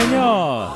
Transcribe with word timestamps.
Señor? 0.00 0.74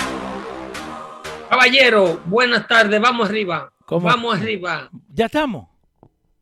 Caballero, 1.51 2.23
buenas 2.25 2.67
tardes, 2.67 2.99
vamos 2.99 3.29
arriba. 3.29 3.71
¿Cómo? 3.85 4.07
Vamos 4.07 4.39
arriba. 4.39 4.89
Ya 5.13 5.27
estamos. 5.27 5.69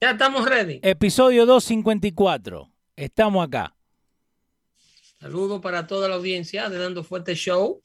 Ya 0.00 0.12
estamos 0.12 0.48
ready. 0.48 0.78
Episodio 0.84 1.44
254. 1.44 2.70
Estamos 2.94 3.44
acá. 3.44 3.74
Saludos 5.20 5.60
para 5.60 5.88
toda 5.88 6.08
la 6.08 6.14
audiencia 6.14 6.68
de 6.68 6.78
Dando 6.78 7.02
Fuerte 7.02 7.34
Show. 7.34 7.80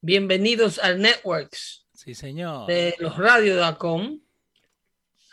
Bienvenidos 0.00 0.78
al 0.78 0.98
Networks 1.02 1.86
Sí, 1.92 2.14
señor. 2.14 2.66
de 2.68 2.94
los 3.00 3.18
radios.com. 3.18 4.18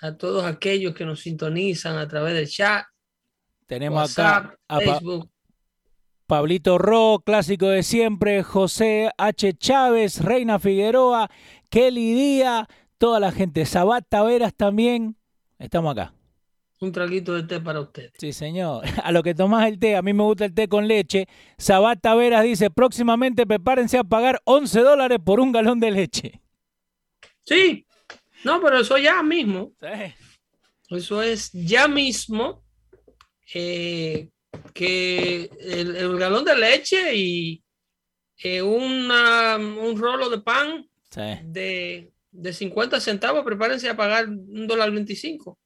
A 0.01 0.17
todos 0.17 0.43
aquellos 0.43 0.93
que 0.93 1.05
nos 1.05 1.21
sintonizan 1.21 1.97
a 1.97 2.05
través 2.05 2.33
del 2.33 2.49
chat, 2.49 2.85
Tenemos 3.65 3.97
WhatsApp, 3.97 4.45
acá 4.45 4.57
a 4.67 4.75
Pa- 4.79 4.81
Facebook. 4.81 5.29
Pablito 6.29 6.77
Ro, 6.77 7.23
clásico 7.25 7.69
de 7.69 7.81
siempre, 7.81 8.43
José 8.43 9.09
H. 9.17 9.53
Chávez, 9.53 10.23
Reina 10.23 10.59
Figueroa, 10.59 11.27
Kelly 11.71 12.13
Díaz, 12.13 12.67
toda 12.99 13.19
la 13.19 13.31
gente, 13.31 13.65
Sabat 13.65 14.05
Taveras 14.07 14.53
también. 14.53 15.17
Estamos 15.57 15.91
acá. 15.91 16.13
Un 16.81 16.91
traguito 16.91 17.33
de 17.33 17.41
té 17.41 17.59
para 17.59 17.79
ustedes. 17.79 18.11
Sí, 18.19 18.31
señor. 18.31 18.85
A 19.03 19.11
lo 19.11 19.23
que 19.23 19.33
tomás 19.33 19.67
el 19.67 19.79
té, 19.79 19.95
a 19.95 20.03
mí 20.03 20.13
me 20.13 20.21
gusta 20.21 20.45
el 20.45 20.53
té 20.53 20.67
con 20.67 20.87
leche. 20.87 21.25
Sabat 21.57 21.99
Taveras 21.99 22.43
dice, 22.43 22.69
próximamente 22.69 23.47
prepárense 23.47 23.97
a 23.97 24.03
pagar 24.03 24.39
11 24.43 24.81
dólares 24.81 25.17
por 25.25 25.39
un 25.39 25.51
galón 25.51 25.79
de 25.79 25.89
leche. 25.89 26.41
Sí, 27.43 27.87
no, 28.43 28.61
pero 28.61 28.81
eso 28.81 28.99
ya 28.99 29.23
mismo. 29.23 29.71
Sí. 29.79 30.95
Eso 30.95 31.23
es 31.23 31.51
ya 31.53 31.87
mismo 31.87 32.63
eh, 33.55 34.29
que 34.73 35.49
el, 35.59 35.95
el 35.95 36.17
galón 36.17 36.45
de 36.45 36.55
leche 36.57 37.15
y 37.15 37.63
eh, 38.37 38.61
una- 38.61 39.57
un 39.57 39.97
rolo 39.97 40.29
de 40.29 40.39
pan 40.39 40.87
Sí. 41.09 41.21
de, 41.43 42.11
de 42.31 42.53
50 42.53 42.99
centavos, 42.99 43.43
prepárense 43.43 43.89
a 43.89 43.97
pagar 43.97 44.27
un 44.27 44.67
dólar 44.67 44.91
25. 44.91 45.57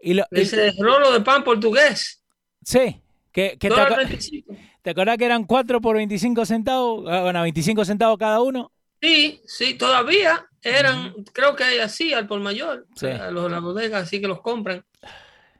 Y 0.00 0.14
lo- 0.14 0.24
y- 0.30 0.40
Ese 0.40 0.72
rolo 0.78 1.12
de 1.12 1.20
pan 1.20 1.44
portugués, 1.44 2.22
sí. 2.64 3.00
Que, 3.30 3.56
que 3.58 3.68
te, 3.70 3.74
aco- 3.74 3.96
25. 3.96 4.54
¿Te 4.82 4.90
acordás 4.90 5.16
que 5.16 5.24
eran 5.24 5.44
4 5.44 5.80
por 5.80 5.96
25 5.96 6.44
centavos? 6.44 7.04
Ah, 7.08 7.22
Bueno, 7.22 7.40
25 7.42 7.84
centavos 7.84 8.18
cada 8.18 8.40
uno. 8.42 8.72
Sí, 9.00 9.40
sí, 9.46 9.74
todavía 9.74 10.44
eran, 10.62 11.14
creo 11.32 11.54
que 11.56 11.64
hay 11.64 11.78
así 11.78 12.12
al 12.12 12.26
por 12.26 12.40
mayor, 12.40 12.86
Sí. 12.96 13.06
a 13.06 13.30
los 13.30 13.50
la 13.50 13.60
bodega, 13.60 13.98
así 13.98 14.20
que 14.20 14.28
los 14.28 14.40
compran. 14.42 14.84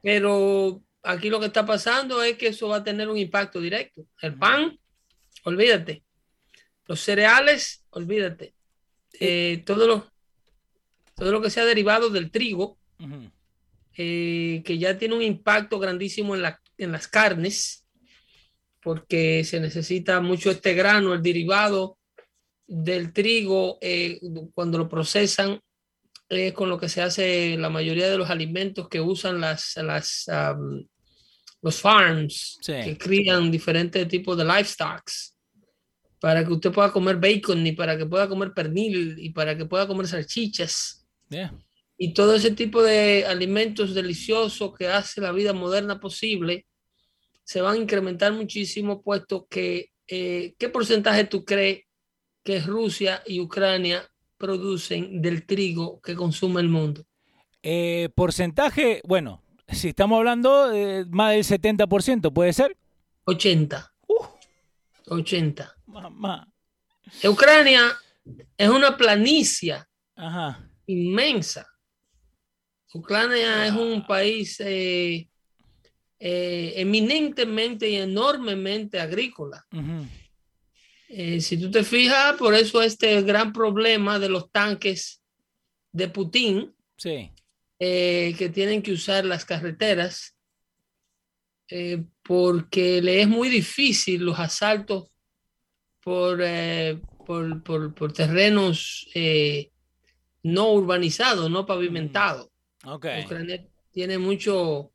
Pero 0.02 0.80
aquí 1.02 1.30
lo 1.30 1.40
que 1.40 1.46
está 1.46 1.64
pasando 1.66 2.22
es 2.22 2.36
que 2.36 2.48
eso 2.48 2.68
va 2.68 2.76
a 2.76 2.84
tener 2.84 3.08
un 3.08 3.18
impacto 3.18 3.60
directo. 3.60 4.06
El 4.20 4.34
pan, 4.38 4.78
olvídate. 5.44 6.02
Los 6.86 7.00
cereales, 7.00 7.84
olvídate. 7.90 8.54
Eh, 9.20 9.62
todo, 9.66 9.86
lo, 9.86 10.10
todo 11.14 11.30
lo 11.32 11.40
que 11.40 11.50
sea 11.50 11.64
derivado 11.64 12.10
del 12.10 12.30
trigo, 12.30 12.78
eh, 13.96 14.62
que 14.64 14.78
ya 14.78 14.96
tiene 14.98 15.14
un 15.14 15.22
impacto 15.22 15.78
grandísimo 15.78 16.34
en, 16.34 16.42
la- 16.42 16.60
en 16.78 16.92
las 16.92 17.08
carnes, 17.08 17.86
porque 18.80 19.44
se 19.44 19.60
necesita 19.60 20.20
mucho 20.20 20.50
este 20.50 20.74
grano, 20.74 21.14
el 21.14 21.22
derivado 21.22 21.98
del 22.66 23.12
trigo, 23.12 23.78
eh, 23.80 24.18
cuando 24.54 24.78
lo 24.78 24.88
procesan, 24.88 25.60
es 26.28 26.52
con 26.54 26.68
lo 26.70 26.78
que 26.78 26.88
se 26.88 27.02
hace 27.02 27.56
la 27.58 27.68
mayoría 27.68 28.08
de 28.08 28.16
los 28.16 28.30
alimentos 28.30 28.88
que 28.88 29.00
usan 29.00 29.40
las, 29.40 29.76
las, 29.76 30.26
am, 30.28 30.86
los 31.62 31.80
farms, 31.80 32.58
Sí. 32.60 32.72
que 32.84 32.98
crían 32.98 33.50
diferentes 33.50 34.06
tipos 34.08 34.36
de 34.36 34.44
livestock, 34.44 35.02
para 36.20 36.44
que 36.44 36.52
usted 36.52 36.72
pueda 36.72 36.92
comer 36.92 37.16
bacon 37.16 37.66
y 37.66 37.72
para 37.72 37.96
que 37.96 38.06
pueda 38.06 38.28
comer 38.28 38.52
pernil 38.52 39.16
y 39.18 39.30
para 39.30 39.56
que 39.56 39.64
pueda 39.64 39.86
comer 39.86 40.06
salchichas 40.06 41.06
Yeah. 41.30 41.54
y 41.96 42.12
todo 42.12 42.34
ese 42.34 42.50
tipo 42.50 42.82
de 42.82 43.24
alimentos 43.26 43.94
deliciosos 43.94 44.74
que 44.76 44.88
hace 44.88 45.20
la 45.20 45.32
vida 45.32 45.52
moderna 45.54 45.98
posible 45.98 46.66
se 47.44 47.60
van 47.62 47.74
a 47.76 47.78
incrementar 47.82 48.32
muchísimo, 48.32 49.02
puesto 49.02 49.46
que 49.48 49.90
eh, 50.08 50.54
¿qué 50.58 50.68
porcentaje 50.68 51.24
tú 51.24 51.44
crees 51.44 51.84
que 52.44 52.60
Rusia 52.60 53.22
y 53.26 53.40
Ucrania 53.40 54.06
producen 54.36 55.22
del 55.22 55.46
trigo 55.46 56.00
que 56.02 56.14
consume 56.14 56.60
el 56.60 56.68
mundo? 56.68 57.04
Eh, 57.62 58.08
porcentaje, 58.14 59.00
bueno, 59.04 59.42
si 59.72 59.88
estamos 59.88 60.18
hablando 60.18 60.68
de 60.68 61.04
más 61.10 61.32
del 61.32 61.44
70%, 61.44 62.32
¿puede 62.32 62.52
ser? 62.52 62.76
80. 63.24 63.92
80. 65.06 65.76
Mamá. 65.86 66.48
Ucrania 67.24 67.92
es 68.56 68.68
una 68.68 68.96
planicie 68.96 69.76
Ajá. 70.16 70.68
inmensa. 70.86 71.66
Ucrania 72.94 73.66
es 73.66 73.72
un 73.72 74.06
país 74.06 74.60
eh, 74.60 75.28
eh, 76.18 76.72
eminentemente 76.76 77.88
y 77.88 77.96
enormemente 77.96 79.00
agrícola. 79.00 79.66
Eh, 81.08 81.40
si 81.40 81.58
tú 81.58 81.70
te 81.70 81.84
fijas, 81.84 82.34
por 82.36 82.54
eso 82.54 82.80
este 82.82 83.20
gran 83.22 83.52
problema 83.52 84.18
de 84.18 84.28
los 84.28 84.50
tanques 84.50 85.22
de 85.92 86.08
Putin, 86.08 86.74
Sí. 86.96 87.30
Eh, 87.84 88.34
que 88.38 88.48
tienen 88.48 88.80
que 88.80 88.92
usar 88.92 89.24
las 89.24 89.44
carreteras, 89.44 90.36
eh, 91.68 92.04
porque 92.22 93.02
le 93.02 93.22
es 93.22 93.28
muy 93.28 93.48
difícil 93.48 94.22
los 94.24 94.38
asaltos 94.38 95.10
por, 96.00 96.40
eh, 96.44 97.00
por, 97.26 97.62
por- 97.64 97.92
por 97.92 98.12
terrenos 98.12 99.08
no 100.44 100.72
urbanizados, 100.72 101.50
no 101.50 101.66
pavimentados. 101.66 102.48
Ok. 102.84 103.06
Ucrania 103.24 103.66
tiene 103.90 104.16
mucho, 104.18 104.92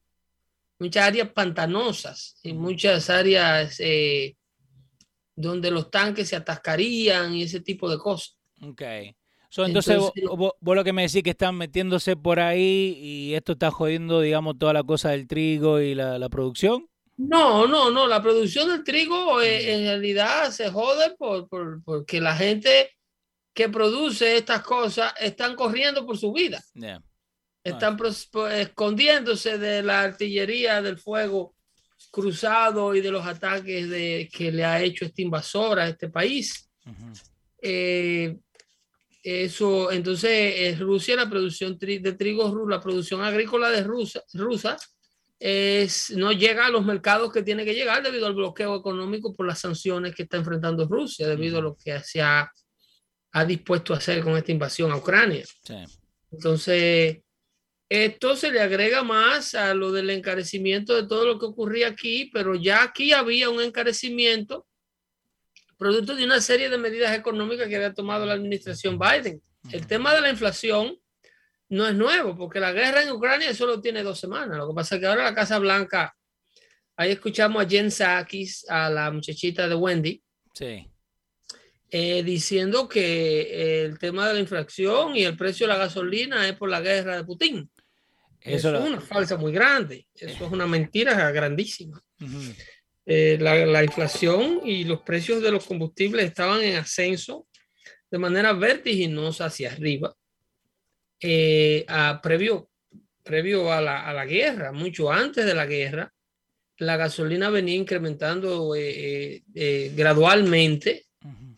muchas 0.80 1.04
áreas 1.07 1.30
pantanosas 1.31 2.39
y 2.44 2.54
muchas 2.54 3.10
áreas 3.10 3.81
donde 5.36 5.72
los 5.72 5.92
tanques 5.92 6.30
se 6.30 6.36
atascarían 6.38 7.34
y 7.36 7.44
ese 7.44 7.60
tipo 7.60 7.89
de 7.89 7.98
cosas. 7.98 8.38
Ok. 8.62 8.81
So, 9.50 9.66
entonces, 9.66 9.96
Entonces- 9.96 10.24
vos, 10.26 10.38
vos- 10.38 10.54
vos 10.60 10.76
lo 10.76 10.84
que 10.84 10.94
me 10.94 11.04
decís 11.04 11.24
que 11.24 11.30
están 11.30 11.56
metiéndose 11.56 12.16
por 12.18 12.40
ahí 12.40 12.98
y 13.02 13.34
esto 13.34 13.54
está 13.54 13.72
jodiendo, 13.72 14.20
digamos, 14.22 14.58
toda 14.60 14.74
la 14.74 14.84
cosa 14.84 15.12
del 15.12 15.26
trigo 15.28 15.80
y 15.80 15.96
la, 15.96 16.20
la 16.20 16.28
producción. 16.30 16.88
No, 17.16 17.66
no, 17.66 17.90
no, 17.90 18.06
la 18.08 18.22
producción 18.22 18.70
del 18.70 18.84
trigo 18.84 19.42
eh, 19.42 19.74
en 19.74 19.84
realidad 19.86 20.52
se 20.52 20.70
jode 20.70 21.16
por, 21.18 21.48
por- 21.48 21.82
porque 21.84 22.20
la 22.22 22.36
gente 22.36 22.92
que 23.54 23.70
produce 23.70 24.38
estas 24.38 24.62
cosas 24.62 25.14
están 25.20 25.56
corriendo 25.56 26.06
por 26.06 26.18
su 26.18 26.32
vida, 26.32 26.62
Yeah. 26.76 27.02
están 27.64 27.98
po- 27.98 28.48
escondiéndose 28.48 29.58
de 29.58 29.82
la 29.82 30.02
artillería 30.02 30.82
del 30.84 31.00
fuego 31.00 31.56
cruzado 32.12 32.94
y 32.94 33.02
de 33.02 33.10
los 33.12 33.26
ataques 33.26 33.90
de, 33.90 34.30
que 34.32 34.52
le 34.52 34.64
ha 34.64 34.82
hecho 34.82 35.06
este 35.06 35.24
invasor 35.24 35.80
a 35.80 35.88
este 35.88 36.10
país. 36.10 36.70
Ujú. 36.86 37.14
Eh, 37.62 38.38
eso, 39.29 39.91
entonces 39.91 40.79
Rusia, 40.79 41.18
la 41.18 41.29
producción 41.29 41.77
de 41.77 42.13
trigo, 42.13 42.65
la 42.69 42.79
producción 42.79 43.21
agrícola 43.21 43.69
de 43.69 43.83
Rusia, 43.83 44.24
rusa 44.33 44.77
es, 45.38 46.12
no 46.12 46.31
llega 46.31 46.65
a 46.65 46.69
los 46.69 46.85
mercados 46.85 47.33
que 47.33 47.44
tiene 47.44 47.65
que 47.65 47.74
llegar 47.74 48.01
debido 48.01 48.25
al 48.25 48.35
bloqueo 48.35 48.77
económico 48.77 49.35
por 49.35 49.45
las 49.45 49.59
sanciones 49.59 50.15
que 50.15 50.24
está 50.24 50.38
enfrentando 50.38 50.88
Rusia, 50.88 51.27
debido 51.27 51.59
a 51.59 51.62
lo 51.62 51.75
que 51.75 52.00
se 52.00 52.21
ha, 52.21 52.50
ha 53.33 53.45
dispuesto 53.45 53.94
a 53.94 53.97
hacer 53.97 54.24
con 54.24 54.38
esta 54.38 54.53
invasión 54.53 54.94
a 54.94 54.95
Ucrania. 54.95 55.44
Entonces, 56.31 57.18
esto 57.89 58.35
se 58.38 58.50
le 58.50 58.62
agrega 58.62 59.03
más 59.03 59.56
a 59.56 59.74
lo 59.74 59.91
del 59.91 60.09
encarecimiento 60.09 60.95
de 60.95 61.06
todo 61.06 61.25
lo 61.25 61.38
que 61.38 61.47
ocurría 61.47 61.89
aquí, 61.89 62.29
pero 62.33 62.56
ya 62.56 62.81
aquí 62.81 63.12
había 63.12 63.50
un 63.50 63.62
encarecimiento 63.62 64.65
producto 65.77 66.15
de 66.15 66.25
una 66.25 66.41
serie 66.41 66.69
de 66.69 66.77
medidas 66.77 67.15
económicas 67.15 67.68
que 67.68 67.75
había 67.75 67.94
tomado 67.94 68.25
la 68.25 68.33
administración 68.33 68.97
Biden. 68.97 69.41
El 69.71 69.85
tema 69.88 70.13
de 70.13 70.21
la 70.21 70.29
inflación 70.29 70.97
no 71.69 71.88
es 71.88 71.95
nuevo, 71.95 72.35
porque 72.35 72.59
la 72.59 72.71
guerra 72.71 73.03
en 73.03 73.12
Ucrania 73.12 73.53
solo 73.53 73.81
tiene 73.81 74.03
dos 74.03 74.19
semanas. 74.19 74.57
Lo 74.57 74.69
que 74.69 74.75
pasa 74.75 74.95
es 74.95 75.01
que 75.01 75.07
ahora 75.07 75.24
la 75.24 75.35
Casa 75.35 75.59
Blanca, 75.59 76.15
ahí 76.95 77.12
escuchamos 77.12 77.63
a 77.63 77.68
Jen 77.68 77.91
Psakis, 77.91 78.65
a 78.69 78.89
la 78.89 79.12
muchachita 79.12 79.68
de 79.68 79.75
Wendy, 79.75 80.24
sí. 80.53 80.89
Eh, 81.89 82.21
diciendo 82.21 82.89
que 82.89 83.85
el 83.85 83.97
tema 83.97 84.27
de 84.27 84.33
la 84.33 84.39
inflación 84.41 85.15
y 85.15 85.24
el 85.24 85.38
precio 85.38 85.65
de 85.65 85.74
la 85.74 85.79
gasolina 85.79 86.45
es 86.47 86.53
por 86.57 86.69
la 86.69 86.81
guerra 86.81 87.15
de 87.15 87.24
Putin. 87.24 87.69
Eso, 88.41 88.75
es 88.75 88.81
una 88.81 89.00
falsa 89.00 89.38
muy 89.38 89.53
grande. 89.53 90.06
Eso 90.13 90.45
es 90.45 90.51
una 90.51 90.68
mentira 90.68 91.31
grandísima. 91.31 92.01
Eh, 93.09 93.38
la, 93.39 93.65
la, 93.65 93.86
inflación 93.86 94.59
y 94.65 94.83
los 94.83 95.01
precios 95.01 95.42
de 95.42 95.50
los 95.50 95.65
combustibles 95.65 96.25
estaban 96.25 96.62
en 96.62 96.75
ascenso 96.75 97.48
de 98.12 98.18
manera 98.18 98.51
vertiginosa 98.51 99.45
hacia 99.45 99.71
arriba 99.71 100.13
eh, 101.21 101.86
a, 101.88 102.19
previo, 102.21 102.69
previo 103.24 103.71
a 103.71 103.80
la, 103.80 104.06
a 104.06 104.13
la, 104.13 104.25
guerra, 104.25 104.74
mucho 104.74 105.09
antes 105.09 105.45
de 105.45 105.56
la 105.56 105.65
guerra. 105.65 106.13
La 106.80 106.98
gasolina 106.98 107.50
venía 107.50 107.75
incrementando 107.75 108.74
eh, 108.75 109.42
gradualmente 109.95 111.06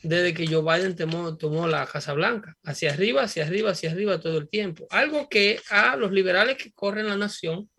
desde 0.03 0.35
que 0.35 0.45
Joe 0.45 0.61
Biden 0.61 0.95
tomó, 0.95 1.35
tomó, 1.35 1.67
la 1.67 1.87
Casa 1.87 2.13
Blanca, 2.13 2.55
hacia 2.63 2.93
arriba, 2.93 3.23
hacia 3.23 3.45
arriba, 3.45 3.71
hacia 3.71 3.91
arriba 3.91 4.19
todo 4.19 4.37
el 4.37 4.47
tiempo. 4.49 4.85
Algo 4.91 5.27
que 5.27 5.59
a 5.71 5.95
los 5.95 6.11
liberales 6.11 6.57
que 6.57 6.71
corren 6.73 7.07
la 7.07 7.17
nación 7.17 7.69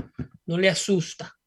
no 0.44 0.58
le 0.58 0.68
asusta. 0.68 1.39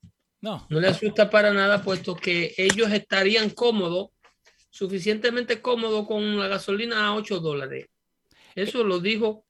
No. 0.44 0.68
No 0.70 0.82
le 0.82 0.90
asusta 0.90 1.30
para 1.30 1.54
nada, 1.54 1.82
puesto 1.82 2.18
que 2.18 2.54
ellos 2.58 2.92
estarían 2.92 3.50
cómodos, 3.50 4.10
suficientemente 4.70 5.62
cómodos 5.62 6.06
con 6.06 6.38
la 6.38 6.50
gasolina 6.50 7.08
a 7.08 7.16
8 7.16 7.40
dólares. 7.40 7.88
Eso 8.54 8.84
lo 8.84 9.00
dijo 9.00 9.46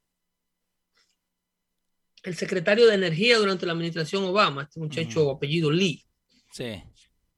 el 2.22 2.36
secretario 2.36 2.86
de 2.86 2.94
Energía 2.94 3.40
durante 3.40 3.66
la 3.66 3.72
administración 3.72 4.24
Obama, 4.24 4.64
este 4.64 4.80
muchacho 4.80 5.32
apellido 5.32 5.72
Lee. 5.72 6.06
Sí. 6.52 6.84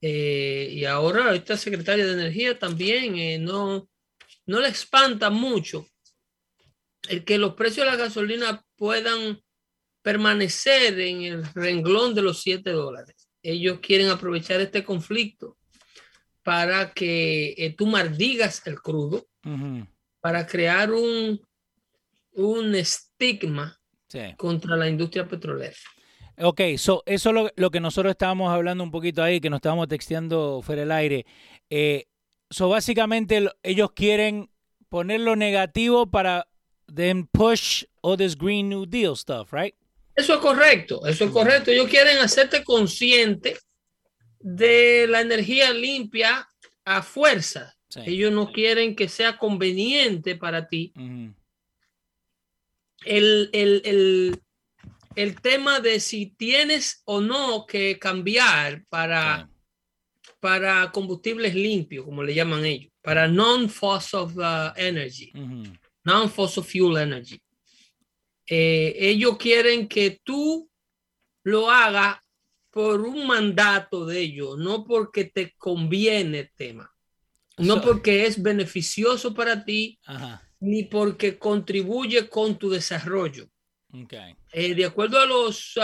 Eh, 0.01 0.69
y 0.73 0.83
ahora 0.83 1.33
esta 1.33 1.55
secretaria 1.55 2.05
de 2.05 2.11
Energía 2.11 2.59
también 2.59 3.17
eh, 3.17 3.39
no, 3.39 3.87
no 4.47 4.59
le 4.59 4.67
espanta 4.67 5.29
mucho 5.29 5.87
el 7.07 7.23
que 7.23 7.37
los 7.37 7.53
precios 7.53 7.85
de 7.85 7.91
la 7.91 7.97
gasolina 7.97 8.61
puedan 8.75 9.41
permanecer 10.01 10.99
en 10.99 11.21
el 11.21 11.53
renglón 11.53 12.13
de 12.13 12.21
los 12.21 12.41
7 12.41 12.69
dólares. 12.71 13.14
Ellos 13.47 13.79
quieren 13.79 14.09
aprovechar 14.09 14.59
este 14.59 14.83
conflicto 14.83 15.57
para 16.41 16.93
que 16.93 17.53
eh, 17.57 17.75
tú 17.77 17.85
maldigas 17.85 18.65
el 18.65 18.81
crudo, 18.81 19.27
para 20.19 20.47
crear 20.47 20.91
un, 20.91 21.39
un 22.33 22.75
estigma 22.75 23.79
contra 24.37 24.75
la 24.75 24.89
industria 24.89 25.27
petrolera. 25.27 25.75
Ok, 26.37 26.61
so, 26.77 27.03
eso 27.05 27.29
es 27.29 27.51
lo, 27.55 27.71
que 27.71 27.79
nosotros 27.79 28.11
estábamos 28.11 28.51
hablando 28.51 28.83
un 28.83 28.91
poquito 28.91 29.21
ahí, 29.21 29.39
que 29.39 29.49
nos 29.49 29.59
estábamos 29.59 29.87
texteando 29.87 30.61
fuera 30.63 30.81
del 30.81 30.91
aire. 30.91 31.25
Eh, 31.69 32.07
so, 32.49 32.67
básicamente 32.69 33.47
ellos 33.61 33.91
quieren 33.91 34.49
poner 34.89 35.21
lo 35.21 35.35
negativo 35.35 36.07
para 36.07 36.47
then 36.93 37.27
push 37.27 37.83
all 38.01 38.17
this 38.17 38.35
Green 38.35 38.69
New 38.69 38.85
Deal 38.85 39.15
stuff, 39.15 39.53
right? 39.53 39.75
Eso 40.15 40.35
es 40.35 40.39
correcto, 40.39 41.05
eso 41.05 41.25
es 41.25 41.31
correcto. 41.31 41.71
Ellos 41.71 41.89
quieren 41.89 42.17
hacerte 42.19 42.63
consciente 42.63 43.57
de 44.39 45.07
la 45.07 45.21
energía 45.21 45.73
limpia 45.73 46.47
a 46.85 47.01
fuerza. 47.01 47.75
Ellos 48.05 48.31
no 48.31 48.51
quieren 48.51 48.95
que 48.95 49.07
sea 49.07 49.37
conveniente 49.37 50.35
para 50.35 50.67
ti. 50.67 50.93
el, 53.05 53.49
el, 53.53 53.81
el, 53.85 54.41
el 55.15 55.41
tema 55.41 55.79
de 55.79 55.99
si 55.99 56.27
tienes 56.27 57.01
o 57.05 57.21
no 57.21 57.65
que 57.65 57.97
cambiar 57.99 58.83
para, 58.89 59.49
para 60.39 60.91
combustibles 60.91 61.55
limpios, 61.55 62.05
como 62.05 62.23
le 62.23 62.33
llaman 62.33 62.65
ellos, 62.65 62.91
para 63.01 63.27
non-fossil 63.27 64.27
uh, 64.37 64.73
energy, 64.75 65.31
non-fossil 66.03 66.63
fuel 66.63 66.97
energy. 66.97 67.39
Eh, 68.47 68.95
ellos 68.97 69.37
quieren 69.37 69.87
que 69.87 70.21
tú 70.23 70.69
lo 71.43 71.69
hagas 71.69 72.17
por 72.69 73.01
un 73.01 73.25
mandato 73.25 74.05
de 74.05 74.19
ellos, 74.19 74.57
no 74.57 74.85
porque 74.85 75.25
te 75.25 75.53
conviene 75.57 76.39
el 76.39 76.51
tema, 76.55 76.93
no 77.57 77.81
porque 77.81 78.25
es 78.25 78.41
beneficioso 78.41 79.33
para 79.33 79.63
ti, 79.63 79.99
ni 80.59 80.83
porque 80.83 81.39
contribuye 81.39 82.27
con 82.27 82.57
tu 82.57 82.69
desarrollo. 82.69 83.49
Eh, 84.51 84.75
de 84.75 84.85
acuerdo 84.85 85.19
a 85.19 85.25
los 85.25 85.77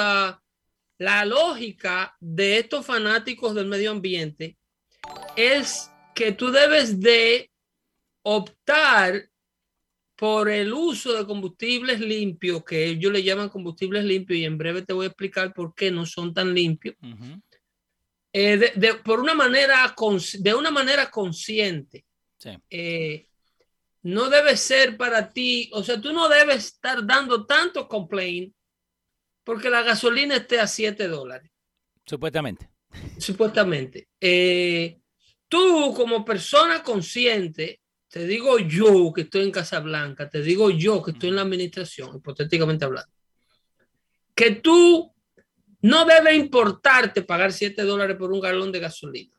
la 1.02 1.25
lógica 1.25 2.16
de 2.19 2.60
estos 2.60 2.86
fanáticos 2.86 3.56
del 3.56 3.66
medio 3.66 3.90
ambiente 3.90 4.56
es 5.36 5.90
que 6.14 6.31
tú 6.31 6.52
debes 6.52 7.00
de 7.00 7.50
optar 8.21 9.31
por 10.21 10.49
el 10.49 10.71
uso 10.71 11.13
de 11.13 11.25
combustibles 11.25 11.99
limpios, 11.99 12.63
que 12.63 12.85
ellos 12.85 13.11
le 13.11 13.23
llaman 13.23 13.49
combustibles 13.49 14.04
limpios, 14.04 14.37
y 14.37 14.45
en 14.45 14.56
breve 14.56 14.83
te 14.83 14.94
voy 14.94 15.06
a 15.06 15.07
explicar 15.07 15.51
por 15.51 15.73
qué 15.73 15.90
no 15.90 16.06
son 16.06 16.31
tan 16.31 16.54
limpios, 16.54 16.95
eh, 18.31 18.71
de, 18.75 18.94
por 19.04 19.19
una 19.19 19.33
manera, 19.33 19.95
de 20.37 20.54
una 20.54 20.69
manera 20.69 21.09
consciente. 21.09 22.06
Eh, 22.69 23.30
no 24.04 24.30
debe 24.30 24.56
ser 24.57 24.95
para 24.95 25.28
ti, 25.28 25.71
o 25.73 25.83
sea, 25.83 25.99
tú 25.99 26.13
no 26.13 26.30
debes 26.30 26.66
estar 26.66 27.04
dando 27.04 27.47
tanto 27.47 27.87
complaint 27.87 28.54
porque 29.44 29.71
la 29.71 29.81
gasolina 29.81 30.35
esté 30.35 30.59
a 30.59 30.68
7 30.68 31.07
dólares. 31.07 31.49
Supuestamente. 32.06 32.69
Supuestamente. 33.18 34.07
Eh, 34.19 34.99
tú 35.47 35.95
como 35.95 36.23
persona 36.23 36.83
consciente, 36.83 37.81
te 38.11 38.27
digo 38.27 38.59
yo 38.59 39.11
que 39.13 39.21
estoy 39.21 39.44
en 39.44 39.51
Casablanca, 39.51 40.30
te 40.30 40.41
digo 40.41 40.69
yo 40.69 41.01
que 41.01 41.11
estoy 41.11 41.30
en 41.30 41.37
la 41.37 41.41
administración, 41.41 42.18
hipotéticamente 42.18 42.85
hablando, 42.85 43.11
que 44.35 44.51
tú 44.51 45.11
no 45.81 46.06
debe 46.06 46.35
importarte 46.35 47.23
pagar 47.23 47.51
7 47.51 47.81
dólares 47.83 48.18
por 48.18 48.31
un 48.31 48.41
galón 48.41 48.71
de 48.71 48.80
gasolina. 48.80 49.35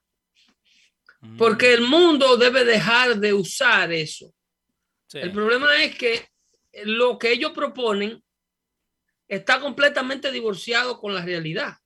Porque 1.38 1.70
mm. 1.70 1.74
el 1.74 1.80
mundo 1.82 2.36
debe 2.36 2.64
dejar 2.64 3.20
de 3.20 3.32
usar 3.32 3.92
eso 3.92 4.34
el 5.20 5.32
problema 5.32 5.82
es 5.82 5.96
que 5.96 6.28
lo 6.84 7.18
que 7.18 7.32
ellos 7.32 7.52
proponen 7.52 8.22
está 9.28 9.60
completamente 9.60 10.30
divorciado 10.30 10.98
con 10.98 11.14
la 11.14 11.24
realidad. 11.24 11.76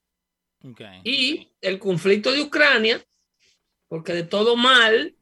Y 1.05 1.53
el 1.61 1.79
conflicto 1.79 2.33
de 2.33 2.43
Ucrania, 2.43 3.05
porque 3.89 4.13
de 4.13 4.25
todo 4.25 4.57
mal 4.57 5.16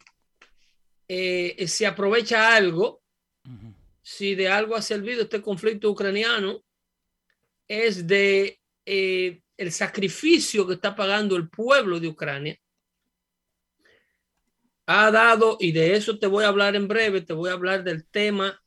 eh, 1.09 1.67
se 1.69 1.87
aprovecha 1.87 2.55
algo, 2.55 3.03
si 4.03 4.35
de 4.35 4.49
algo 4.49 4.77
ha 4.77 4.83
servido 4.83 5.23
este 5.23 5.41
conflicto 5.41 5.91
ucraniano, 5.91 6.63
es 7.67 8.07
de 8.07 8.61
eh, 8.85 9.41
el 9.57 9.73
sacrificio 9.73 10.67
que 10.67 10.75
está 10.75 10.95
pagando 10.95 11.37
el 11.37 11.49
pueblo 11.49 11.99
de 12.01 12.09
Ucrania 12.09 12.59
ha 14.87 15.11
dado, 15.11 15.57
y 15.61 15.73
de 15.73 15.97
eso 15.97 16.19
te 16.19 16.27
voy 16.27 16.45
a 16.45 16.49
hablar 16.49 16.77
en 16.77 16.89
breve, 16.89 17.23
te 17.23 17.33
voy 17.33 17.51
a 17.51 17.55
hablar 17.55 17.85
del 17.85 18.07
tema 18.07 18.61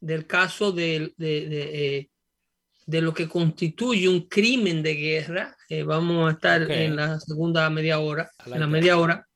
del 0.00 0.26
caso 0.26 0.72
de, 0.72 1.14
de, 1.16 1.48
de, 1.48 1.96
eh, 1.96 3.00
lo 3.00 3.14
que 3.14 3.28
constituye 3.28 4.08
un 4.08 4.28
crimen 4.28 4.82
de 4.82 4.94
guerra. 4.94 5.56
Eh, 5.68 5.82
vamos 5.82 6.28
a 6.28 6.32
estar 6.32 6.70
en 6.70 6.96
la 6.96 7.18
segunda 7.20 7.70
media 7.70 8.00
hora, 8.00 8.30
en 8.44 8.60
la 8.60 8.66
media 8.66 8.98
hora. 8.98 9.26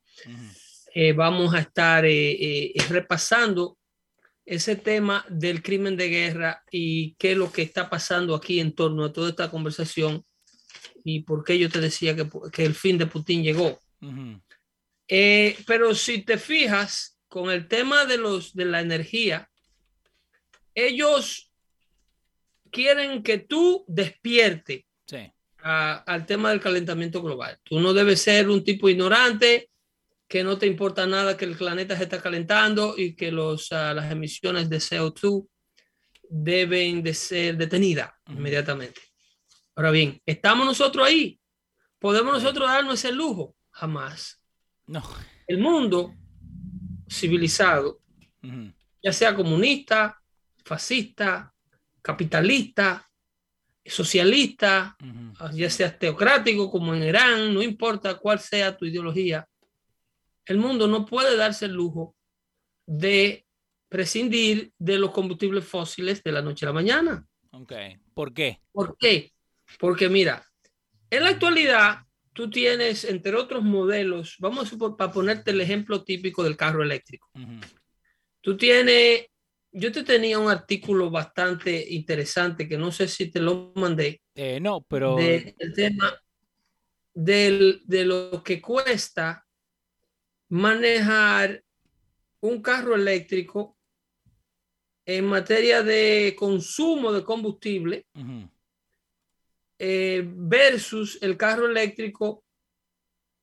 Eh, 0.95 1.12
vamos 1.12 1.54
a 1.54 1.61
estar 1.61 2.04
repasando 2.88 3.76
ese 4.45 4.76
tema 4.76 5.25
del 5.28 5.62
crimen 5.62 5.97
de 5.97 6.09
guerra 6.09 6.62
y 6.71 7.14
qué 7.16 7.33
es 7.33 7.37
lo 7.37 7.52
que 7.52 7.62
está 7.62 7.90
pasando 7.90 8.35
aquí 8.35 8.61
en 8.61 8.73
torno 8.73 9.04
a 9.04 9.12
toda 9.12 9.28
esta 9.30 9.50
conversación 9.50 10.25
y 11.04 11.21
por 11.23 11.45
qué 11.45 11.59
yo 11.59 11.68
te 11.68 11.80
decía 11.80 12.16
que, 12.16 12.28
que 12.50 12.64
el 12.64 12.75
fin 12.75 12.97
de 12.99 13.07
Putin 13.07 13.42
llegó. 13.42 13.78
Eh, 15.07 15.57
pero 15.66 15.95
si 15.95 16.23
te 16.23 16.38
fijas 16.38 17.18
con 17.28 17.50
el 17.50 17.68
tema 17.68 18.07
de, 18.07 18.16
los, 18.18 18.54
de 18.54 18.64
la 18.64 18.80
energía, 18.80 19.49
ellos 20.75 21.50
quieren 22.71 23.23
que 23.23 23.38
tú 23.38 23.85
despierte 23.88 24.87
Sí. 25.07 25.30
a- 25.62 25.97
al 26.07 26.26
tema 26.26 26.50
del 26.50 26.61
calentamiento 26.61 27.23
global. 27.23 27.59
Tú 27.62 27.80
no 27.80 27.92
debes 27.95 28.21
ser 28.23 28.49
un 28.49 28.62
tipo 28.64 28.88
ignorante 28.88 29.71
que 30.28 30.44
no 30.44 30.58
te 30.58 30.66
importa 30.66 31.06
nada 31.06 31.37
que 31.37 31.47
el 31.47 31.56
planeta 31.56 31.97
se 31.97 32.02
está 32.02 32.20
calentando 32.20 32.94
y 32.97 33.14
que 33.14 33.32
los, 33.32 33.73
ah, 33.73 33.94
las 33.94 34.12
emisiones 34.12 34.68
de 34.68 34.76
CO2 34.76 35.49
deben 36.28 37.02
de 37.02 37.14
ser 37.14 37.56
detenidas 37.56 38.11
inmediatamente. 38.28 39.00
Ahora 39.75 39.90
bien, 39.90 40.20
¿estamos 40.26 40.66
nosotros 40.66 41.06
ahí? 41.06 41.40
¿Podemos 41.99 42.35
nosotros 42.35 42.68
darnos 42.68 43.02
ese 43.02 43.12
lujo? 43.12 43.56
Jamás. 43.70 44.40
No. 44.87 45.02
El 45.47 45.58
mundo 45.58 46.14
civilizado, 47.08 48.00
ya 49.02 49.12
sea 49.12 49.35
comunista, 49.35 50.20
fascista, 50.64 51.54
capitalista, 52.02 53.08
socialista, 53.85 54.97
ya 55.54 55.70
sea 55.70 55.99
teocrático 55.99 56.70
como 56.70 56.94
en 56.94 57.04
Irán, 57.04 57.54
no 57.54 57.62
importa 57.62 58.18
cuál 58.18 58.38
sea 58.38 58.76
tu 58.76 58.85
ideología, 58.85 59.49
el 60.48 60.58
mundo 60.58 60.86
no 60.88 61.04
puede 61.06 61.36
darse 61.36 61.66
el 61.66 61.72
lujo 61.72 62.16
de 62.86 63.46
prescindir 63.88 64.72
de 64.78 64.98
los 64.98 65.10
combustibles 65.12 65.64
fósiles 65.64 66.22
de 66.22 66.32
la 66.32 66.42
noche 66.42 66.64
a 66.66 66.68
la 66.68 66.72
mañana. 66.74 67.26
Ok. 67.52 67.72
¿Por 68.14 68.32
qué? 68.34 68.60
¿Por 68.72 68.96
qué? 68.98 69.32
Porque 69.78 70.08
mira, 70.08 70.44
en 71.10 71.22
la 71.24 71.30
actualidad 71.30 72.00
tú 72.32 72.50
tienes, 72.50 73.04
entre 73.04 73.34
otros 73.34 73.62
modelos, 73.62 74.36
vamos 74.38 74.72
a 74.98 75.10
ponerte 75.12 75.50
el 75.50 75.60
ejemplo 75.60 76.04
típico 76.04 76.42
del 76.44 76.56
carro 76.56 76.82
eléctrico. 76.82 77.28
Ujú. 77.34 77.60
Tú 78.40 78.56
tienes, 78.56 79.26
yo 79.72 79.90
te 79.92 80.04
tenía 80.04 80.38
un 80.38 80.48
artículo 80.50 81.10
bastante 81.10 81.84
interesante 81.92 82.68
que 82.68 82.78
no 82.78 82.92
sé 82.92 83.08
si 83.08 83.30
te 83.30 83.40
lo 83.40 83.72
mandé, 83.74 84.20
Eh, 84.34 84.60
no, 84.60 84.80
pero. 84.82 85.16
de- 85.16 85.54
del 85.58 85.72
tema 85.74 86.14
del- 87.14 87.82
de 87.84 88.04
lo 88.04 88.42
que 88.44 88.60
cuesta 88.62 89.44
manejar 90.48 91.62
un 92.40 92.62
carro 92.62 92.94
eléctrico 92.94 93.76
en 95.06 95.24
materia 95.26 95.82
de 95.82 96.34
consumo 96.38 97.12
de 97.12 97.24
combustible 97.24 98.06
eh, 99.78 100.22
versus 100.26 101.18
el 101.22 101.36
carro 101.36 101.66
eléctrico 101.66 102.44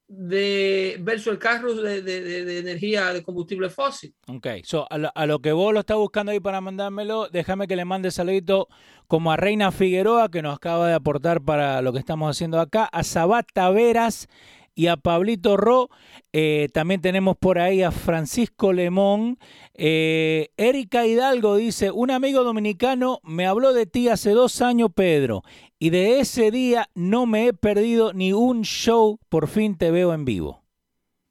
de 0.08 0.98
versus 1.02 1.28
el 1.34 1.40
carro 1.40 1.74
de, 1.74 2.02
de- 2.04 2.22
de- 2.22 2.46
de 2.46 2.60
energía 2.60 3.12
de 3.12 3.24
combustible 3.24 3.70
fósil. 3.72 4.14
Ok, 4.28 4.48
so, 4.64 4.86
a, 4.92 4.98
lo, 5.00 5.12
a 5.16 5.26
lo 5.26 5.40
que 5.40 5.52
vos 5.52 5.74
lo 5.74 5.80
estás 5.80 5.98
buscando 5.98 6.32
ahí 6.32 6.40
para 6.40 6.62
mandármelo, 6.62 7.28
déjame 7.30 7.68
que 7.68 7.76
le 7.76 7.86
mande 7.86 8.12
saludito 8.12 8.68
como 9.08 9.32
a 9.32 9.38
Reina 9.38 9.72
Figueroa, 9.72 10.30
que 10.30 10.44
nos 10.44 10.56
acaba 10.58 10.88
de 10.88 10.94
aportar 10.94 11.42
para 11.42 11.82
lo 11.82 11.92
que 11.92 12.00
estamos 12.00 12.30
haciendo 12.30 12.60
acá, 12.60 12.86
a 12.86 13.04
Sabat 13.04 13.48
Taveras 13.52 14.28
y 14.76 14.88
a 14.88 14.98
Pablito 14.98 15.58
Ro. 15.58 15.90
Eh, 16.34 16.68
también 16.74 17.02
tenemos 17.02 17.38
por 17.38 17.58
ahí 17.58 17.82
a 17.82 17.92
Francisco 17.92 18.74
Lemón. 18.74 19.40
Eh, 19.74 20.50
Erika 20.58 21.08
Hidalgo 21.08 21.56
dice, 21.56 21.92
un 21.92 22.12
amigo 22.12 22.44
dominicano 22.44 23.20
me 23.24 23.48
habló 23.48 23.74
de 23.74 23.86
ti 23.86 24.10
hace 24.10 24.32
dos 24.32 24.62
años, 24.62 24.90
Pedro, 24.94 25.44
y 25.80 25.90
de 25.90 26.20
ese 26.20 26.52
día 26.52 26.90
no 26.94 27.26
me 27.26 27.48
he 27.48 27.54
perdido 27.54 28.14
ni 28.14 28.34
un 28.34 28.64
show, 28.64 29.20
por 29.30 29.48
fin 29.48 29.78
te 29.78 29.90
veo 29.92 30.14
en 30.14 30.26
vivo. 30.26 30.64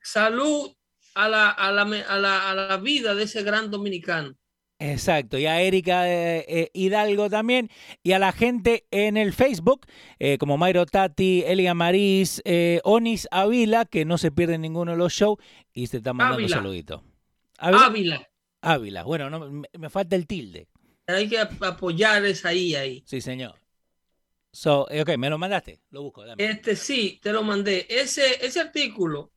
Salud 0.03 0.73
a 1.15 1.29
la, 1.29 1.51
a 1.51 1.71
la, 1.71 1.83
a 1.83 2.19
la, 2.19 2.51
a 2.51 2.55
la 2.55 2.77
vida 2.79 3.15
de 3.15 3.25
ese 3.25 3.43
gran 3.43 3.71
dominicano. 3.71 4.35
Exacto, 4.79 5.39
y 5.39 5.47
a 5.47 5.63
Erika 5.63 6.11
eh, 6.11 6.45
eh, 6.49 6.71
Hidalgo 6.75 7.31
también, 7.31 7.71
y 8.03 8.13
a 8.13 8.19
la 8.19 8.33
gente 8.33 8.87
en 8.91 9.17
el 9.17 9.33
Facebook, 9.33 9.87
eh, 10.19 10.37
como 10.37 10.59
Mayro 10.59 10.85
Tati, 10.85 11.45
Elia 11.47 11.75
Marís, 11.75 12.43
eh, 12.45 12.81
Onis 12.85 13.29
Ávila, 13.31 13.85
que 13.85 14.05
no 14.05 14.19
se 14.19 14.33
pierden 14.33 14.63
ninguno 14.63 14.93
de 14.93 14.99
los 14.99 15.13
shows, 15.13 15.39
y 15.73 15.87
se 15.87 15.99
está 15.99 16.13
mandando 16.13 16.41
Ávila. 16.43 16.57
saludito. 16.57 17.05
Ávila. 17.59 17.87
Ávila. 17.87 18.29
Ávila, 18.63 19.03
bueno, 19.05 19.31
no, 19.31 19.49
me, 19.49 19.69
me 19.79 19.91
falta 19.91 20.17
el 20.17 20.27
tilde. 20.27 20.67
Hay 21.07 21.29
que 21.29 21.39
ap- 21.39 21.63
apoyar 21.63 22.25
esa 22.25 22.49
ahí, 22.49 22.75
ahí. 22.75 23.03
Sí, 23.07 23.21
señor. 23.21 23.55
So, 24.53 24.83
ok, 24.83 25.17
me 25.19 25.31
lo 25.31 25.39
mandaste, 25.39 25.81
lo 25.91 26.03
busco. 26.03 26.25
dame. 26.25 26.45
Este 26.45 26.75
sí, 26.77 27.21
te 27.23 27.33
lo 27.33 27.43
mandé. 27.43 27.87
Ese, 27.89 28.45
ese 28.45 28.61
artículo 28.61 29.31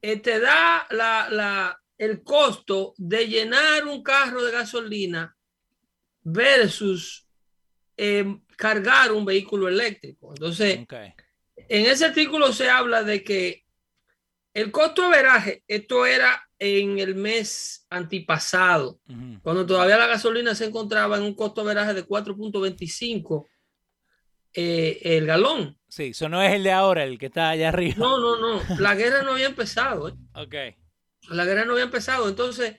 te 0.00 0.38
da 0.40 0.86
la, 0.90 1.28
la- 1.30 1.80
el 1.98 2.22
costo 2.22 2.94
de 2.96 3.26
llenar 3.26 3.86
un 3.86 4.02
carro 4.02 4.42
de 4.42 4.52
gasolina 4.52 5.36
versus 6.22 7.26
eh, 7.96 8.38
cargar 8.56 9.12
un 9.12 9.24
vehículo 9.24 9.68
eléctrico. 9.68 10.30
Entonces, 10.30 10.80
en 11.56 11.86
ese 11.86 12.06
artículo 12.06 12.52
se 12.52 12.68
habla 12.68 13.02
de 13.02 13.22
que 13.22 13.64
el 14.52 14.70
costo 14.70 15.02
de 15.02 15.08
veraje, 15.08 15.64
esto 15.66 16.06
era 16.06 16.48
en 16.58 16.98
el 16.98 17.14
mes 17.14 17.86
antipasado, 17.90 19.00
cuando 19.42 19.66
todavía 19.66 19.98
la 19.98 20.06
gasolina 20.06 20.54
se 20.54 20.66
encontraba 20.66 21.16
en 21.16 21.24
un 21.24 21.34
costo 21.34 21.62
de 21.62 21.68
veraje 21.68 21.94
de 21.94 22.06
4.25 22.06 23.46
eh, 24.56 25.00
el 25.02 25.26
galón. 25.26 25.76
Sí, 25.88 26.04
eso 26.10 26.28
no 26.28 26.40
es 26.40 26.54
el 26.54 26.62
de 26.62 26.70
ahora, 26.70 27.02
el 27.02 27.18
que 27.18 27.26
está 27.26 27.50
allá 27.50 27.68
arriba. 27.68 27.96
No, 27.98 28.18
no, 28.18 28.38
no. 28.38 28.62
La 28.78 28.94
guerra 28.94 29.22
no 29.22 29.32
había 29.32 29.46
empezado. 29.46 30.08
¿eh? 30.08 30.14
Ok, 30.34 30.54
La 31.28 31.44
guerra 31.44 31.64
no 31.64 31.72
había 31.72 31.84
empezado. 31.84 32.28
Entonces, 32.28 32.76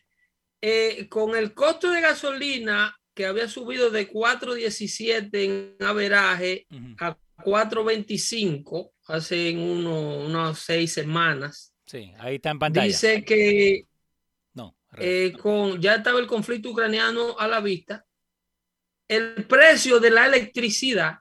eh, 0.62 1.08
con 1.10 1.36
el 1.36 1.54
costo 1.54 1.92
de 1.92 2.02
gasolina 2.02 2.96
que 3.14 3.26
había 3.26 3.48
subido 3.48 3.90
de 3.92 4.08
4.17 4.12 5.30
en 5.46 5.76
averaje 5.86 6.66
ujú. 6.70 6.96
a 7.00 7.18
4.25 7.44 8.92
hace 9.08 9.52
uno- 9.56 10.18
unas 10.26 10.60
seis 10.60 10.94
semanas, 10.94 11.74
sí, 11.86 12.12
ahí 12.20 12.36
está 12.36 12.50
en 12.52 12.60
pantalla. 12.60 12.88
dice 12.88 13.24
que 13.24 13.86
no, 14.54 14.76
eh, 14.98 15.34
con, 15.40 15.80
ya 15.82 15.96
estaba 15.96 16.20
el 16.20 16.28
conflicto 16.28 16.70
ucraniano 16.72 17.38
a 17.38 17.48
la 17.48 17.60
vista. 17.60 18.06
El 19.08 19.46
precio 19.46 20.00
de 20.00 20.10
la 20.10 20.26
electricidad, 20.26 21.20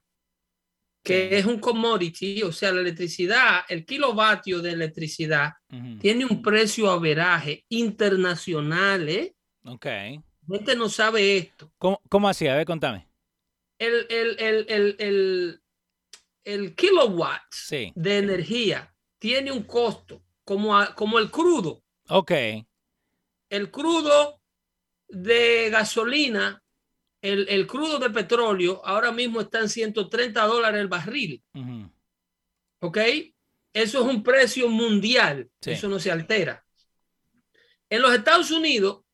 que 1.04 1.37
es 1.38 1.44
un 1.44 1.61
commodity, 1.61 2.42
o 2.42 2.50
sea, 2.50 2.73
la 2.73 2.80
electricidad, 2.80 3.61
el 3.68 3.84
kilovatio 3.84 4.61
de 4.61 4.70
electricidad, 4.73 5.52
tiene 6.00 6.25
un 6.25 6.40
precio 6.42 6.90
averaje 6.90 7.64
internacional. 7.68 9.08
¿eh? 9.08 9.34
Ok. 9.64 9.84
La 9.84 10.56
gente 10.56 10.75
no 10.76 10.88
sabe 10.88 11.37
esto. 11.37 11.70
¿Cómo, 11.78 12.00
cómo 12.08 12.28
así? 12.28 12.49
A 12.49 12.56
ver, 12.56 12.66
contame. 12.66 13.06
El, 13.78 14.06
el, 14.08 14.37
el, 14.40 14.66
el, 14.68 14.96
el, 14.99 15.62
el 16.44 16.75
kilowatt 16.75 17.42
Sí, 17.50 17.92
de 17.94 18.18
energía 18.18 18.94
tiene 19.18 19.52
un 19.52 19.64
costo 19.64 20.23
como, 20.44 20.76
a- 20.76 20.94
como 20.94 21.18
el 21.18 21.30
crudo. 21.30 21.82
ok. 22.08 22.32
El 23.50 23.70
crudo 23.70 24.40
de 25.08 25.68
gasolina, 25.70 26.63
el, 27.25 27.49
el 27.49 27.66
crudo 27.66 27.99
de 27.99 28.11
petróleo, 28.11 28.83
ahora 28.85 29.11
mismo 29.11 29.40
está 29.40 29.61
en 29.61 29.71
130 29.71 30.45
dólares 30.45 30.78
el 30.78 30.88
barril. 30.88 31.43
¿Ok? 32.81 32.99
Eso 33.73 34.02
es 34.02 34.14
un 34.14 34.23
precio 34.23 34.69
mundial. 34.69 35.49
Sí. 35.59 35.71
Eso 35.71 35.88
no 35.88 35.99
se 35.99 36.11
altera. 36.11 36.62
En 37.88 38.02
los 38.02 38.14
Estados 38.14 38.50
Unidos, 38.50 39.04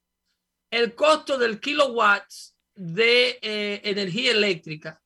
el 0.73 0.97
costo 0.97 1.39
del 1.39 1.61
kilowatt 1.61 2.25
de 2.75 3.39
eh, 3.43 3.81
energía 3.85 4.33
eléctrica, 4.33 5.01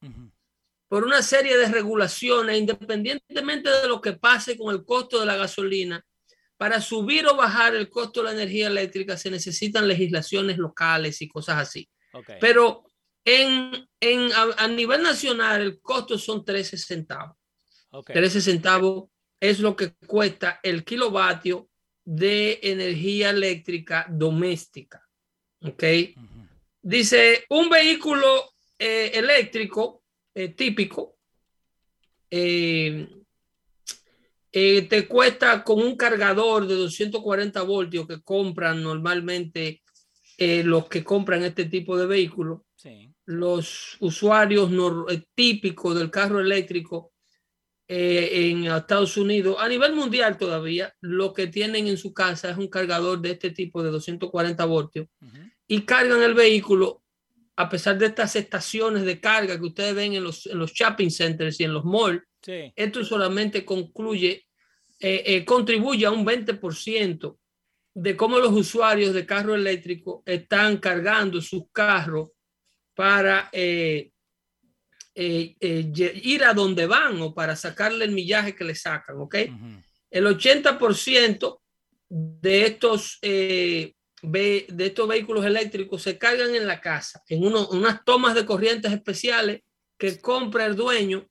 por 0.88 1.04
una 1.04 1.20
serie 1.20 1.58
de 1.58 1.68
regulaciones, 1.68 2.58
independientemente 2.58 3.68
de 3.68 3.88
lo 3.88 4.00
que 4.00 4.14
pase 4.14 4.56
con 4.56 4.74
el 4.74 4.82
costo 4.82 5.20
de 5.20 5.26
la 5.26 5.36
gasolina, 5.36 6.02
para 6.56 6.80
subir 6.80 7.26
o 7.26 7.36
bajar 7.36 7.74
el 7.74 7.90
costo 7.90 8.22
de 8.22 8.28
la 8.28 8.32
energía 8.32 8.68
eléctrica 8.68 9.18
se 9.18 9.30
necesitan 9.30 9.86
legislaciones 9.86 10.56
locales 10.56 11.20
y 11.20 11.28
cosas 11.28 11.58
así. 11.58 11.86
Pero 12.40 12.83
en, 13.24 13.88
en, 14.00 14.32
a, 14.32 14.64
a 14.64 14.68
nivel 14.68 15.02
nacional 15.02 15.60
el 15.60 15.80
costo 15.80 16.18
son 16.18 16.44
13 16.44 16.76
centavos. 16.76 17.36
ok. 17.90 18.12
13 18.12 18.40
centavos 18.40 19.10
es 19.40 19.60
lo 19.60 19.76
que 19.76 19.94
cuesta 20.06 20.60
el 20.62 20.84
kilovatio 20.84 21.68
de 22.04 22.60
energía 22.62 23.30
eléctrica 23.30 24.06
doméstica. 24.08 25.02
¿Ok? 25.62 25.84
Dice, 26.82 27.44
un 27.48 27.70
vehículo 27.70 28.52
eh, 28.78 29.12
eléctrico 29.14 30.02
eh, 30.34 30.48
típico 30.48 31.16
eh, 32.30 33.08
te 34.50 35.08
cuesta 35.08 35.64
con 35.64 35.80
un 35.80 35.96
cargador 35.96 36.66
de 36.66 36.74
240 36.74 37.62
voltios 37.62 38.06
que 38.06 38.22
compran 38.22 38.82
normalmente 38.82 39.82
los 40.38 40.88
que 40.88 41.02
compran 41.02 41.44
este 41.44 41.64
tipo 41.64 41.96
de 41.96 42.06
vehículos 42.06 42.60
Sí. 42.84 43.10
los 43.24 43.96
usuarios 44.00 44.70
eh, 45.08 45.22
típicos 45.34 45.96
del 45.96 46.10
carro 46.10 46.38
eléctrico 46.38 47.12
eh, 47.88 48.50
en 48.50 48.64
Estados 48.66 49.16
Unidos, 49.16 49.56
a 49.58 49.68
nivel 49.68 49.94
mundial 49.94 50.36
todavía, 50.36 50.94
lo 51.00 51.32
que 51.32 51.46
tienen 51.46 51.86
en 51.86 51.96
su 51.96 52.12
casa 52.12 52.50
es 52.50 52.58
un 52.58 52.68
cargador 52.68 53.22
de 53.22 53.30
este 53.30 53.50
tipo 53.50 53.82
de 53.82 53.90
240 53.90 54.62
voltios 54.66 55.06
Ujú. 55.22 55.38
y 55.66 55.80
cargan 55.82 56.22
el 56.22 56.34
vehículo 56.34 57.02
a 57.56 57.70
pesar 57.70 57.96
de 57.96 58.06
estas 58.06 58.36
estaciones 58.36 59.04
de 59.04 59.18
carga 59.18 59.58
que 59.58 59.66
ustedes 59.66 59.94
ven 59.94 60.12
en 60.12 60.24
los, 60.24 60.44
en 60.46 60.58
los 60.58 60.72
shopping 60.72 61.08
centers 61.08 61.58
y 61.60 61.64
en 61.64 61.72
los 61.72 61.84
malls, 61.84 62.22
esto 62.46 63.02
solamente 63.02 63.64
concluye, 63.64 64.46
eh, 64.98 65.22
eh, 65.24 65.44
contribuye 65.46 66.04
a 66.04 66.10
un 66.10 66.26
20% 66.26 67.38
de 67.94 68.16
cómo 68.16 68.38
los 68.38 68.52
usuarios 68.52 69.14
de 69.14 69.24
carro 69.24 69.54
eléctrico 69.54 70.22
están 70.26 70.78
cargando 70.78 71.40
sus 71.40 71.64
carros 71.72 72.30
para 72.94 73.48
eh, 73.52 74.10
ir 75.14 76.44
a 76.44 76.54
donde 76.54 76.86
van 76.86 77.20
o 77.22 77.34
para 77.34 77.56
sacarle 77.56 78.04
el 78.04 78.12
millaje 78.12 78.54
que 78.54 78.64
le 78.64 78.74
sacan, 78.74 79.16
¿ok? 79.20 79.34
El 80.10 80.26
80% 80.26 81.60
de 82.08 82.66
estos 82.66 83.18
de 84.24 84.86
estos 84.86 85.08
vehículos 85.08 85.44
eléctricos 85.44 86.02
se 86.02 86.16
cargan 86.16 86.54
en 86.54 86.66
la 86.66 86.80
casa, 86.80 87.22
en 87.28 87.44
unas 87.44 88.04
tomas 88.04 88.34
de 88.34 88.46
corrientes 88.46 88.92
especiales 88.92 89.62
que 89.98 90.18
compra 90.18 90.66
el 90.66 90.76
dueño. 90.76 91.26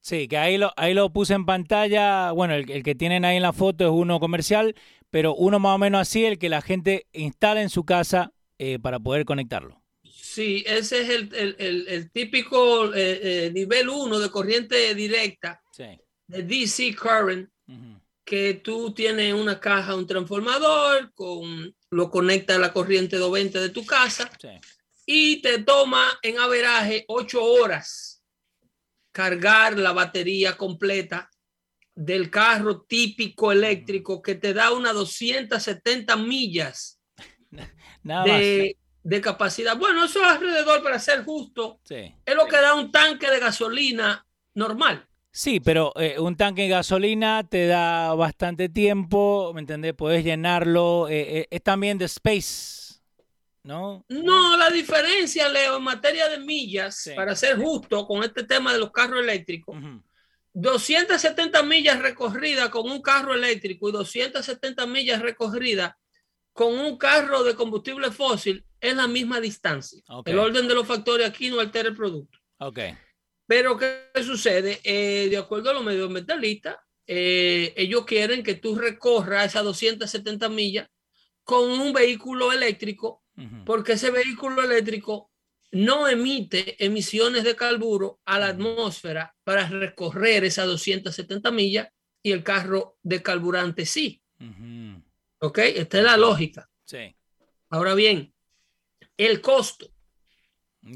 Sí, 0.00 0.28
que 0.28 0.38
ahí 0.38 0.56
lo, 0.56 0.72
ahí 0.76 0.94
lo 0.94 1.10
puse 1.12 1.34
en 1.34 1.44
pantalla. 1.44 2.32
Bueno, 2.32 2.54
el, 2.54 2.82
que 2.82 2.94
tienen 2.94 3.24
ahí 3.24 3.36
en 3.36 3.42
la 3.42 3.52
foto 3.52 3.84
es 3.84 3.90
uno 3.90 4.20
comercial, 4.20 4.74
pero 5.10 5.34
uno 5.34 5.58
más 5.58 5.74
o 5.74 5.78
menos 5.78 6.00
así, 6.00 6.24
el 6.24 6.38
que 6.38 6.48
la 6.48 6.62
gente 6.62 7.06
instala 7.12 7.62
en 7.62 7.70
su 7.70 7.84
casa 7.84 8.32
eh, 8.58 8.78
para 8.78 8.98
poder 8.98 9.24
conectarlo. 9.24 9.79
Sí, 10.40 10.64
ese 10.66 11.02
es 11.02 11.10
el, 11.34 12.10
típico 12.12 12.94
eh, 12.94 13.20
eh, 13.46 13.50
nivel 13.52 13.90
1 13.90 14.18
de 14.18 14.30
corriente 14.30 14.94
directa 14.94 15.60
de 15.76 16.42
DC 16.42 16.96
Current, 16.96 17.50
que 18.24 18.54
tú 18.54 18.94
tienes 18.94 19.34
una 19.34 19.60
caja, 19.60 19.94
un 19.94 20.06
transformador 20.06 21.12
con 21.12 21.76
lo 21.90 22.10
conecta 22.10 22.54
a 22.54 22.58
la 22.58 22.72
corriente 22.72 23.18
220 23.18 23.60
de 23.60 23.68
tu 23.68 23.84
casa 23.84 24.30
y 25.04 25.42
te 25.42 25.58
toma 25.58 26.08
en 26.22 26.38
averaje 26.38 27.04
ocho 27.08 27.44
horas 27.44 28.24
cargar 29.12 29.76
la 29.76 29.92
batería 29.92 30.56
completa 30.56 31.28
del 31.94 32.30
carro 32.30 32.80
típico 32.80 33.52
eléctrico 33.52 34.22
que 34.22 34.36
te 34.36 34.54
da 34.54 34.72
unas 34.72 34.94
270 34.94 36.16
millas 36.16 36.98
de, 38.02 38.78
de, 39.10 39.20
capacidad. 39.20 39.76
Bueno, 39.76 40.04
eso 40.04 40.20
es 40.20 40.28
alrededor, 40.28 40.82
para 40.82 40.98
ser 40.98 41.24
justo, 41.24 41.80
es 41.88 42.34
lo 42.34 42.46
que 42.46 42.56
da 42.56 42.74
un 42.74 42.90
tanque 42.90 43.30
de 43.30 43.40
gasolina 43.40 44.26
normal. 44.54 45.06
Sí, 45.32 45.60
pero 45.60 45.92
eh, 45.96 46.18
un 46.18 46.36
tanque 46.36 46.62
de 46.62 46.68
gasolina 46.68 47.46
te 47.48 47.66
da 47.66 48.14
bastante 48.14 48.68
tiempo, 48.68 49.52
¿me 49.54 49.60
entendés? 49.60 49.94
Puedes 49.94 50.24
llenarlo. 50.24 51.08
Eh, 51.08 51.38
eh, 51.38 51.46
es 51.50 51.62
también 51.62 51.98
de 51.98 52.06
space, 52.06 53.00
¿no? 53.62 54.04
No, 54.08 54.56
la 54.56 54.70
diferencia, 54.70 55.48
Leo, 55.48 55.76
en 55.76 55.84
materia 55.84 56.28
de 56.28 56.38
millas, 56.38 57.10
para 57.14 57.36
ser 57.36 57.58
justo 57.58 58.06
con 58.06 58.24
este 58.24 58.44
tema 58.44 58.72
de 58.72 58.80
los 58.80 58.90
carros 58.90 59.20
eléctricos, 59.20 59.76
270 60.52 61.62
millas 61.62 62.00
recorridas 62.00 62.68
con 62.70 62.90
un 62.90 63.00
carro 63.00 63.34
eléctrico 63.34 63.88
y 63.88 63.92
270 63.92 64.86
millas 64.86 65.22
recorridas 65.22 65.94
con 66.52 66.76
un 66.76 66.98
carro 66.98 67.44
de 67.44 67.54
combustible 67.54 68.10
fósil 68.10 68.64
es 68.80 68.96
la 68.96 69.06
misma 69.06 69.40
distancia. 69.40 70.02
El 70.24 70.38
orden 70.38 70.66
de 70.68 70.74
los 70.74 70.86
factores 70.86 71.28
aquí 71.28 71.50
no 71.50 71.60
altera 71.60 71.88
el 71.88 71.96
producto. 71.96 72.38
Ok. 72.58 72.78
Pero, 73.46 73.76
¿qué 73.76 74.10
sucede? 74.24 74.80
Eh, 74.84 75.28
de 75.28 75.36
acuerdo 75.36 75.70
a 75.70 75.74
los 75.74 75.84
medioambientalistas, 75.84 76.76
eh, 77.06 77.74
ellos 77.76 78.04
quieren 78.04 78.42
que 78.44 78.54
tú 78.54 78.76
recorras 78.76 79.46
esas 79.46 79.64
270 79.64 80.48
millas 80.48 80.88
con 81.42 81.68
un 81.68 81.92
vehículo 81.92 82.52
eléctrico, 82.52 83.24
porque 83.64 83.94
ese 83.94 84.10
vehículo 84.10 84.62
eléctrico 84.62 85.30
no 85.72 86.06
emite 86.06 86.76
emisiones 86.84 87.42
de 87.42 87.56
carburo 87.56 88.20
a 88.24 88.38
la 88.38 88.48
atmósfera 88.48 89.34
para 89.42 89.66
recorrer 89.66 90.44
esas 90.44 90.66
270 90.66 91.50
millas 91.50 91.88
y 92.22 92.32
el 92.32 92.44
carro 92.44 92.98
de 93.02 93.22
carburante 93.22 93.86
sí. 93.86 94.22
¿Ok? 95.40 95.58
Esta 95.58 95.98
es 95.98 96.04
la 96.04 96.16
lógica. 96.16 96.68
Sí. 96.84 97.16
Ahora 97.70 97.94
bien, 97.94 98.32
el 99.26 99.40
costo. 99.40 99.92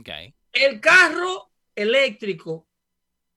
Okay. 0.01 0.35
El 0.53 0.81
carro 0.81 1.51
eléctrico 1.75 2.69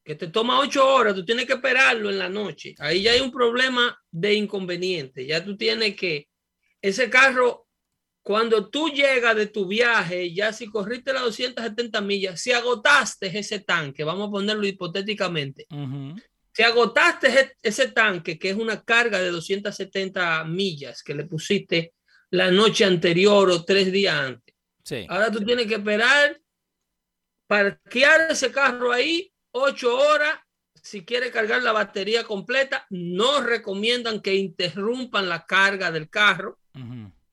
que 0.07 0.15
te 0.15 0.27
toma 0.27 0.59
ocho 0.59 0.87
horas, 0.87 1.13
tú 1.15 1.25
tienes 1.25 1.45
que 1.45 1.53
esperarlo 1.53 2.09
en 2.09 2.17
la 2.17 2.29
noche. 2.29 2.73
Ahí 2.79 3.01
ya 3.01 3.11
hay 3.11 3.19
un 3.19 3.31
problema 3.31 4.01
de 4.09 4.35
inconveniente. 4.35 5.25
Ya 5.25 5.43
tú 5.43 5.57
tienes 5.57 5.97
que, 5.97 6.29
ese 6.81 7.09
carro, 7.09 7.67
cuando 8.21 8.69
tú 8.69 8.87
llegas 8.87 9.35
de 9.35 9.47
tu 9.47 9.67
viaje, 9.67 10.33
ya 10.33 10.53
si 10.53 10.67
corriste 10.67 11.11
las 11.11 11.23
270 11.23 11.99
millas, 11.99 12.39
si 12.39 12.53
agotaste 12.53 13.37
ese 13.37 13.59
tanque, 13.59 14.05
vamos 14.05 14.29
a 14.29 14.31
ponerlo 14.31 14.65
hipotéticamente, 14.65 15.67
si 16.53 16.63
agotaste 16.63 17.55
ese 17.61 17.89
tanque, 17.89 18.39
que 18.39 18.51
es 18.51 18.55
una 18.55 18.81
carga 18.83 19.19
de 19.19 19.29
270 19.31 20.45
millas 20.45 21.03
que 21.03 21.15
le 21.15 21.25
pusiste 21.25 21.93
la 22.29 22.49
noche 22.49 22.85
anterior 22.85 23.49
o 23.49 23.65
tres 23.65 23.91
días 23.91 24.15
antes. 24.15 24.46
Ahora 25.09 25.31
tú 25.31 25.43
tienes 25.43 25.67
que 25.67 25.75
esperar 25.75 26.39
parquear 27.47 28.31
ese 28.31 28.51
carro 28.51 28.91
ahí 28.91 29.31
ocho 29.51 29.97
horas. 29.97 30.39
Si 30.73 31.03
quiere 31.03 31.31
cargar 31.31 31.63
la 31.63 31.71
batería 31.71 32.23
completa, 32.23 32.85
no 32.89 33.41
recomiendan 33.41 34.21
que 34.21 34.35
interrumpan 34.35 35.27
la 35.27 35.45
carga 35.45 35.91
del 35.91 36.09
carro, 36.09 36.59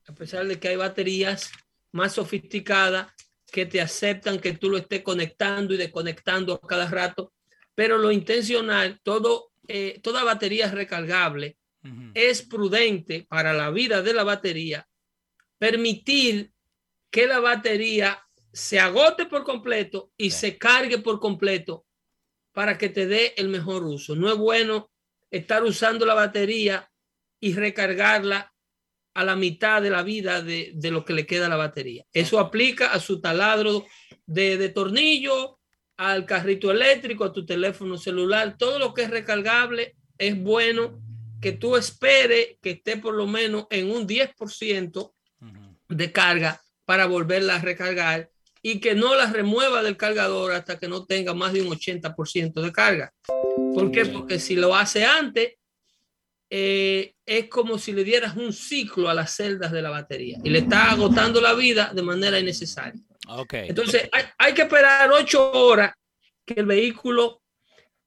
a 0.08 0.14
pesar 0.14 0.46
de 0.46 0.58
que 0.58 0.68
hay 0.68 0.76
baterías 0.76 1.52
más 1.92 2.14
sofisticadas 2.14 3.12
que 3.52 3.66
te 3.66 3.80
aceptan 3.80 4.40
que 4.40 4.54
tú 4.54 4.70
lo 4.70 4.78
estés 4.78 5.02
conectando 5.02 5.74
y 5.74 5.76
desconectando 5.76 6.54
a 6.54 6.66
cada 6.66 6.88
rato. 6.88 7.32
Pero 7.76 7.98
lo 7.98 8.10
intencional, 8.10 8.98
todo, 9.04 9.52
eh, 9.68 10.00
toda 10.02 10.24
batería 10.24 10.70
recargable, 10.70 11.56
es 12.14 12.42
prudente 12.42 13.26
para 13.28 13.52
la 13.52 13.70
vida 13.70 14.00
de 14.00 14.14
la 14.14 14.24
batería 14.24 14.88
permitir 15.58 16.53
que 17.14 17.28
la 17.28 17.38
batería 17.38 18.20
se 18.52 18.80
agote 18.80 19.26
por 19.26 19.44
completo 19.44 20.10
y 20.16 20.32
se 20.32 20.58
cargue 20.58 20.98
por 20.98 21.20
completo 21.20 21.86
para 22.52 22.76
que 22.76 22.88
te 22.88 23.06
dé 23.06 23.34
el 23.36 23.50
mejor 23.50 23.84
uso. 23.84 24.16
No 24.16 24.28
es 24.32 24.36
bueno 24.36 24.90
estar 25.30 25.62
usando 25.62 26.04
la 26.06 26.14
batería 26.14 26.90
y 27.38 27.54
recargarla 27.54 28.52
a 29.14 29.24
la 29.24 29.36
mitad 29.36 29.80
de 29.80 29.90
la 29.90 30.02
vida 30.02 30.42
de, 30.42 30.74
lo 30.90 31.04
que 31.04 31.12
le 31.12 31.24
queda 31.24 31.46
a 31.46 31.50
la 31.50 31.56
batería. 31.56 32.04
Eso 32.12 32.40
aplica 32.40 32.88
a 32.88 32.98
su 32.98 33.20
taladro 33.20 33.86
de, 34.26 34.58
de, 34.58 34.70
tornillo, 34.70 35.60
al 35.96 36.26
carrito 36.26 36.72
eléctrico, 36.72 37.22
a 37.22 37.32
tu 37.32 37.46
teléfono 37.46 37.96
celular, 37.96 38.56
todo 38.58 38.80
lo 38.80 38.92
que 38.92 39.02
es 39.02 39.10
recargable 39.10 39.94
es 40.18 40.36
bueno 40.36 41.00
que 41.40 41.52
tú 41.52 41.76
espere 41.76 42.58
que 42.60 42.70
esté 42.70 42.96
por 42.96 43.14
lo 43.14 43.28
menos 43.28 43.68
en 43.70 43.88
un 43.88 44.04
10% 44.04 45.12
de 45.90 46.10
carga 46.10 46.60
para 46.84 47.06
volverla 47.06 47.56
a 47.56 47.60
recargar 47.60 48.30
y 48.62 48.80
que 48.80 48.94
no 48.94 49.14
la 49.14 49.30
remueva 49.30 49.82
del 49.82 49.96
cargador 49.96 50.52
hasta 50.52 50.78
que 50.78 50.88
no 50.88 51.04
tenga 51.04 51.34
más 51.34 51.52
de 51.52 51.60
un 51.60 51.68
80% 51.68 52.62
de 52.62 52.72
carga. 52.72 53.12
¿Por 53.74 53.90
qué? 53.90 54.06
Porque 54.06 54.38
si 54.38 54.56
lo 54.56 54.74
hace 54.74 55.04
antes, 55.04 55.54
eh, 56.48 57.12
es 57.26 57.48
como 57.48 57.78
si 57.78 57.92
le 57.92 58.04
dieras 58.04 58.36
un 58.36 58.52
ciclo 58.52 59.08
a 59.08 59.14
las 59.14 59.34
celdas 59.34 59.72
de 59.72 59.82
la 59.82 59.90
batería 59.90 60.38
y 60.42 60.50
le 60.50 60.60
está 60.60 60.92
agotando 60.92 61.40
la 61.40 61.52
vida 61.52 61.92
de 61.94 62.02
manera 62.02 62.38
innecesaria. 62.38 63.02
Okay. 63.26 63.68
Entonces, 63.68 64.08
hay, 64.38 64.54
que 64.54 64.62
esperar 64.62 65.10
ocho 65.10 65.52
horas 65.52 65.92
que 66.44 66.54
el 66.60 66.66
vehículo 66.66 67.42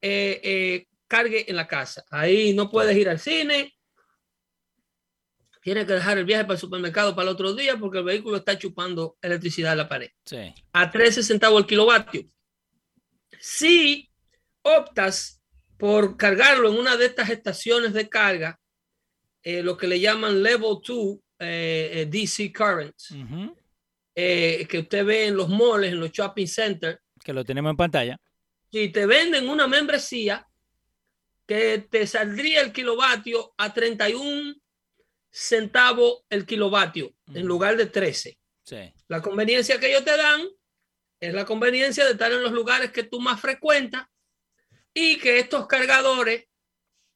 eh, 0.00 0.40
eh, 0.42 0.86
cargue 1.06 1.48
en 1.48 1.56
la 1.56 1.66
casa. 1.66 2.04
Ahí 2.10 2.52
no 2.52 2.70
puedes 2.70 2.96
ir 2.96 3.08
al 3.08 3.18
cine, 3.18 3.74
tiene 5.60 5.86
que 5.86 5.94
dejar 5.94 6.18
el 6.18 6.24
viaje 6.24 6.44
para 6.44 6.54
el 6.54 6.60
supermercado 6.60 7.14
para 7.14 7.28
el 7.28 7.34
otro 7.34 7.54
día 7.54 7.76
porque 7.76 7.98
el 7.98 8.04
vehículo 8.04 8.36
está 8.36 8.58
chupando 8.58 9.16
electricidad 9.20 9.70
de 9.70 9.76
la 9.76 9.88
pared. 9.88 10.10
A 10.72 10.90
13 10.90 11.22
centavos 11.22 11.60
el 11.60 11.66
kilovatio. 11.66 12.24
Si 13.40 14.10
optas 14.62 15.40
por 15.76 16.16
cargarlo 16.16 16.70
en 16.70 16.78
una 16.78 16.96
de 16.96 17.06
estas 17.06 17.30
estaciones 17.30 17.92
de 17.92 18.08
carga, 18.08 18.58
eh, 19.42 19.62
lo 19.62 19.76
que 19.76 19.86
le 19.86 20.00
llaman 20.00 20.42
Level 20.42 20.78
2 20.86 21.18
eh, 21.38 21.90
eh, 21.92 22.06
DC 22.10 22.52
Currents, 22.52 23.14
que 24.14 24.78
usted 24.80 25.04
ve 25.04 25.26
en 25.26 25.36
los 25.36 25.48
malls, 25.48 25.86
en 25.86 26.00
los 26.00 26.10
shopping 26.10 26.46
centers. 26.46 26.98
Que 27.22 27.32
lo 27.32 27.44
tenemos 27.44 27.70
en 27.70 27.76
pantalla. 27.76 28.20
Si 28.70 28.88
te 28.88 29.06
venden 29.06 29.48
una 29.48 29.66
membresía 29.68 30.46
que 31.46 31.86
te 31.90 32.06
saldría 32.06 32.60
el 32.60 32.72
kilovatio 32.72 33.54
a 33.56 33.72
31 33.72 34.54
centavos 35.30 36.24
el 36.30 36.46
kilovatio 36.46 37.14
en 37.34 37.46
lugar 37.46 37.76
de 37.76 37.86
13. 37.86 38.38
La 39.08 39.22
conveniencia 39.22 39.78
que 39.80 39.88
ellos 39.88 40.04
te 40.04 40.16
dan 40.16 40.42
es 41.20 41.34
la 41.34 41.44
conveniencia 41.44 42.04
de 42.04 42.12
estar 42.12 42.30
en 42.32 42.42
los 42.42 42.52
lugares 42.52 42.90
que 42.90 43.02
tú 43.02 43.20
más 43.20 43.40
frecuentas 43.40 44.06
y 44.92 45.18
que 45.18 45.38
estos 45.38 45.66
cargadores 45.66 46.46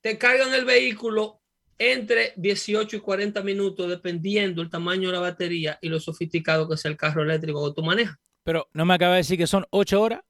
te 0.00 0.18
cargan 0.18 0.52
el 0.54 0.64
vehículo 0.64 1.40
entre 1.78 2.32
18 2.36 2.96
y 2.96 3.00
40 3.00 3.42
minutos 3.42 3.88
dependiendo 3.88 4.62
el 4.62 4.70
tamaño 4.70 5.08
de 5.08 5.14
la 5.14 5.20
batería 5.20 5.78
y 5.80 5.88
lo 5.88 6.00
sofisticado 6.00 6.68
que 6.68 6.76
sea 6.76 6.90
el 6.90 6.96
carro 6.96 7.22
eléctrico 7.22 7.68
que 7.68 7.74
tú 7.74 7.82
manejas. 7.82 8.16
Pero 8.44 8.68
no 8.72 8.84
me 8.84 8.94
acaba 8.94 9.12
de 9.12 9.18
decir 9.18 9.38
que 9.38 9.46
son 9.46 9.66
ocho 9.70 10.00
horas. 10.00 10.20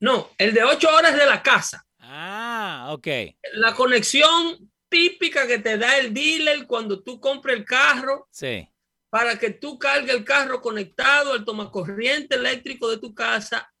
No, 0.00 0.30
el 0.36 0.52
de 0.52 0.64
ocho 0.64 0.88
horas 0.94 1.12
es 1.12 1.18
de 1.18 1.26
la 1.26 1.42
casa. 1.42 1.86
Ah, 1.98 2.88
ok. 2.92 3.06
La 3.54 3.74
conexión 3.74 4.71
típica 4.92 5.46
que 5.46 5.58
te 5.58 5.78
da 5.78 5.96
el 5.98 6.12
dealer 6.12 6.66
cuando 6.66 7.02
tú 7.02 7.18
compras 7.18 7.56
el 7.56 7.64
carro. 7.64 8.28
Sí. 8.30 8.68
Para 9.08 9.38
que 9.38 9.50
tú 9.50 9.78
cargues 9.78 10.14
el 10.14 10.24
carro 10.24 10.60
conectado 10.60 11.32
al 11.32 11.44
tomacorriente 11.44 12.36
eléctrico 12.36 12.90
de 12.90 12.98
tu 12.98 13.14
casa 13.14 13.72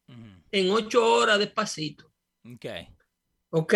en 0.50 0.70
ocho 0.70 1.06
horas 1.06 1.38
despacito. 1.38 2.10
Ok. 2.44 2.66
Ok. 3.50 3.74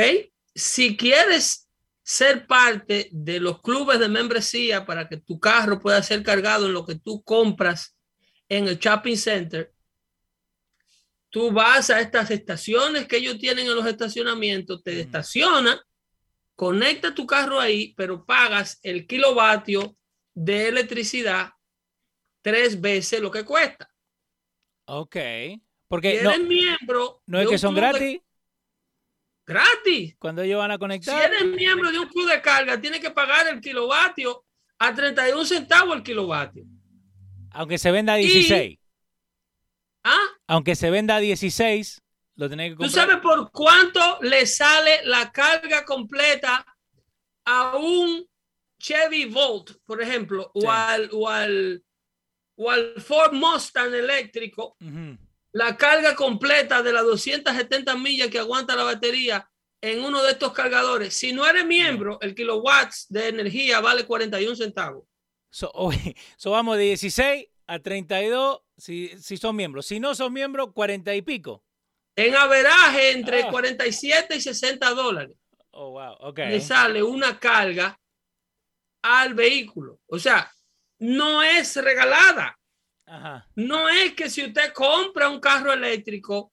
Si 0.55 0.97
quieres 0.97 1.69
ser 2.03 2.47
parte 2.47 3.09
de 3.13 3.41
los 3.41 3.61
clubes 3.61 3.99
de 3.99 4.09
membresía 4.09 4.87
para 4.87 5.09
que 5.09 5.17
tu 5.19 5.39
carro 5.39 5.81
pueda 5.81 6.03
ser 6.03 6.23
cargado 6.23 6.67
en 6.67 6.73
lo 6.73 6.87
que 6.87 6.95
tú 6.95 7.23
compras 7.23 7.97
en 8.49 8.69
el 8.69 8.79
shopping 8.79 9.17
center, 9.17 9.73
tú 11.31 11.51
vas 11.51 11.91
a 11.91 12.01
estas 12.01 12.31
estaciones 12.31 13.07
que 13.07 13.17
ellos 13.17 13.39
tienen 13.39 13.67
en 13.67 13.75
los 13.75 13.87
estacionamientos, 13.87 14.83
te 14.83 15.01
estaciona, 15.01 15.83
conecta 16.57 17.15
tu 17.15 17.27
carro 17.27 17.61
ahí, 17.61 17.95
pero 17.97 18.25
pagas 18.25 18.81
el 18.83 19.07
kilovatio 19.07 19.97
de 20.35 20.69
electricidad 20.69 21.51
tres 22.43 22.81
veces 22.81 23.21
lo 23.21 23.31
que 23.31 23.45
cuesta. 23.45 23.93
Ok. 24.87 25.17
Porque 25.89 26.19
si 26.19 26.27
eres 26.27 26.41
miembro. 26.41 27.23
No 27.27 27.41
es 27.41 27.49
que 27.49 27.59
son 27.59 27.75
gratis. 27.75 28.21
Gratis. 29.47 30.17
Cuando 30.19 30.43
ellos 30.43 30.59
van 30.59 30.73
a 30.73 30.79
conectar. 30.79 31.17
Si 31.17 31.25
eres 31.25 31.45
miembro 31.45 31.93
de 31.93 31.99
un 32.01 32.09
club 32.09 32.29
de 32.29 32.41
carga, 32.41 32.81
tienes 32.81 33.01
que 33.01 33.11
pagar 33.11 33.47
el 33.49 33.61
kilovatio 33.61 34.45
a 34.79 34.95
31 34.95 35.45
centavos 35.45 35.97
el 35.97 36.03
kilovatio. 36.03 36.65
Aunque 37.51 37.79
se 37.79 37.91
venda 37.91 38.15
a 38.15 38.17
16. 38.17 38.79
¿Ah? 40.05 40.27
Aunque 40.47 40.77
se 40.77 40.91
venda 40.91 41.17
a 41.17 41.21
16, 41.21 42.03
lo 42.37 42.49
tenés 42.49 42.71
que 42.71 42.77
comprar. 42.77 42.91
¿Tú 42.91 42.95
sabes 42.97 43.17
por 43.23 43.51
cuánto 43.51 44.19
le 44.23 44.47
sale 44.47 45.01
la 45.05 45.33
carga 45.33 45.85
completa 45.85 46.65
a 47.45 47.77
un 47.77 48.27
Chevy 48.79 49.25
Volt, 49.27 49.79
por 49.85 50.03
ejemplo, 50.03 50.51
Sí. 50.55 50.67
o, 50.67 50.71
al, 50.71 51.09
o, 51.13 51.29
al, 51.29 51.83
o 52.57 52.71
al 52.71 52.95
Ford 53.01 53.33
Mustang 53.33 53.95
eléctrico? 53.95 54.77
La 55.53 55.77
carga 55.77 56.15
completa 56.15 56.83
de 56.83 56.93
las 56.93 57.05
270 57.05 57.97
millas 57.97 58.29
que 58.29 58.39
aguanta 58.39 58.77
la 58.77 58.85
batería 58.85 59.49
en 59.81 60.05
uno 60.05 60.23
de 60.23 60.33
estos 60.33 60.53
cargadores. 60.53 61.15
Si 61.15 61.33
no 61.33 61.47
eres 61.47 61.65
miembro, 61.65 62.19
el 62.21 62.35
kilowatts 62.35 63.07
de 63.09 63.29
energía 63.29 63.81
vale 63.81 64.05
41 64.05 64.55
centavos. 64.57 65.05
So 66.37 66.51
vamos 66.51 66.77
de 66.77 66.83
16 66.85 67.47
a 67.67 67.79
32 67.79 68.61
si, 68.77 69.09
si 69.19 69.39
son 69.39 69.57
miembros. 69.57 69.87
Si 69.87 69.99
no 70.01 70.15
son 70.15 70.33
miembros, 70.35 70.73
40 70.75 71.15
y 71.15 71.23
pico. 71.23 71.65
En 72.17 72.35
averaje 72.35 73.13
entre 73.13 73.43
Ah. 73.43 73.51
47 73.51 74.37
y 74.37 74.41
60 74.41 74.91
dólares. 74.95 75.37
Oh, 75.71 75.91
wow. 75.91 76.17
Ok. 76.21 76.39
le 76.39 76.61
sale 76.61 77.03
una 77.03 77.39
carga 77.39 77.99
al 79.03 79.35
vehículo. 79.35 80.01
O 80.07 80.19
sea, 80.19 80.51
no 81.01 81.43
es 81.43 81.77
regalada. 81.77 82.59
Ajá. 83.07 83.47
No 83.55 83.89
es 83.89 84.15
que 84.15 84.31
si 84.31 84.45
usted 84.45 84.73
compra 84.73 85.29
un 85.29 85.39
carro 85.39 85.73
eléctrico, 85.73 86.53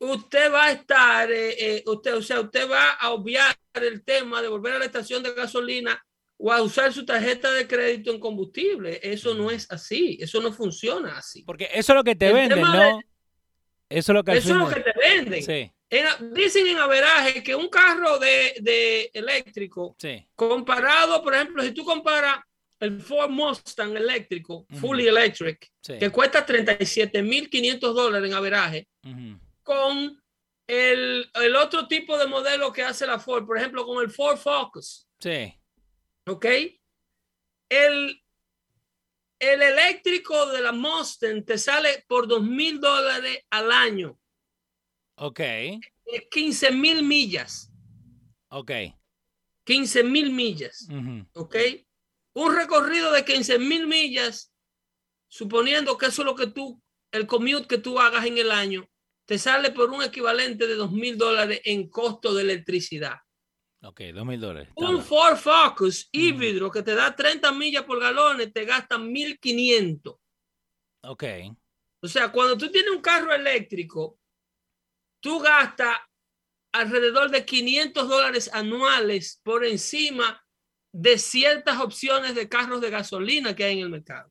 usted 0.00 0.52
va 0.52 0.64
a 0.66 0.72
estar, 0.72 1.30
eh, 1.30 1.54
eh, 1.76 1.84
usted, 1.86 2.16
o 2.16 2.22
sea, 2.22 2.40
usted 2.40 2.68
va 2.68 2.90
a 2.94 3.10
obviar 3.12 3.54
el 3.74 4.04
tema 4.04 4.42
de 4.42 4.48
volver 4.48 4.74
a 4.74 4.78
la 4.80 4.84
estación 4.86 5.22
de 5.22 5.32
gasolina 5.32 6.04
o 6.38 6.52
a 6.52 6.60
usar 6.60 6.92
su 6.92 7.06
tarjeta 7.06 7.50
de 7.52 7.66
crédito 7.66 8.10
en 8.10 8.20
combustible. 8.20 9.00
Eso 9.02 9.34
no 9.34 9.50
es 9.50 9.70
así. 9.70 10.18
Eso 10.20 10.40
no 10.42 10.52
funciona 10.52 11.16
así. 11.16 11.44
Porque 11.44 11.70
eso 11.72 11.92
es 11.92 11.96
lo 11.96 12.04
que 12.04 12.16
te 12.16 12.26
El 12.28 12.34
venden, 12.34 12.60
¿no? 12.60 13.00
Eso 13.88 14.12
es 14.12 14.14
lo 14.14 14.24
que 14.24 14.30
al 14.32 14.38
Eso 14.38 14.50
es 14.50 14.56
lo 14.56 14.66
fin- 14.66 14.82
que 14.82 14.92
te 14.92 14.98
venden. 14.98 15.42
Sí, 15.42 15.72
En- 15.90 16.34
dicen 16.34 16.66
en 16.66 16.78
averaje 16.78 17.42
que 17.42 17.54
un 17.54 17.68
carro 17.68 18.18
de, 18.18 18.54
de 18.60 19.10
eléctrico 19.14 19.94
sí. 19.98 20.26
comparado, 20.34 21.22
por 21.22 21.34
ejemplo, 21.34 21.62
si 21.62 21.72
tú 21.72 21.84
comparas 21.84 22.40
el 22.80 23.00
Ford 23.00 23.30
Mustang 23.30 23.96
eléctrico, 23.96 24.66
fully 24.80 25.06
electric, 25.06 25.70
sí. 25.82 25.98
que 25.98 26.10
cuesta 26.10 26.44
37.500 26.44 27.94
dólares 27.94 28.28
en 28.30 28.36
averaje, 28.36 28.88
Ujú. 29.04 29.38
con 29.62 30.20
el, 30.68 31.30
el 31.34 31.56
otro 31.56 31.86
tipo 31.86 32.18
de 32.18 32.26
modelo 32.26 32.72
que 32.72 32.82
hace 32.82 33.06
la 33.06 33.18
Ford, 33.20 33.46
por 33.46 33.56
ejemplo, 33.56 33.86
con 33.86 34.02
el 34.02 34.10
Ford 34.10 34.36
Focus, 34.36 35.06
Sí. 35.20 35.54
¿ok? 36.28 36.44
El, 37.70 38.22
el 39.38 39.62
eléctrico 39.62 40.46
de 40.52 40.60
la 40.60 40.72
Mustang 40.72 41.44
te 41.44 41.58
sale 41.58 42.04
por 42.08 42.26
2.000 42.26 42.80
dólares 42.80 43.44
al 43.50 43.70
año, 43.72 44.18
Ok. 45.18 45.40
15 46.30 46.70
mil 46.72 47.02
millas, 47.02 47.70
Ok. 48.48 48.70
15 49.64 50.02
mil 50.04 50.30
millas. 50.30 50.86
Ujú. 50.90 51.26
¿ok? 51.34 51.56
Un 52.34 52.54
recorrido 52.54 53.10
de 53.12 53.24
15 53.24 53.58
mil 53.58 53.86
millas, 53.86 54.52
suponiendo 55.28 55.96
que 55.98 56.06
eso 56.06 56.22
es 56.22 56.26
lo 56.26 56.36
que 56.36 56.46
tú, 56.48 56.80
el 57.10 57.26
commute 57.26 57.66
que 57.66 57.78
tú 57.78 57.98
hagas 57.98 58.26
en 58.26 58.38
el 58.38 58.50
año, 58.50 58.88
te 59.24 59.38
sale 59.38 59.72
por 59.72 59.90
un 59.90 60.02
equivalente 60.02 60.66
de 60.66 60.74
2 60.74 60.92
mil 60.92 61.16
dólares 61.18 61.60
en 61.64 61.88
costo 61.88 62.32
de 62.34 62.42
electricidad. 62.42 63.16
Ok, 63.82 64.00
dos 64.14 64.26
mil 64.26 64.40
dólares. 64.40 64.70
Un. 64.74 65.02
Ford 65.02 65.36
Focus 65.36 66.08
híbrido 66.10 66.70
que 66.70 66.82
te 66.82 66.94
da 66.94 67.14
30 67.14 67.52
millas 67.52 67.84
por 67.84 68.00
galón, 68.00 68.38
te 68.52 68.64
gasta 68.64 68.98
1500. 68.98 70.16
Ok. 71.02 71.24
O 72.00 72.08
sea, 72.08 72.30
cuando 72.32 72.56
tú 72.56 72.70
tienes 72.70 72.90
un 72.90 73.00
carro 73.00 73.32
eléctrico, 73.32 74.18
tú 75.20 75.38
gastas 75.38 75.96
alrededor 76.72 77.30
de 77.30 77.44
500 77.44 78.08
dólares 78.08 78.50
anuales 78.52 79.40
por 79.42 79.64
encima 79.64 80.42
de 80.92 81.18
ciertas 81.18 81.80
opciones 81.80 82.34
de 82.34 82.48
carros 82.48 82.80
de 82.80 82.90
gasolina 82.90 83.54
que 83.54 83.64
hay 83.64 83.78
en 83.78 83.84
el 83.84 83.90
mercado. 83.90 84.30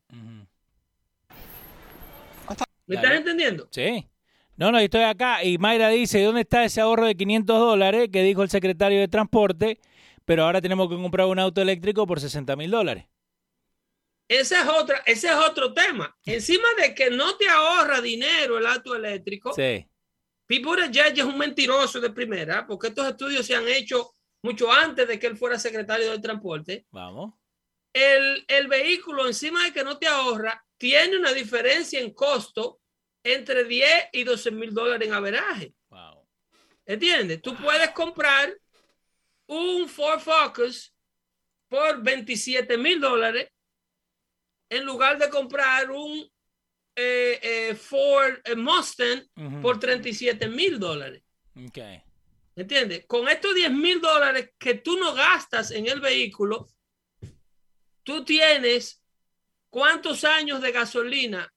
¿Me 2.86 2.96
estás 2.96 3.12
entendiendo? 3.12 3.68
Sí. 3.70 4.08
No, 4.56 4.72
no, 4.72 4.78
yo 4.78 4.84
estoy 4.84 5.02
acá 5.02 5.44
y 5.44 5.58
Mayra 5.58 5.90
dice, 5.90 6.22
¿dónde 6.22 6.40
está 6.42 6.64
ese 6.64 6.80
ahorro 6.80 7.04
de 7.06 7.14
500 7.14 7.58
dólares 7.58 8.08
que 8.10 8.22
dijo 8.22 8.42
el 8.42 8.48
secretario 8.48 8.98
de 9.00 9.08
Transporte? 9.08 9.80
Pero 10.24 10.44
ahora 10.44 10.60
tenemos 10.62 10.88
que 10.88 10.96
comprar 10.96 11.26
un 11.26 11.38
auto 11.38 11.60
eléctrico 11.60 12.06
por 12.06 12.20
60 12.20 12.56
mil 12.56 12.70
dólares. 12.70 13.04
Ese 14.28 14.56
es, 14.56 14.66
otra, 14.66 15.02
ese 15.06 15.28
es 15.28 15.34
otro 15.34 15.72
tema. 15.72 16.16
Encima 16.24 16.66
de 16.80 16.94
que 16.94 17.10
no 17.10 17.36
te 17.36 17.48
ahorra 17.48 18.00
dinero 18.00 18.58
el 18.58 18.66
auto 18.66 18.96
eléctrico, 18.96 19.52
Sí. 19.52 19.86
Buttigieg 20.48 21.18
es 21.18 21.24
un 21.24 21.38
mentiroso 21.38 22.00
de 22.00 22.10
primera, 22.10 22.66
porque 22.66 22.88
estos 22.88 23.06
estudios 23.06 23.46
se 23.46 23.54
han 23.54 23.68
hecho 23.68 24.14
mucho 24.42 24.72
antes 24.72 25.06
de 25.06 25.18
que 25.18 25.26
él 25.26 25.36
fuera 25.36 25.58
secretario 25.58 26.10
de 26.10 26.18
Transporte. 26.18 26.86
Vamos. 26.90 27.34
el, 27.92 28.44
el 28.48 28.68
vehículo, 28.68 29.26
encima 29.26 29.64
de 29.64 29.72
que 29.72 29.84
no 29.84 29.98
te 29.98 30.06
ahorra, 30.06 30.64
tiene 30.76 31.16
una 31.18 31.32
diferencia 31.32 32.00
en 32.00 32.12
costo 32.12 32.80
entre 33.34 33.64
10 33.64 34.10
y 34.12 34.22
12 34.22 34.50
mil 34.52 34.72
dólares 34.72 35.08
en 35.08 35.14
averaje. 35.14 35.74
Wow. 35.88 36.24
¿Entiendes? 36.84 37.42
Tú 37.42 37.56
puedes 37.56 37.90
comprar 37.90 38.56
un 39.46 39.88
Ford 39.88 40.20
Focus 40.20 40.94
por 41.68 42.00
27 42.02 42.78
mil 42.78 43.00
dólares 43.00 43.50
en 44.68 44.84
lugar 44.84 45.18
de 45.18 45.28
comprar 45.28 45.90
un 45.90 46.30
eh, 46.94 47.40
eh, 47.42 47.74
Ford 47.74 48.38
eh, 48.44 48.54
Mustang 48.54 49.28
Ujú. 49.36 49.60
por 49.60 49.80
37 49.80 50.48
mil 50.48 50.78
dólares. 50.78 51.22
Ok. 51.56 51.78
¿Entiendes? 52.54 53.06
Con 53.06 53.28
estos 53.28 53.54
10 53.54 53.72
mil 53.72 54.00
dólares 54.00 54.52
que 54.56 54.74
tú 54.74 54.96
no 54.98 55.14
gastas 55.14 55.72
en 55.72 55.88
el 55.88 56.00
vehículo, 56.00 56.68
tú 58.04 58.24
tienes 58.24 59.02
cuántos 59.68 60.24
años 60.24 60.62
de 60.62 60.70
gasolina 60.70 61.52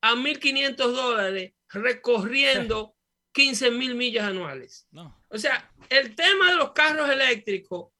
a 0.00 0.14
1.500 0.14 0.76
dólares 0.76 1.52
recorriendo 1.68 2.94
15 3.32 3.70
mil 3.70 3.94
millas 3.94 4.26
anuales. 4.26 4.86
No. 4.90 5.22
O 5.28 5.38
sea, 5.38 5.72
el 5.88 6.14
tema 6.14 6.50
de 6.50 6.56
los 6.56 6.72
carros 6.72 7.08
eléctricos 7.08 7.92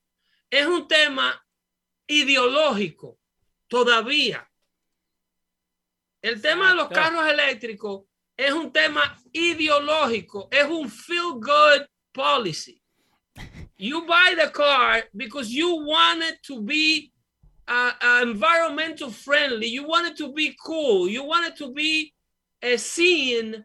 es 0.51 0.67
un 0.67 0.89
tema 0.89 1.45
ideológico 2.07 3.19
todavía. 3.69 4.51
El 6.23 6.43
tema 6.43 6.71
de 6.71 6.75
los 6.75 6.89
carros 6.89 7.27
eléctricos 7.29 8.03
es 8.37 8.53
un 8.53 8.73
tema 8.73 9.19
ideológico, 9.33 10.49
es 10.51 10.65
un 10.65 10.91
feel 10.91 11.35
good 11.35 11.87
policy. 12.13 12.83
You 13.77 14.05
buy 14.07 14.35
the 14.37 14.51
car 14.53 15.09
because 15.15 15.51
you 15.51 15.75
want 15.87 16.23
it 16.23 16.43
to 16.47 16.61
be 16.61 17.13
uh, 17.71 17.93
uh, 18.03 18.23
environmental 18.23 19.11
friendly, 19.11 19.69
you 19.69 19.87
want 19.87 20.09
it 20.09 20.17
to 20.17 20.33
be 20.33 20.57
cool, 20.63 21.09
you 21.09 21.23
want 21.25 21.47
it 21.47 21.57
to 21.57 21.73
be 21.73 22.13
uh, 22.63 22.77
seen 22.77 23.65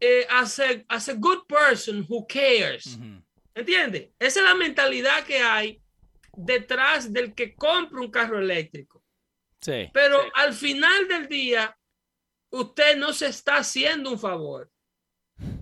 eh, 0.00 0.24
as, 0.30 0.58
a, 0.58 0.84
as 0.90 1.08
a 1.08 1.14
good 1.14 1.46
person 1.48 2.04
who 2.08 2.26
cares. 2.26 2.98
Ujú. 2.98 3.22
¿Entiendes? 3.54 4.10
Esa 4.18 4.40
es 4.40 4.44
la 4.44 4.54
mentalidad 4.54 5.24
que 5.24 5.40
hay 5.40 5.80
detrás 6.36 7.12
del 7.12 7.34
que 7.34 7.54
compra 7.54 8.00
un 8.00 8.10
carro 8.10 8.38
eléctrico. 8.38 9.02
Sí. 9.60 9.90
Pero 9.92 10.18
al 10.34 10.54
final 10.54 11.06
del 11.06 11.28
día, 11.28 11.76
usted 12.50 12.96
no 12.96 13.12
se 13.12 13.26
está 13.26 13.58
haciendo 13.58 14.10
un 14.10 14.18
favor. 14.18 14.70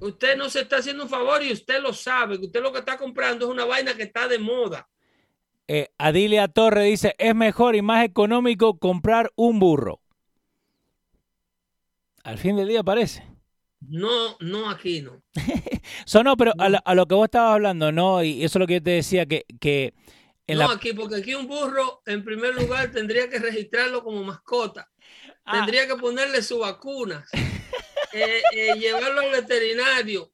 Usted 0.01 0.37
no 0.37 0.49
se 0.49 0.61
está 0.61 0.77
haciendo 0.79 1.05
un 1.05 1.09
favor 1.09 1.43
y 1.43 1.53
usted 1.53 1.81
lo 1.81 1.93
sabe, 1.93 2.39
que 2.39 2.47
usted 2.47 2.63
lo 2.63 2.73
que 2.73 2.81
está 2.81 2.97
comprando 2.97 3.47
es 3.47 3.51
una 3.51 3.65
vaina 3.65 3.95
que 3.95 4.05
está 4.05 4.29
de 4.29 4.39
moda. 4.39 4.89
Eh, 5.71 5.91
Adilia 5.99 6.49
Torre 6.49 6.85
dice, 6.85 7.15
es 7.19 7.35
mejor 7.35 7.77
y 7.77 7.83
más 7.83 8.03
económico 8.03 8.79
comprar 8.79 9.31
un 9.37 9.59
burro. 9.59 10.01
Al 12.25 12.39
fin 12.39 12.57
del 12.57 12.69
día 12.69 12.83
parece. 12.83 13.23
No, 13.81 14.37
no 14.41 14.71
aquí 14.71 15.03
no. 15.03 15.23
so, 16.07 16.25
no, 16.25 16.37
pero 16.39 16.53
A, 16.59 16.95
lo, 16.95 17.07
que 17.07 17.15
vos 17.15 17.27
estabas 17.27 17.55
hablando, 17.55 17.93
¿no? 17.93 18.25
Y 18.25 18.45
eso 18.45 18.59
es 18.59 18.61
lo 18.61 18.67
que 18.67 18.75
yo 18.75 18.83
te 18.83 18.91
decía, 18.93 19.27
que... 19.27 19.45
que 19.61 19.95
en 20.47 20.59
no, 20.59 20.71
aquí, 20.71 20.95
porque 20.95 21.17
aquí 21.17 21.35
un 21.35 21.47
burro, 21.47 22.01
en 22.07 22.25
primer 22.25 22.55
lugar, 22.55 22.91
tendría 22.91 23.29
que 23.29 23.39
registrarlo 23.39 24.03
como 24.03 24.25
mascota. 24.25 24.91
Ah. 25.45 25.59
Tendría 25.59 25.87
que 25.87 25.97
ponerle 25.97 26.43
su 26.43 26.59
vacuna. 26.59 27.27
Eh, 28.11 28.41
eh, 28.53 28.75
llevarlo 28.79 29.21
al 29.21 29.31
veterinario, 29.31 30.33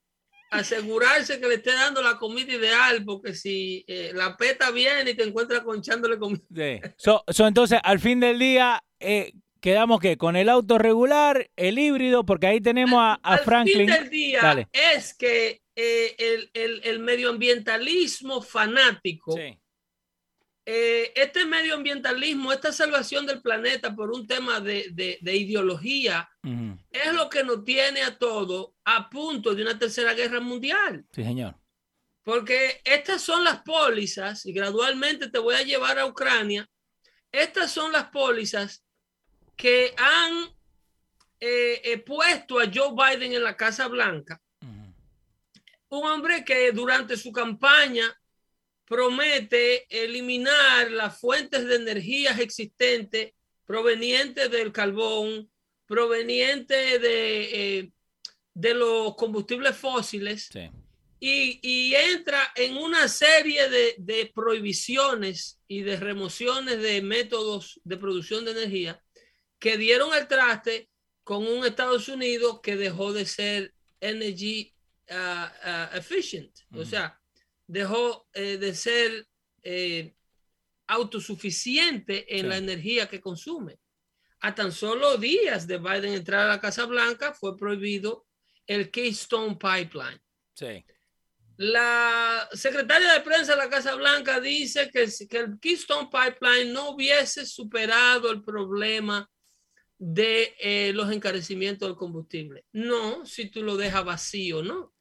asegurarse 0.50 1.40
que 1.40 1.48
le 1.48 1.56
esté 1.56 1.72
dando 1.72 2.02
la 2.02 2.18
comida 2.18 2.52
ideal, 2.52 3.04
porque 3.04 3.34
si 3.34 3.84
eh, 3.86 4.12
la 4.14 4.36
peta 4.36 4.70
viene 4.70 5.10
y 5.10 5.14
te 5.14 5.24
encuentra 5.24 5.62
conchándole 5.62 6.18
comida. 6.18 6.42
entonces, 7.38 7.80
al 7.82 7.98
fin 7.98 8.20
del 8.20 8.38
día, 8.38 8.82
quedamos 9.60 10.00
que 10.00 10.16
con 10.16 10.36
el 10.36 10.48
auto 10.48 10.78
regular, 10.78 11.50
el 11.56 11.78
híbrido, 11.78 12.24
porque 12.24 12.46
ahí 12.46 12.60
tenemos 12.60 12.98
a, 13.00 13.14
a 13.14 13.34
al 13.34 13.38
Franklin. 13.40 13.88
Fin 13.88 13.98
del 13.98 14.10
día 14.10 14.68
es 14.72 15.14
que 15.14 15.62
el, 15.74 16.50
el, 16.54 16.80
el, 16.84 16.98
medioambientalismo 17.00 18.42
fanático. 18.42 19.34
Este 20.66 21.44
medioambientalismo, 21.44 22.52
esta 22.52 22.72
salvación 22.72 23.26
del 23.26 23.42
planeta 23.42 23.94
por 23.94 24.10
un 24.10 24.26
tema 24.26 24.60
de, 24.60 25.18
de, 25.20 25.36
ideología, 25.36 26.28
es 26.90 27.12
lo 27.12 27.28
que 27.28 27.44
nos 27.44 27.64
tiene 27.64 28.02
a 28.02 28.16
todos 28.16 28.70
a 28.84 29.10
punto 29.10 29.54
de 29.54 29.62
una 29.62 29.78
tercera 29.78 30.14
guerra 30.14 30.40
mundial. 30.40 31.04
Sí, 31.12 31.22
señor. 31.22 31.54
Porque 32.22 32.80
estas 32.84 33.20
son 33.20 33.44
las 33.44 33.62
pólizas, 33.62 34.46
y 34.46 34.52
gradualmente 34.54 35.28
te 35.28 35.38
voy 35.38 35.56
a 35.56 35.62
llevar 35.62 35.98
a 35.98 36.06
Ucrania, 36.06 36.66
estas 37.30 37.70
son 37.70 37.92
las 37.92 38.04
pólizas 38.10 38.84
que 39.56 39.94
han 39.98 40.54
eh, 41.40 41.82
eh, 41.84 41.98
puesto 41.98 42.58
a 42.58 42.70
Joe 42.72 42.94
Biden 42.94 43.32
en 43.32 43.42
la 43.42 43.56
Casa 43.56 43.88
Blanca. 43.88 44.40
Un 45.88 46.06
hombre 46.06 46.44
que 46.44 46.72
durante 46.72 47.16
su 47.16 47.30
campaña 47.30 48.04
promete 48.86 49.86
eliminar 49.88 50.90
las 50.90 51.18
fuentes 51.18 51.66
de 51.66 51.76
energías 51.76 52.38
existentes 52.38 53.32
provenientes 53.64 54.50
del 54.50 54.72
carbón, 54.72 55.50
proveniente 55.86 56.98
de, 56.98 57.78
eh, 57.78 57.90
de 58.52 58.74
los 58.74 59.14
combustibles 59.16 59.76
fósiles 59.76 60.50
y, 61.20 61.94
entra 61.94 62.52
en 62.54 62.76
una 62.76 63.08
serie 63.08 63.70
de, 63.70 63.94
de, 63.98 64.30
prohibiciones 64.34 65.58
y 65.66 65.82
de 65.82 65.96
remociones 65.96 66.82
de 66.82 67.00
métodos 67.00 67.80
de 67.84 67.96
producción 67.96 68.44
de 68.44 68.50
energía 68.50 69.02
que 69.58 69.78
dieron 69.78 70.12
al 70.12 70.28
traste 70.28 70.90
con 71.22 71.46
un 71.46 71.64
Estados 71.64 72.08
Unidos 72.08 72.60
que 72.62 72.76
dejó 72.76 73.14
de 73.14 73.24
ser 73.24 73.72
energy 74.00 74.74
uh, 75.10 75.14
uh, 75.14 75.96
efficient, 75.96 76.54
o 76.74 76.84
sea, 76.84 77.18
dejó 77.66 78.28
eh, 78.32 78.58
de 78.58 78.74
ser 78.74 79.26
eh, 79.62 80.14
autosuficiente 80.86 82.38
en 82.38 82.48
la 82.48 82.56
energía 82.56 83.08
que 83.08 83.20
consume 83.20 83.78
a 84.44 84.54
tan 84.54 84.72
solo 84.72 85.16
días 85.16 85.66
de 85.66 85.78
Biden 85.78 86.12
entrar 86.12 86.44
a 86.44 86.48
la 86.48 86.60
Casa 86.60 86.84
Blanca, 86.84 87.32
fue 87.32 87.56
prohibido 87.56 88.26
el 88.66 88.90
Keystone 88.90 89.56
Pipeline. 89.56 90.20
Sí. 90.52 90.84
La 91.56 92.46
secretaria 92.52 93.14
de 93.14 93.20
prensa 93.20 93.52
de 93.52 93.58
la 93.58 93.70
Casa 93.70 93.94
Blanca 93.94 94.40
dice 94.40 94.90
que, 94.90 95.08
que 95.30 95.38
el 95.38 95.58
Keystone 95.58 96.10
Pipeline 96.10 96.74
no 96.74 96.90
hubiese 96.90 97.46
superado 97.46 98.30
el 98.30 98.42
problema 98.42 99.26
de 99.96 100.54
eh, 100.58 100.92
los 100.92 101.10
encarecimientos 101.10 101.88
del 101.88 101.96
combustible. 101.96 102.66
No, 102.72 103.24
si 103.24 103.48
tú 103.48 103.62
lo 103.62 103.78
dejas 103.78 104.04
vacío, 104.04 104.62
¿no? 104.62 104.93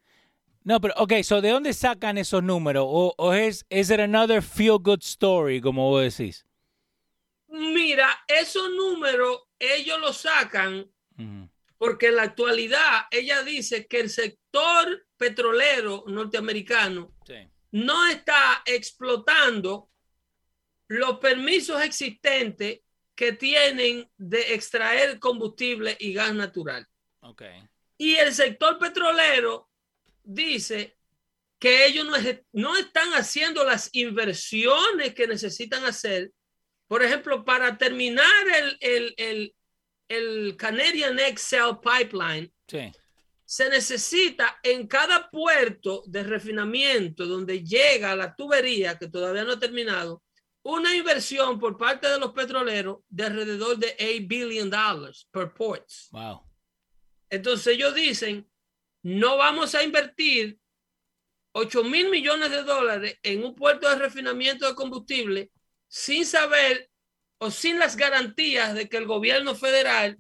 No, 0.64 0.80
pero, 0.80 0.94
ok, 0.98 1.14
so, 1.24 1.42
¿de 1.42 1.50
dónde 1.50 1.74
sacan 1.74 2.18
esos 2.18 2.42
números? 2.42 2.86
¿O, 2.88 3.14
o 3.18 3.34
es, 3.34 3.66
es 3.70 3.90
it 3.90 4.00
another 4.00 4.42
feel-good 4.42 5.02
story, 5.02 5.60
como 5.60 5.90
vos 5.90 6.18
decís? 6.18 6.46
Mira, 7.48 8.10
esos 8.28 8.72
números 8.72 9.42
ellos 9.60 10.00
los 10.00 10.18
sacan 10.18 10.90
porque 11.78 12.08
en 12.08 12.16
la 12.16 12.24
actualidad 12.24 13.08
ella 13.12 13.44
dice 13.44 13.88
que 13.88 14.00
el 14.00 14.10
sector 14.10 15.06
petrolero 15.18 16.04
norteamericano 16.08 17.14
no 17.72 18.08
está 18.08 18.64
explotando 18.66 19.90
los 20.88 21.20
permisos 21.20 21.82
existentes 21.84 22.80
que 23.16 23.34
tienen 23.34 24.10
de 24.18 24.54
extraer 24.54 25.20
combustible 25.20 25.96
y 26.00 26.14
gas 26.14 26.34
natural. 26.34 26.88
Y 27.98 28.16
el 28.16 28.34
sector 28.34 28.80
petrolero 28.80 29.70
dice 30.24 30.98
que 31.60 31.86
ellos 31.86 32.06
no, 32.06 32.16
no 32.52 32.78
están 32.78 33.14
haciendo 33.14 33.64
las 33.64 33.90
inversiones 33.94 35.14
que 35.14 35.28
necesitan 35.28 35.86
hacer 35.86 36.32
por 36.94 37.02
ejemplo, 37.02 37.44
para 37.44 37.76
terminar 37.76 38.48
el, 38.56 38.78
el, 38.80 39.14
el, 39.18 39.56
el 40.08 40.56
Canadian 40.56 41.18
Excel 41.18 41.80
Pipeline, 41.82 42.54
se 43.46 43.68
necesita 43.70 44.60
en 44.62 44.86
cada 44.86 45.28
puerto 45.32 46.04
de 46.06 46.22
refinamiento 46.22 47.26
donde 47.26 47.64
llega 47.64 48.16
la 48.16 48.36
tubería, 48.36 48.98
que 49.00 49.08
todavía 49.08 49.44
no 49.44 49.54
ha 49.54 49.60
terminado, 49.60 50.22
una 50.62 50.96
inversión 50.96 51.60
por 51.60 51.80
parte 51.80 52.08
de 52.08 52.20
los 52.20 52.32
petroleros 52.32 53.00
de 53.10 53.24
alrededor 53.24 53.78
de 53.78 53.96
8 54.00 54.28
billion 54.28 54.70
dollars 54.70 55.28
per 55.32 55.52
ports. 55.52 56.10
Wow. 56.12 56.42
Entonces 57.28 57.74
ellos 57.74 57.96
dicen, 57.96 58.48
no 59.04 59.38
vamos 59.38 59.76
a 59.76 59.84
invertir 59.84 60.58
8 61.52 61.84
mil 61.84 62.10
millones 62.10 62.50
de 62.50 62.64
dólares 62.64 63.20
en 63.22 63.44
un 63.44 63.54
puerto 63.54 63.88
de 63.88 63.96
refinamiento 63.96 64.68
de 64.68 64.76
combustible 64.76 65.52
sin 65.88 66.26
saber 66.26 66.90
o 67.38 67.52
sin 67.52 67.78
las 67.78 67.96
garantías 67.96 68.74
de 68.74 68.90
que 68.90 68.98
el 68.98 69.06
gobierno 69.06 69.54
federal 69.54 70.18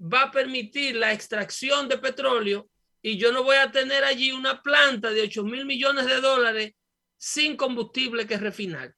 va 0.00 0.24
a 0.24 0.30
permitir 0.30 0.94
la 0.96 1.12
extracción 1.12 1.88
de 1.88 1.98
petróleo 1.98 2.68
y 3.02 3.16
yo 3.16 3.32
no 3.32 3.42
voy 3.42 3.56
a 3.56 3.72
tener 3.72 4.04
allí 4.04 4.30
una 4.30 4.62
planta 4.62 5.10
de 5.10 5.22
8 5.22 5.44
mil 5.44 5.64
millones 5.64 6.06
de 6.06 6.20
dólares 6.20 6.74
sin 7.16 7.56
combustible 7.56 8.26
que 8.26 8.36
refinar. 8.36 8.94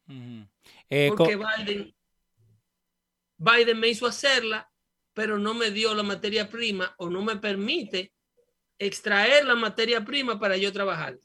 Eh, 0.91 1.09
Porque 1.17 1.37
Biden, 1.37 1.95
Biden 3.39 3.79
me 3.79 3.89
hizo 3.89 4.07
hacerla, 4.07 4.71
pero 5.15 5.39
no 5.39 5.55
me 5.55 5.71
dio 5.71 5.95
la 5.95 6.03
materia 6.03 6.51
prima 6.51 6.95
o 6.99 7.09
no 7.09 7.23
me 7.23 7.37
permite 7.37 8.13
extraer 8.81 9.45
la 9.45 9.55
materia 9.55 10.05
prima 10.05 10.41
para 10.41 10.57
yo 10.57 10.73
trabajar. 10.73 11.19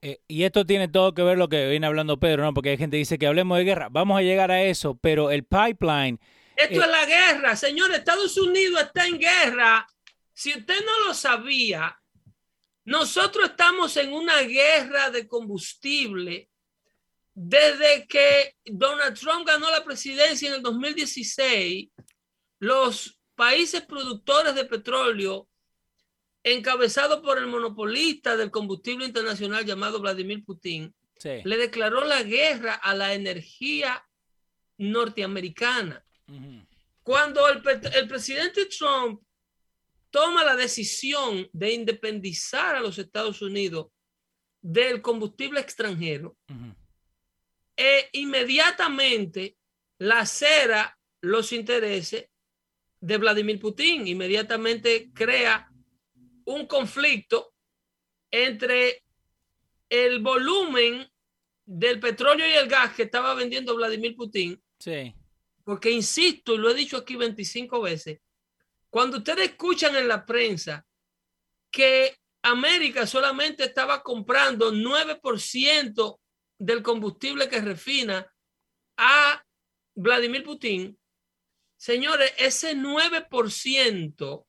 Eh, 0.00 0.20
y 0.26 0.42
esto 0.42 0.66
tiene 0.66 0.88
todo 0.88 1.14
que 1.14 1.22
ver 1.22 1.38
lo 1.38 1.48
que 1.48 1.68
viene 1.68 1.86
hablando 1.86 2.18
Pedro, 2.18 2.42
¿no? 2.42 2.54
Porque 2.54 2.70
hay 2.70 2.76
gente 2.76 2.96
que 2.96 3.00
dice 3.00 3.18
que 3.18 3.28
hablemos 3.28 3.58
de 3.58 3.64
guerra. 3.64 3.88
Vamos 3.90 4.18
a 4.18 4.22
llegar 4.22 4.50
a 4.50 4.64
eso, 4.64 4.98
pero 5.00 5.30
el 5.30 5.44
pipeline. 5.44 6.18
Esto 6.56 6.80
eh, 6.80 6.84
es 6.84 6.88
la 6.88 7.06
guerra, 7.06 7.54
señor. 7.54 7.92
Estados 7.92 8.36
Unidos 8.36 8.82
está 8.82 9.06
en 9.06 9.20
guerra. 9.20 9.86
Si 10.32 10.50
usted 10.50 10.84
no 10.84 11.06
lo 11.06 11.14
sabía, 11.14 11.96
nosotros 12.84 13.50
estamos 13.50 13.96
en 13.96 14.12
una 14.12 14.40
guerra 14.40 15.10
de 15.10 15.28
combustible 15.28 16.48
desde 17.34 18.06
que 18.08 18.56
Donald 18.64 19.18
Trump 19.18 19.46
ganó 19.46 19.70
la 19.70 19.84
presidencia 19.84 20.48
en 20.48 20.54
el 20.54 20.62
2016. 20.62 21.90
Los 22.58 23.20
países 23.36 23.82
productores 23.82 24.54
de 24.54 24.64
petróleo 24.64 25.48
encabezado 26.44 27.22
por 27.22 27.38
el 27.38 27.46
monopolista 27.46 28.36
del 28.36 28.50
combustible 28.50 29.06
internacional 29.06 29.64
llamado 29.64 30.00
Vladimir 30.00 30.44
Putin, 30.44 30.94
le 31.22 31.56
declaró 31.56 32.04
la 32.04 32.22
guerra 32.22 32.74
a 32.74 32.94
la 32.94 33.14
energía 33.14 34.04
norteamericana. 34.78 36.04
Cuando 37.02 37.48
el, 37.48 37.62
presidente 38.08 38.66
Trump 38.66 39.22
toma 40.10 40.44
la 40.44 40.56
decisión 40.56 41.48
de 41.52 41.72
independizar 41.72 42.76
a 42.76 42.80
los 42.80 42.98
Estados 42.98 43.40
Unidos 43.42 43.88
del 44.60 45.00
combustible 45.00 45.60
extranjero, 45.60 46.36
e 47.76 48.08
inmediatamente 48.12 49.56
lacera 49.98 50.98
los 51.20 51.52
intereses 51.52 52.28
de 53.00 53.18
Vladimir 53.18 53.58
Putin, 53.58 54.06
inmediatamente 54.06 55.10
crea 55.12 55.71
un 56.46 56.66
conflicto 56.66 57.52
entre 58.30 59.02
el 59.88 60.20
volumen 60.20 61.06
del 61.64 62.00
petróleo 62.00 62.46
y 62.46 62.52
el 62.52 62.68
gas 62.68 62.94
que 62.94 63.04
estaba 63.04 63.34
vendiendo 63.34 63.76
Vladimir 63.76 64.16
Putin. 64.16 64.60
Sí. 64.78 65.14
Porque 65.64 65.90
insisto, 65.90 66.54
y 66.54 66.58
lo 66.58 66.70
he 66.70 66.74
dicho 66.74 66.96
aquí 66.96 67.16
25 67.16 67.80
veces, 67.80 68.20
Cuando 68.90 69.18
ustedes 69.18 69.50
escuchan 69.50 69.96
en 69.96 70.06
la 70.06 70.26
prensa 70.26 70.84
que 71.70 72.18
América 72.42 73.06
solamente 73.06 73.64
estaba 73.64 74.02
comprando 74.02 74.70
9% 74.70 76.20
del 76.58 76.82
combustible 76.82 77.48
que 77.48 77.60
refina 77.60 78.30
a 78.98 79.42
Vladimir 79.94 80.42
Putin, 80.42 80.98
señores, 81.76 82.34
ese 82.36 82.76
9% 82.76 84.46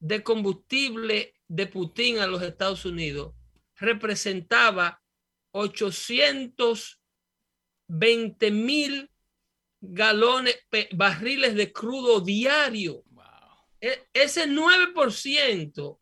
de 0.00 0.22
combustible 0.22 1.34
de 1.48 1.66
Putin 1.66 2.18
a 2.18 2.26
los 2.26 2.42
Estados 2.42 2.84
Unidos 2.84 3.34
representaba 3.76 5.00
820 5.52 8.50
mil 8.50 9.10
galones, 9.80 10.58
barriles 10.92 11.54
de 11.54 11.72
crudo 11.72 12.20
diario. 12.20 13.02
E, 13.80 14.08
ese 14.12 14.46
9% 14.48 15.98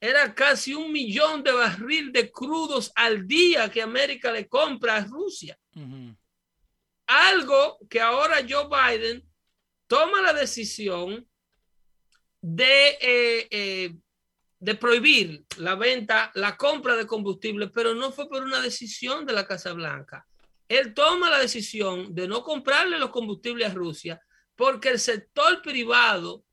era 0.00 0.34
casi 0.34 0.74
un 0.74 0.90
millón 0.90 1.44
de 1.44 1.52
barril 1.52 2.10
de 2.10 2.32
crudos 2.32 2.90
al 2.94 3.26
día 3.26 3.70
que 3.70 3.82
América 3.82 4.32
le 4.32 4.48
compra 4.48 4.96
a 4.96 5.04
Rusia. 5.04 5.58
Algo 7.06 7.78
que 7.88 8.00
ahora 8.00 8.44
Joe 8.48 8.68
Biden 8.68 9.22
toma 9.86 10.22
la 10.22 10.32
decisión 10.32 11.28
de, 12.42 12.98
eh, 13.00 13.48
eh, 13.50 13.94
de 14.58 14.74
prohibir 14.74 15.44
la 15.56 15.76
venta, 15.76 16.30
la 16.34 16.56
compra 16.56 16.96
de 16.96 17.06
combustible, 17.06 17.68
pero 17.68 17.94
no 17.94 18.12
fue 18.12 18.28
por 18.28 18.42
una 18.42 18.60
decisión 18.60 19.24
de 19.24 19.32
la 19.32 19.46
Casa 19.46 19.72
Blanca. 19.72 20.26
Él 20.68 20.92
toma 20.92 21.30
la 21.30 21.38
decisión 21.38 22.14
de 22.14 22.28
no 22.28 22.42
comprarle 22.42 22.98
los 22.98 23.10
combustibles 23.10 23.70
a 23.70 23.74
Rusia 23.74 24.20
porque 24.56 24.90
el 24.90 24.98
sector 24.98 25.62
privado 25.62 26.44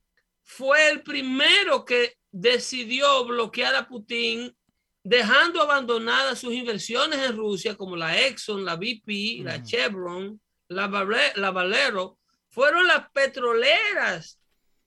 fue 0.44 0.90
el 0.90 1.04
primero 1.04 1.86
que 1.86 2.18
decidió 2.32 3.26
bloquear 3.26 3.76
a 3.76 3.88
Putin, 3.88 4.56
dejando 5.04 5.62
abandonadas 5.62 6.40
sus 6.40 6.54
inversiones 6.54 7.20
en 7.20 7.38
Rusia, 7.38 7.76
como 7.76 7.96
la 7.96 8.20
Exxon, 8.26 8.66
la 8.66 8.76
BP, 8.76 9.44
la 9.44 9.62
Chevron, 9.64 10.40
la, 10.68 10.88
la 11.36 11.52
Valero, 11.52 12.18
fueron 12.50 12.88
las 12.88 13.10
petroleras 13.12 14.39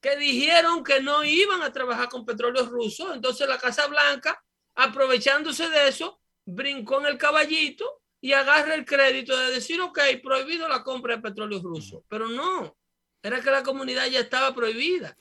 que 0.02 0.16
dijeron 0.16 0.82
que 0.82 1.00
no 1.00 1.24
iban 1.24 1.62
a 1.62 1.72
trabajar 1.72 2.08
con 2.08 2.26
petróleo 2.26 2.66
ruso. 2.66 3.14
Entonces 3.14 3.48
la 3.48 3.56
Casa 3.56 3.86
Blanca, 3.86 4.42
aprovechándose 4.74 5.70
de 5.70 5.88
eso, 5.88 6.20
brincó 6.44 7.00
en 7.00 7.06
el 7.06 7.16
caballito 7.16 8.02
y 8.20 8.32
agarra 8.32 8.74
el 8.74 8.84
crédito 8.84 9.36
de 9.38 9.52
decir, 9.52 9.80
ok, 9.80 9.98
prohibido 10.22 10.68
la 10.68 10.82
compra 10.82 11.16
de 11.16 11.22
petróleo 11.22 11.60
ruso. 11.62 12.04
Pero 12.08 12.28
no, 12.28 12.76
era 13.22 13.40
que 13.40 13.50
la 13.50 13.62
comunidad 13.62 14.06
ya 14.08 14.18
estaba 14.18 14.52
prohibida. 14.52 15.16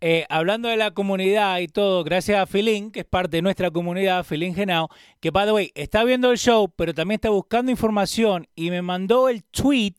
Eh, 0.00 0.26
hablando 0.28 0.68
de 0.68 0.76
la 0.76 0.90
comunidad 0.90 1.60
y 1.60 1.68
todo, 1.68 2.02
gracias 2.02 2.38
a 2.38 2.46
Filín, 2.46 2.90
que 2.90 3.00
es 3.00 3.06
parte 3.06 3.36
de 3.36 3.42
nuestra 3.42 3.70
comunidad, 3.70 4.24
Filín 4.24 4.54
Genao, 4.54 4.88
que, 5.20 5.30
by 5.30 5.46
the 5.46 5.52
way, 5.52 5.72
está 5.74 6.02
viendo 6.02 6.32
el 6.32 6.38
show, 6.38 6.68
pero 6.74 6.92
también 6.92 7.18
está 7.18 7.30
buscando 7.30 7.70
información 7.70 8.48
y 8.56 8.70
me 8.70 8.82
mandó 8.82 9.28
el 9.28 9.44
tweet 9.44 9.94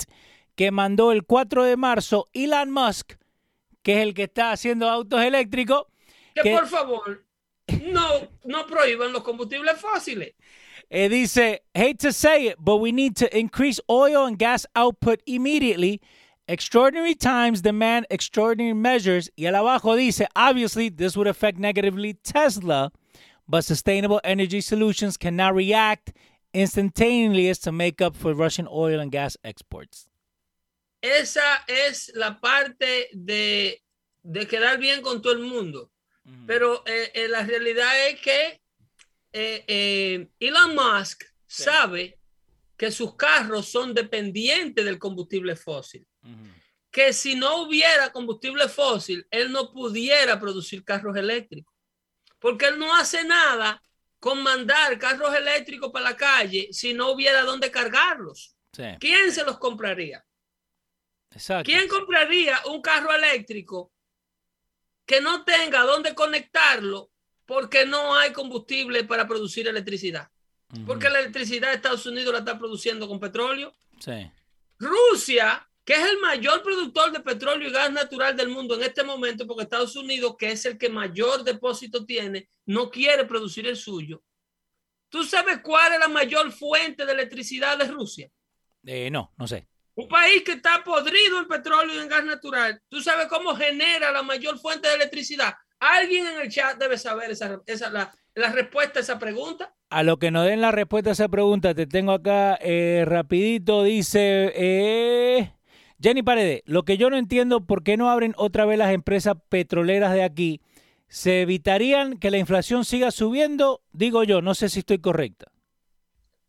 que 0.55 0.71
mandó 0.71 1.13
el 1.13 1.23
4 1.23 1.63
de 1.63 1.77
marzo 1.77 2.27
Elon 2.33 2.71
Musk, 2.71 3.13
que 3.85 3.93
es 3.93 3.99
el 3.99 4.15
que 4.15 4.23
está 4.23 4.51
haciendo 4.51 4.89
autos 4.89 5.21
eléctricos. 5.21 5.85
Que, 6.33 6.51
por 6.51 6.67
favor, 6.67 7.23
no, 7.83 8.27
no 8.43 8.65
prohíban 8.65 9.13
los 9.13 9.23
combustibles 9.23 9.79
fósiles. 9.79 10.33
Eh, 10.89 11.07
dice, 11.07 11.61
hate 11.73 11.99
to 11.99 12.11
say 12.11 12.47
it, 12.47 12.55
but 12.59 12.77
we 12.77 12.91
need 12.91 13.15
to 13.15 13.27
increase 13.37 13.79
oil 13.87 14.25
and 14.25 14.37
gas 14.37 14.65
output 14.75 15.21
immediately 15.25 16.01
Extraordinary 16.47 17.15
times 17.15 17.63
demand 17.63 18.05
extraordinary 18.11 18.75
measures. 18.75 19.31
Y 19.35 19.47
al 19.47 19.55
abajo 19.55 19.95
dice, 19.95 20.27
obviously, 20.35 20.89
this 20.89 21.17
would 21.17 21.25
affect 21.25 21.57
negatively 21.57 22.13
Tesla, 22.13 22.91
but 23.47 23.65
sustainable 23.65 24.21
energy 24.23 24.61
solutions 24.61 25.17
cannot 25.17 25.55
react 25.55 26.13
instantaneously 26.53 27.63
to 27.63 27.71
make 27.71 27.99
up 27.99 28.15
for 28.15 28.35
Russian 28.35 28.67
oil 28.71 28.99
and 28.99 29.11
gas 29.11 29.35
exports. 29.43 30.07
Esa 31.05 31.63
es 31.67 32.11
la 32.15 32.39
parte 32.39 33.09
de, 33.13 33.83
de 34.23 34.47
quedar 34.47 34.77
bien 34.77 35.01
con 35.01 35.21
todo 35.21 35.33
el 35.33 35.39
mundo. 35.39 35.91
Pero 36.47 36.83
eh, 36.87 37.11
eh, 37.13 37.27
la 37.27 37.43
realidad 37.43 38.07
es 38.07 38.19
que 38.19 38.59
eh, 39.31 40.27
Elon 40.39 40.73
Musk 40.73 41.23
sabe 41.45 42.17
que 42.75 42.89
sus 42.89 43.15
carros 43.15 43.67
son 43.69 43.93
dependientes 43.93 44.83
del 44.83 44.97
combustible 44.97 45.55
fósil 45.55 46.07
que 46.95 47.11
si 47.11 47.35
no 47.35 47.63
hubiera 47.63 48.09
combustible 48.09 48.69
fósil, 48.69 49.27
él 49.29 49.51
no 49.51 49.73
pudiera 49.73 50.39
producir 50.39 50.81
carros 50.85 51.17
eléctricos. 51.17 51.75
Porque 52.39 52.67
él 52.67 52.79
no 52.79 52.95
hace 52.95 53.25
nada 53.25 53.83
con 54.17 54.41
mandar 54.41 54.97
carros 54.97 55.35
eléctricos 55.35 55.91
para 55.91 56.11
la 56.11 56.15
calle 56.15 56.69
si 56.71 56.93
no 56.93 57.11
hubiera 57.11 57.41
dónde 57.41 57.69
cargarlos. 57.69 58.55
¿Quién 58.97 59.33
se 59.33 59.43
los 59.43 59.57
compraría? 59.57 60.24
¿Quién 61.63 61.87
compraría 61.87 62.61
un 62.67 62.81
carro 62.81 63.13
eléctrico 63.13 63.91
que 65.05 65.21
no 65.21 65.43
tenga 65.43 65.81
dónde 65.81 66.15
conectarlo 66.15 67.11
porque 67.45 67.85
no 67.85 68.15
hay 68.15 68.31
combustible 68.31 69.03
para 69.03 69.27
producir 69.27 69.67
electricidad? 69.67 70.29
Porque 70.85 71.09
la 71.09 71.19
electricidad 71.19 71.69
de 71.69 71.75
Estados 71.75 72.05
Unidos 72.05 72.33
la 72.33 72.39
está 72.39 72.57
produciendo 72.57 73.07
con 73.07 73.19
petróleo. 73.19 73.73
Rusia 74.77 75.65
que 75.85 75.93
es 75.93 76.09
el 76.09 76.17
mayor 76.17 76.63
productor 76.63 77.11
de 77.11 77.19
petróleo 77.19 77.69
y 77.69 77.71
gas 77.71 77.91
natural 77.91 78.35
del 78.35 78.49
mundo 78.49 78.73
en 78.73 78.81
este 78.81 79.03
momento, 79.03 79.45
porque 79.45 79.63
Estados 79.63 79.95
Unidos, 79.95 80.35
que 80.37 80.51
es 80.51 80.65
el 80.65 80.79
que 80.79 80.89
mayor 80.89 81.43
depósito 81.43 82.03
tiene, 82.05 82.49
no 82.65 82.89
quiere 82.89 83.23
producir 83.25 83.67
el 83.67 83.77
suyo. 83.77 84.23
¿Tú 85.09 85.23
sabes 85.23 85.59
cuál 85.61 85.93
es 85.93 85.99
la 85.99 86.07
mayor 86.07 86.51
fuente 86.51 87.05
de 87.05 87.13
electricidad 87.13 87.77
de 87.77 87.85
Rusia? 87.85 88.29
Eh, 88.83 89.11
no, 89.11 89.31
no 89.37 89.47
sé. 89.47 89.67
Un 89.95 90.07
país 90.09 90.43
que 90.43 90.53
está 90.53 90.83
podrido 90.83 91.39
en 91.39 91.47
petróleo 91.47 91.95
y 91.95 91.99
en 91.99 92.09
gas 92.09 92.25
natural. 92.25 92.81
¿Tú 92.89 93.01
sabes 93.01 93.27
cómo 93.27 93.55
genera 93.55 94.11
la 94.11 94.23
mayor 94.23 94.59
fuente 94.59 94.89
de 94.89 94.95
electricidad? 94.95 95.53
Alguien 95.79 96.27
en 96.27 96.41
el 96.41 96.49
chat 96.49 96.77
debe 96.77 96.97
saber 96.97 97.31
esa, 97.31 97.61
esa 97.65 97.89
la, 97.89 98.13
la, 98.33 98.51
respuesta 98.51 98.99
a 98.99 99.01
esa 99.01 99.19
pregunta. 99.19 99.73
A 99.89 100.03
lo 100.03 100.17
que 100.17 100.31
nos 100.31 100.45
den 100.45 100.61
la 100.61 100.71
respuesta 100.71 101.11
a 101.11 101.13
esa 101.13 101.29
pregunta, 101.29 101.73
te 101.73 101.87
tengo 101.87 102.11
acá 102.11 102.57
eh, 102.61 103.03
rapidito. 103.05 103.83
Dice, 103.83 104.51
eh, 104.55 105.53
Jenny 106.01 106.23
Paredes, 106.23 106.61
lo 106.65 106.83
que 106.83 106.97
yo 106.97 107.09
no 107.09 107.17
entiendo, 107.17 107.65
¿por 107.65 107.83
qué 107.83 107.95
no 107.95 108.09
abren 108.09 108.33
otra 108.37 108.65
vez 108.65 108.77
las 108.77 108.93
empresas 108.93 109.35
petroleras 109.49 110.13
de 110.13 110.23
aquí? 110.23 110.61
¿Se 111.07 111.41
evitarían 111.41 112.17
que 112.17 112.31
la 112.31 112.37
inflación 112.37 112.83
siga 112.83 113.11
subiendo? 113.11 113.81
Digo 113.93 114.23
yo, 114.23 114.41
no 114.41 114.55
sé 114.55 114.67
si 114.67 114.79
estoy 114.79 114.99
correcta. 114.99 115.51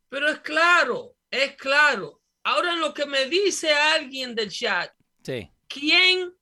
Pero 0.09 0.29
es 0.29 0.41
claro, 0.41 1.15
es 1.31 1.53
claro. 1.57 2.16
Ahora 2.47 2.77
lo 2.77 2.95
que 2.95 3.07
me 3.07 3.27
dice 3.27 3.73
alguien 3.73 4.33
del 4.33 4.53
chat, 4.53 4.93
sí. 5.25 5.51
¿quién, 5.67 6.33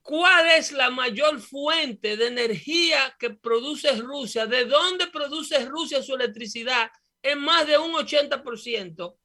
cuál 0.00 0.46
es 0.46 0.70
la 0.70 0.90
mayor 0.90 1.40
fuente 1.40 2.16
de 2.16 2.28
energía 2.28 3.16
que 3.18 3.30
produce 3.30 3.96
Rusia? 3.96 4.46
¿De 4.46 4.64
dónde 4.66 5.08
produce 5.08 5.66
Rusia 5.66 6.04
su 6.04 6.14
electricidad? 6.14 6.88
En 7.20 7.40
más 7.40 7.66
de 7.66 7.76
un 7.76 7.94
80%. 7.94 9.16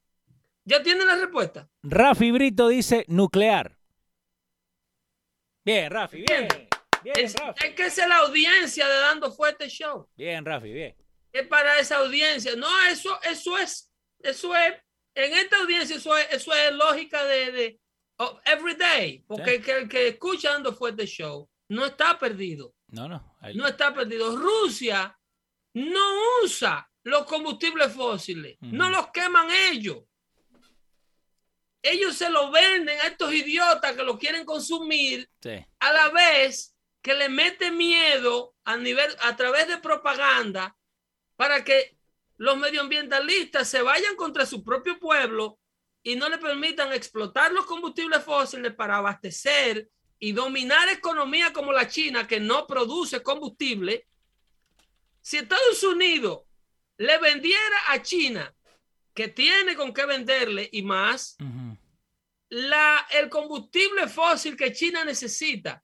¿Ya 0.64 0.82
tiene 0.82 1.04
la 1.04 1.14
respuesta? 1.14 1.68
Rafi 1.84 2.32
Brito 2.32 2.66
dice 2.66 3.04
nuclear. 3.06 3.78
Bien, 5.64 5.92
Rafi, 5.92 6.24
bien. 6.28 6.48
bien 7.04 7.14
es, 7.20 7.34
Rafi. 7.34 7.66
es, 7.68 7.74
que 7.76 7.86
es 7.86 7.96
la 7.98 8.16
audiencia 8.16 8.88
de 8.88 8.94
Dando 8.96 9.30
Fuerte 9.30 9.68
Show. 9.68 10.08
Bien, 10.16 10.44
Rafi, 10.44 10.72
bien. 10.72 10.96
Es 11.30 11.46
para 11.46 11.78
esa 11.78 11.98
audiencia. 11.98 12.56
No, 12.56 12.66
eso, 12.88 13.16
eso 13.22 13.56
es, 13.58 13.92
eso 14.18 14.56
es, 14.56 14.74
en 15.14 15.32
esta 15.34 15.58
audiencia 15.58 15.96
eso 15.96 16.16
es, 16.16 16.26
eso 16.30 16.52
es 16.54 16.72
lógica 16.72 17.24
de, 17.24 17.52
de 17.52 17.80
oh, 18.18 18.40
everyday. 18.44 19.24
Porque 19.26 19.56
el, 19.56 19.88
que, 19.88 20.08
escucha 20.08 20.52
Dando 20.52 20.72
Fuerte 20.72 21.06
Show 21.06 21.48
no 21.68 21.86
está 21.86 22.18
perdido. 22.18 22.74
No, 22.88 23.08
no. 23.08 23.36
No 23.54 23.66
está 23.66 23.92
perdido. 23.92 24.36
Rusia 24.36 25.18
no 25.74 26.00
usa 26.42 26.88
los 27.02 27.24
combustibles 27.24 27.92
fósiles. 27.92 28.56
No 28.60 28.88
los 28.90 29.08
queman 29.08 29.48
ellos 29.70 30.04
ellos 31.84 32.16
se 32.16 32.30
lo 32.30 32.50
venden 32.50 32.98
a 33.00 33.08
estos 33.08 33.32
idiotas 33.32 33.94
que 33.94 34.02
lo 34.02 34.18
quieren 34.18 34.46
consumir 34.46 35.28
a 35.78 35.92
la 35.92 36.08
vez 36.08 36.74
que 37.02 37.14
le 37.14 37.28
mete 37.28 37.70
miedo 37.70 38.56
a 38.64 38.78
nivel 38.78 39.14
a 39.20 39.36
través 39.36 39.68
de 39.68 39.76
propaganda 39.76 40.74
para 41.36 41.62
que 41.62 41.98
los 42.44 42.58
medioambientalistas 42.58 43.66
se 43.66 43.80
vayan 43.80 44.16
contra 44.16 44.44
su 44.44 44.62
propio 44.62 44.98
pueblo 44.98 45.58
y 46.02 46.14
no 46.14 46.28
le 46.28 46.36
permitan 46.36 46.92
explotar 46.92 47.50
los 47.52 47.64
combustibles 47.64 48.22
fósiles 48.22 48.74
para 48.74 48.98
abastecer 48.98 49.88
y 50.18 50.32
dominar 50.32 50.90
economía 50.90 51.54
como 51.54 51.72
la 51.72 51.88
China 51.88 52.26
que 52.26 52.40
no 52.40 52.66
produce 52.66 53.22
combustible. 53.22 54.06
Si 55.22 55.38
Estados 55.38 55.82
Unidos 55.84 56.42
le 56.98 57.16
vendiera 57.16 57.78
a 57.88 58.02
China 58.02 58.54
que 59.14 59.28
tiene 59.28 59.74
con 59.74 59.94
qué 59.94 60.04
venderle 60.04 60.68
y 60.70 60.82
más, 60.82 61.38
la, 62.50 63.06
el 63.12 63.30
combustible 63.30 64.06
fósil 64.06 64.54
que 64.54 64.70
China 64.74 65.02
necesita 65.02 65.82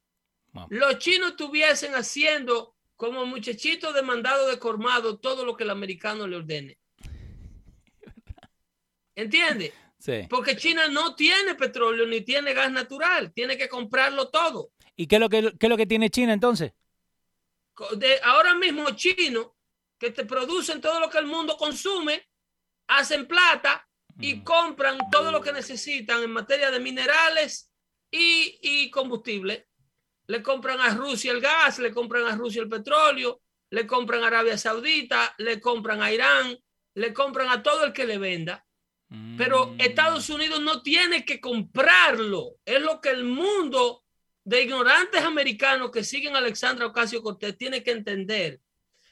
los 0.69 0.99
chinos 0.99 1.31
estuviesen 1.31 1.95
haciendo 1.95 2.75
como 3.01 3.25
muchachito 3.25 3.95
demandado 3.95 4.47
de 4.49 4.59
Cormado 4.59 5.19
todo 5.19 5.47
lo 5.47 5.57
que 5.57 5.65
el 5.65 5.71
americano 5.71 6.27
le 6.27 6.37
ordene. 6.37 6.79
¿Entiende? 9.15 9.73
Sí. 9.99 10.27
Porque 10.29 10.55
China 10.55 10.87
no 10.89 11.15
tiene 11.15 11.55
petróleo 11.55 12.05
ni 12.07 12.21
tiene 12.21 12.53
gas 12.53 12.71
natural, 12.71 13.33
tiene 13.33 13.57
que 13.57 13.71
comprarlo 13.71 14.29
todo. 14.29 14.73
¿Y 14.97 15.07
qué 15.07 15.17
es 15.17 15.21
lo 15.21 15.31
que, 15.31 15.41
qué 15.59 15.67
es 15.67 15.71
lo 15.71 15.79
que 15.79 15.87
tiene 15.87 16.11
China 16.11 16.35
entonces? 16.35 16.75
De, 17.97 18.21
ahora 18.23 18.55
mismo 18.55 18.91
chino 18.91 19.57
que 19.99 20.11
te 20.11 20.27
producen 20.27 20.83
todo 20.83 21.01
lo 21.01 21.09
que 21.09 21.17
el 21.17 21.27
mundo 21.27 21.57
consume, 21.57 22.29
hacen 22.87 23.27
plata 23.27 23.89
y 24.19 24.45
compran 24.45 24.99
todo 25.11 25.33
lo 25.33 25.41
que 25.41 25.55
necesitan 25.55 26.23
en 26.23 26.33
materia 26.33 26.71
de 26.71 26.81
minerales 26.81 27.73
y, 28.11 28.59
y 28.61 28.91
combustible. 28.91 29.70
Le 30.31 30.43
compran 30.43 30.81
a 30.81 30.95
Rusia 30.95 31.33
el 31.33 31.41
gas, 31.41 31.81
le 31.81 31.91
compran 31.91 32.25
a 32.25 32.37
Rusia 32.37 32.63
el 32.63 32.69
petróleo, 32.69 33.41
le 33.71 33.85
compran 33.85 34.23
a 34.23 34.29
Arabia 34.29 34.57
Saudita, 34.57 35.35
le 35.39 35.61
compran 35.61 36.01
a 36.03 36.13
Irán, 36.13 36.57
le 36.95 37.13
compran 37.13 37.49
a 37.49 37.61
todo 37.63 37.85
el 37.85 37.93
que 37.93 38.07
le 38.07 38.17
venda. 38.17 38.65
Pero 39.37 39.67
Mm. 39.67 39.81
Estados 39.81 40.31
Unidos 40.31 40.61
no 40.61 40.83
tiene 40.83 41.25
que 41.25 41.41
comprarlo. 41.41 42.55
Es 42.65 42.81
lo 42.81 43.01
que 43.01 43.11
el 43.11 43.25
mundo 43.25 44.05
de 44.45 44.63
ignorantes 44.63 45.21
americanos 45.23 45.91
que 45.91 46.05
siguen 46.05 46.37
a 46.37 46.39
Alexandra 46.39 46.87
Ocasio 46.87 47.23
Cortés 47.23 47.59
tiene 47.59 47.83
que 47.83 47.91
entender. 47.91 48.61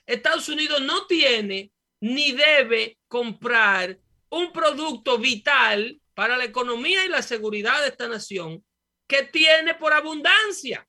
Estados 0.07 0.49
Unidos 0.49 0.81
no 0.83 1.07
tiene 1.07 1.73
ni 2.01 2.31
debe 2.31 2.99
comprar 3.09 3.99
un 4.31 4.53
producto 4.53 5.19
vital 5.19 6.01
para 6.15 6.37
la 6.37 6.45
economía 6.45 7.05
y 7.05 7.09
la 7.09 7.23
seguridad 7.23 7.81
de 7.83 7.89
esta 7.89 8.07
nación 8.07 8.65
que 9.09 9.25
tiene 9.25 9.75
por 9.75 9.93
abundancia. 9.93 10.88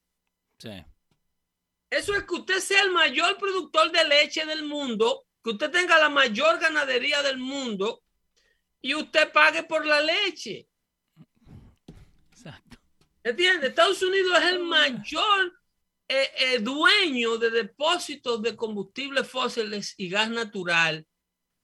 Sí. 0.60 0.86
Eso 1.89 2.16
es 2.16 2.24
que 2.24 2.36
usted 2.36 2.60
sea 2.60 2.84
el 2.84 2.91
mayor 2.91 3.38
productor 3.38 3.91
de 3.91 4.03
leche 4.03 4.45
del 4.45 4.64
mundo, 4.64 5.26
que 5.43 5.51
usted 5.51 5.72
tenga 5.72 5.97
la 5.97 6.10
mayor 6.10 6.60
ganadería 6.60 7.24
del 7.24 7.38
mundo 7.38 8.03
y 8.82 8.93
usted 8.93 9.32
pague 9.32 9.64
por 9.64 9.86
la 9.86 10.01
leche. 10.01 10.68
Exacto. 12.32 12.78
¿Entiende? 13.24 13.68
Estados 13.68 14.01
Unidos 14.03 14.38
es 14.38 14.45
el 14.45 14.60
mayor 14.60 15.60
eh, 16.07 16.32
eh, 16.38 16.60
dueño 16.60 17.38
de 17.38 17.49
depósitos 17.49 18.41
de 18.41 18.55
combustibles 18.55 19.28
fósiles 19.28 19.93
y 19.97 20.10
gas 20.10 20.30
natural 20.30 21.05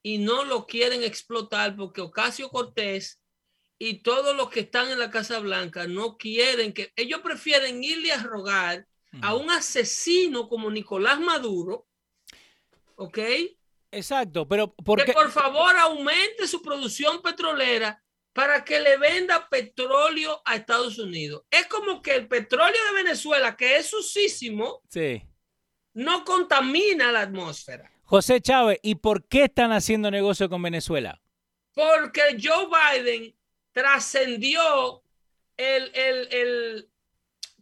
y 0.01 0.17
no 0.17 0.43
lo 0.45 0.65
quieren 0.65 1.03
explotar 1.03 1.75
porque 1.75 2.01
Ocasio 2.01 2.49
Cortés 2.49 3.19
y 3.77 4.01
todos 4.01 4.35
los 4.35 4.49
que 4.49 4.61
están 4.61 4.89
en 4.89 4.99
la 4.99 5.09
Casa 5.09 5.39
Blanca 5.39 5.87
no 5.87 6.17
quieren 6.17 6.73
que 6.73 6.91
ellos 6.95 7.21
prefieren 7.21 7.83
irle 7.83 8.11
a 8.11 8.23
rogar 8.23 8.87
a 9.21 9.33
un 9.33 9.49
asesino 9.49 10.49
como 10.49 10.69
Nicolás 10.69 11.19
Maduro, 11.19 11.87
¿ok? 12.95 13.19
Exacto, 13.91 14.47
pero 14.47 14.75
Que 14.75 14.83
porque 14.83 15.13
por 15.13 15.31
favor 15.31 15.75
aumente 15.77 16.47
su 16.47 16.61
producción 16.61 17.21
petrolera 17.21 18.03
para 18.33 18.65
que 18.65 18.81
le 18.81 18.97
venda 18.97 19.47
petróleo 19.47 20.41
a 20.43 20.55
Estados 20.55 20.99
Unidos. 20.99 21.43
Es 21.49 21.67
como 21.67 22.01
que 22.01 22.15
el 22.15 22.27
petróleo 22.27 22.85
de 22.89 23.03
Venezuela, 23.03 23.55
que 23.55 23.77
es 23.77 23.89
sucísimo, 23.89 24.81
sí. 24.89 25.23
no 25.93 26.25
contamina 26.25 27.13
la 27.13 27.21
atmósfera. 27.21 27.89
José 28.03 28.41
Chávez, 28.41 28.79
¿y 28.83 28.95
por 28.95 29.25
qué 29.27 29.45
están 29.45 29.71
haciendo 29.71 30.11
negocio 30.11 30.49
con 30.49 30.61
Venezuela? 30.61 31.21
Porque 31.73 32.37
Joe 32.41 32.67
Biden 32.67 33.34
trascendió 33.75 35.03
el, 35.57 35.91
el, 35.93 36.27
el, 36.33 36.89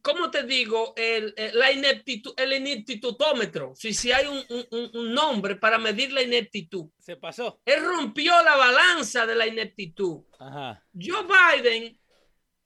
¿cómo 0.01 0.29
te 0.29 0.43
digo? 0.43 0.93
El, 0.95 1.33
el- 1.35 1.57
la 1.57 1.71
ineptitud, 1.71 2.33
el 2.37 2.53
ineptitutómetro. 2.53 3.73
Si, 3.75 3.93
si 3.93 4.11
hay 4.11 4.27
un, 4.27 4.43
un- 4.71 4.91
un 4.93 5.13
nombre 5.13 5.55
para 5.55 5.77
medir 5.79 6.11
la 6.13 6.21
ineptitud. 6.21 6.85
Se 6.99 7.15
pasó. 7.17 7.59
Él 7.65 7.83
rompió 7.83 8.31
la 8.43 8.55
balanza 8.55 9.25
de 9.25 9.35
la 9.35 9.47
ineptitud. 9.47 10.21
Ajá. 10.39 10.85
Joe 10.93 11.25
Biden 11.27 11.99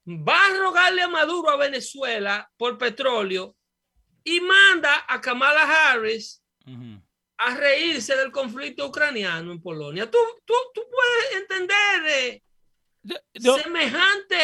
va 0.06 0.46
a 0.48 0.58
rogarle 0.58 1.02
a 1.02 1.08
Maduro 1.08 1.50
a 1.50 1.58
Venezuela 1.58 2.50
por 2.58 2.78
petróleo 2.78 3.56
y 4.24 4.42
manda 4.42 5.06
a 5.08 5.22
Kamala 5.22 5.64
Harris 5.92 6.44
Ujú. 6.66 7.02
a 7.38 7.56
reírse 7.56 8.16
del 8.18 8.32
conflicto 8.32 8.88
ucraniano 8.88 9.52
en 9.54 9.62
Polonia. 9.62 10.10
Tú, 10.12 10.18
tú, 10.46 10.54
tú 10.74 10.82
puedes 10.90 11.42
entender 11.42 12.12
eh, 12.12 12.44
Yo, 13.34 13.58
semejante 13.58 14.36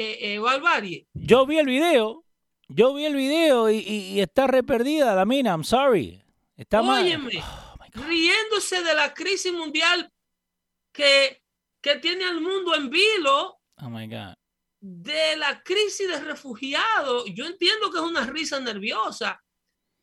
eh, 0.00 0.34
eh, 0.34 0.38
barbarie. 0.38 1.06
yo 1.14 1.46
vi 1.46 1.58
el 1.58 1.66
video. 1.66 2.24
Yo 2.68 2.94
vi 2.94 3.04
el 3.04 3.14
video 3.16 3.70
y, 3.70 3.78
y- 3.78 4.12
y 4.14 4.20
está 4.20 4.46
re 4.46 4.62
perdida 4.62 5.14
la 5.14 5.24
mina. 5.24 5.50
I'm 5.50 5.64
sorry. 5.64 6.22
Está 6.56 6.80
mal. 6.82 7.04
Oh, 7.04 8.00
riéndose 8.06 8.82
de 8.82 8.94
la 8.94 9.12
crisis 9.12 9.52
mundial 9.52 10.10
que, 10.92 11.42
que 11.80 11.96
tiene 11.96 12.24
al 12.24 12.40
mundo 12.40 12.74
en 12.74 12.88
vilo, 12.90 13.58
Oh 13.78 13.90
my 13.90 14.06
God. 14.06 14.34
de 14.80 15.36
la 15.36 15.62
crisis 15.62 16.08
de 16.08 16.20
refugiados. 16.20 17.24
Yo 17.34 17.46
entiendo 17.46 17.90
que 17.90 17.98
es 17.98 18.04
una 18.04 18.24
risa 18.26 18.60
nerviosa, 18.60 19.42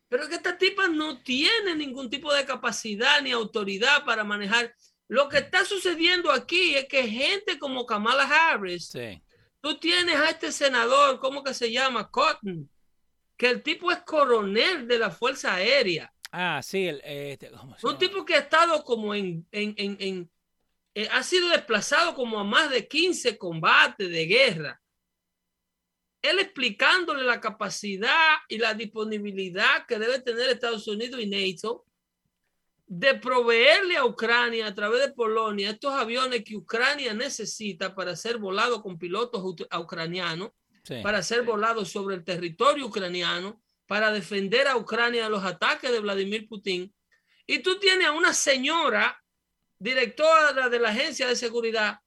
pero 0.08 0.28
que 0.28 0.36
esta 0.36 0.56
tipa 0.58 0.86
no 0.88 1.22
tiene 1.22 1.74
ningún 1.74 2.08
tipo 2.10 2.32
de 2.32 2.44
capacidad 2.44 3.20
ni 3.22 3.32
autoridad 3.32 4.04
para 4.04 4.22
manejar. 4.24 4.72
Lo 5.10 5.28
que 5.28 5.38
está 5.38 5.64
sucediendo 5.64 6.30
aquí 6.30 6.76
es 6.76 6.86
que 6.86 7.02
gente 7.08 7.58
como 7.58 7.84
Kamala 7.84 8.22
Harris, 8.24 8.86
Sí. 8.90 9.20
tú 9.60 9.76
tienes 9.78 10.14
a 10.14 10.30
este 10.30 10.52
senador, 10.52 11.18
¿cómo 11.18 11.42
que 11.42 11.52
se 11.52 11.72
llama? 11.72 12.08
Cotton, 12.10 12.70
que 13.36 13.48
el 13.48 13.62
tipo 13.62 13.90
es 13.90 13.98
coronel 14.02 14.86
de 14.86 14.98
la 15.00 15.10
Fuerza 15.10 15.54
Aérea. 15.56 16.12
Ah, 16.30 16.60
sí. 16.62 16.86
El, 16.86 17.00
este, 17.04 17.50
¿cómo 17.50 17.76
se 17.76 17.86
Un 17.88 17.98
tipo 17.98 18.24
que 18.24 18.34
ha 18.34 18.38
estado 18.38 18.84
como 18.84 19.12
en, 19.14 19.44
en, 19.50 19.74
en, 19.76 19.96
en- 19.98 20.30
eh, 20.94 21.08
ha 21.10 21.22
sido 21.24 21.48
desplazado 21.48 22.14
como 22.14 22.38
a 22.38 22.44
más 22.44 22.70
de 22.70 22.86
15 22.86 23.36
combates 23.36 24.08
de 24.08 24.26
guerra. 24.26 24.80
Él 26.22 26.38
explicándole 26.38 27.24
la 27.24 27.40
capacidad 27.40 28.36
y 28.48 28.58
la 28.58 28.74
disponibilidad 28.74 29.86
que 29.86 29.98
debe 29.98 30.20
tener 30.20 30.50
Estados 30.50 30.86
Unidos 30.86 31.20
y 31.20 31.26
NATO 31.26 31.84
de 32.92 33.14
proveerle 33.14 33.96
a 33.96 34.04
Ucrania 34.04 34.66
a 34.66 34.74
través 34.74 35.00
de 35.06 35.12
Polonia 35.12 35.70
estos 35.70 35.94
aviones 35.94 36.42
que 36.44 36.56
Ucrania 36.56 37.14
necesita 37.14 37.94
para 37.94 38.16
ser 38.16 38.38
volados 38.38 38.82
con 38.82 38.98
pilotos 38.98 39.40
ucranianos 39.78 40.50
Sí. 40.82 40.96
para 41.02 41.22
ser 41.22 41.42
volados 41.42 41.88
sobre 41.90 42.16
el 42.16 42.24
territorio 42.24 42.86
ucraniano, 42.86 43.62
para 43.86 44.10
defender 44.10 44.66
a 44.66 44.76
Ucrania 44.76 45.24
de 45.24 45.30
los 45.30 45.44
ataques 45.44 45.92
de 45.92 46.00
Vladimir 46.00 46.48
Putin. 46.48 46.92
Y 47.46 47.58
tú 47.60 47.78
tienes 47.78 48.08
a 48.08 48.12
una 48.12 48.32
señora, 48.32 49.22
directora 49.78 50.68
de 50.68 50.78
la 50.80 50.88
agencia 50.88 51.26
de 51.28 51.36
seguridad, 51.36 51.98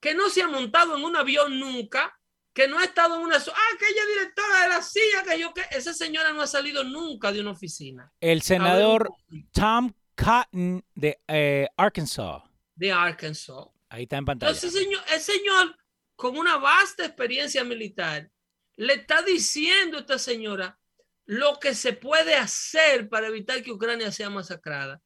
que 0.00 0.14
no 0.14 0.30
se 0.30 0.42
ha 0.42 0.48
montado 0.48 0.96
en 0.96 1.04
un 1.04 1.16
avión 1.16 1.60
nunca, 1.60 2.18
que 2.54 2.66
no 2.66 2.78
ha 2.78 2.84
estado 2.84 3.16
en 3.16 3.22
una... 3.22 3.38
so- 3.38 3.52
Ah, 3.54 3.74
aquella 3.76 4.06
directora 4.06 4.62
de 4.62 4.68
la 4.70 4.82
CIA, 4.82 5.22
que 5.24 5.38
yo 5.38 5.52
que... 5.54 5.62
Esa 5.70 5.92
señora 5.94 6.32
no 6.32 6.40
ha 6.42 6.46
salido 6.46 6.82
nunca 6.84 7.30
de 7.30 7.40
una 7.40 7.50
oficina. 7.52 8.10
El 8.20 8.42
senador 8.42 9.10
Tom 9.52 9.92
Cotton 10.18 10.84
de 10.94 11.20
eh, 11.28 11.68
Arkansas. 11.76 12.42
De 12.74 12.90
Arkansas. 12.90 13.66
Ahí 13.88 14.02
está 14.02 14.18
en 14.18 14.24
pantalla. 14.24 14.50
Entonces, 14.50 14.72
señor, 14.72 15.02
el 15.12 15.20
señor, 15.20 15.76
con 16.16 16.36
una 16.36 16.56
vasta 16.56 17.06
experiencia 17.06 17.62
militar, 17.62 18.28
le 18.76 18.94
está 18.94 19.22
diciendo 19.22 19.96
a 19.96 20.00
esta 20.00 20.18
señora 20.18 20.78
lo 21.24 21.58
que 21.60 21.74
se 21.74 21.92
puede 21.92 22.34
hacer 22.34 23.08
para 23.08 23.28
evitar 23.28 23.62
que 23.62 23.72
Ucrania 23.72 24.10
sea 24.12 24.30
masacrada. 24.30 25.00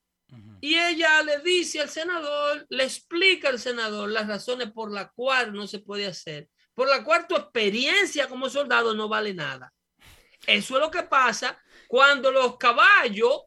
Y 0.62 0.78
ella 0.78 1.22
le 1.22 1.40
dice 1.40 1.80
al 1.80 1.90
senador, 1.90 2.64
le 2.70 2.84
explica 2.84 3.50
al 3.50 3.58
senador 3.58 4.10
las 4.10 4.26
razones 4.26 4.72
por 4.72 4.90
las 4.90 5.12
cuales 5.12 5.52
no 5.52 5.66
se 5.66 5.80
puede 5.80 6.06
hacer, 6.06 6.48
por 6.72 6.88
la 6.88 7.04
cual 7.04 7.26
tu 7.26 7.36
experiencia 7.36 8.28
como 8.28 8.48
soldado 8.48 8.94
no 8.94 9.08
vale 9.08 9.34
nada. 9.34 9.74
Eso 10.46 10.76
es 10.76 10.80
lo 10.80 10.90
que 10.90 11.02
pasa 11.02 11.60
cuando 11.86 12.32
los 12.32 12.56
caballos 12.56 13.42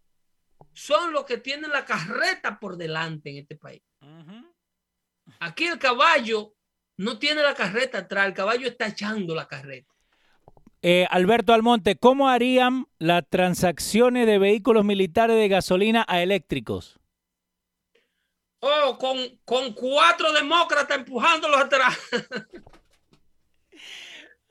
son 0.76 1.13
los 1.13 1.23
que 1.23 1.38
tienen 1.38 1.71
la 1.71 1.86
carreta 1.86 2.59
por 2.59 2.76
delante 2.76 3.30
en 3.30 3.38
este 3.38 3.55
país. 3.55 3.82
Aquí 5.39 5.65
el 5.65 5.80
caballo 5.80 6.53
no 6.97 7.17
tiene 7.17 7.41
la 7.41 7.55
carreta 7.55 7.99
atrás, 7.99 8.28
el 8.28 8.34
caballo 8.34 8.67
está 8.67 8.88
echando 8.88 9.34
la 9.34 9.47
carreta. 9.47 9.91
Eh, 10.82 11.07
Alberto 11.09 11.53
Almonte, 11.53 11.95
¿cómo 11.95 12.30
harían 12.30 12.88
las 12.99 13.23
transacciones 13.28 14.28
de 14.28 14.38
vehículos 14.38 14.84
militares 14.84 15.38
de 15.38 15.47
gasolina 15.47 16.05
a 16.07 16.21
eléctricos? 16.21 16.99
Oh, 18.59 18.97
con, 18.97 19.17
con 19.45 19.73
cuatro 19.73 20.34
demócratas 20.34 20.97
empujándolos 20.97 21.61
atrás. 21.61 21.97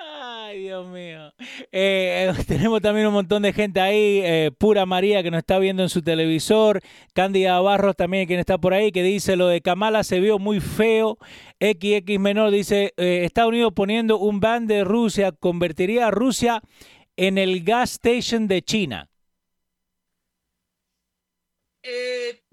Ay, 0.07 0.61
Dios 0.61 0.86
mío. 0.88 1.32
Eh, 1.72 2.32
tenemos 2.46 2.80
también 2.80 3.07
un 3.07 3.14
montón 3.14 3.42
de 3.42 3.52
gente 3.52 3.80
ahí. 3.80 4.20
eh, 4.22 4.50
Pura 4.57 4.86
María 4.86 5.22
que 5.22 5.30
nos 5.30 5.38
está 5.38 5.59
viendo 5.59 5.82
en 5.82 5.88
su 5.88 6.02
televisor. 6.02 6.80
Cándida 7.14 7.61
Barros 7.61 7.96
también, 7.96 8.26
quien 8.26 8.40
está 8.40 8.59
por 8.59 8.74
ahí, 8.74 8.92
que 8.92 9.02
dice 9.02 9.36
lo 9.36 9.48
de 9.48 9.61
Kamala 9.61 10.05
se 10.05 10.20
vio 10.20 10.38
muy 10.38 10.61
feo. 10.61 11.18
XX 11.61 12.18
Menor 12.18 12.50
dice, 12.50 12.92
eh, 12.96 13.24
Estados 13.24 13.50
Unidos 13.50 13.72
poniendo 13.74 14.18
un 14.18 14.40
ban 14.40 14.66
de 14.66 14.84
Rusia 14.84 15.32
convertiría 15.32 16.09
a 16.09 16.11
Rusia 16.11 16.61
en 17.16 17.38
el 17.38 17.64
gas 17.64 17.92
station 17.92 18.48
de 18.48 18.62
China? 18.62 19.09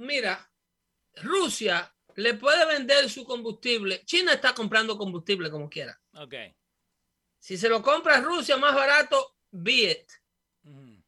Mira, 0.01 0.51
Rusia 1.21 1.93
le 2.15 2.33
puede 2.33 2.65
vender 2.65 3.09
su 3.09 3.23
combustible. 3.23 4.01
China 4.03 4.33
está 4.33 4.53
comprando 4.53 4.97
combustible 4.97 5.49
como 5.51 5.69
quiera. 5.69 5.99
Ok. 6.13 6.33
Si 7.41 7.57
se 7.57 7.67
lo 7.67 7.81
compra 7.81 8.21
Rusia 8.21 8.55
más 8.55 8.75
barato, 8.75 9.35
be 9.49 9.91
it. 9.91 10.11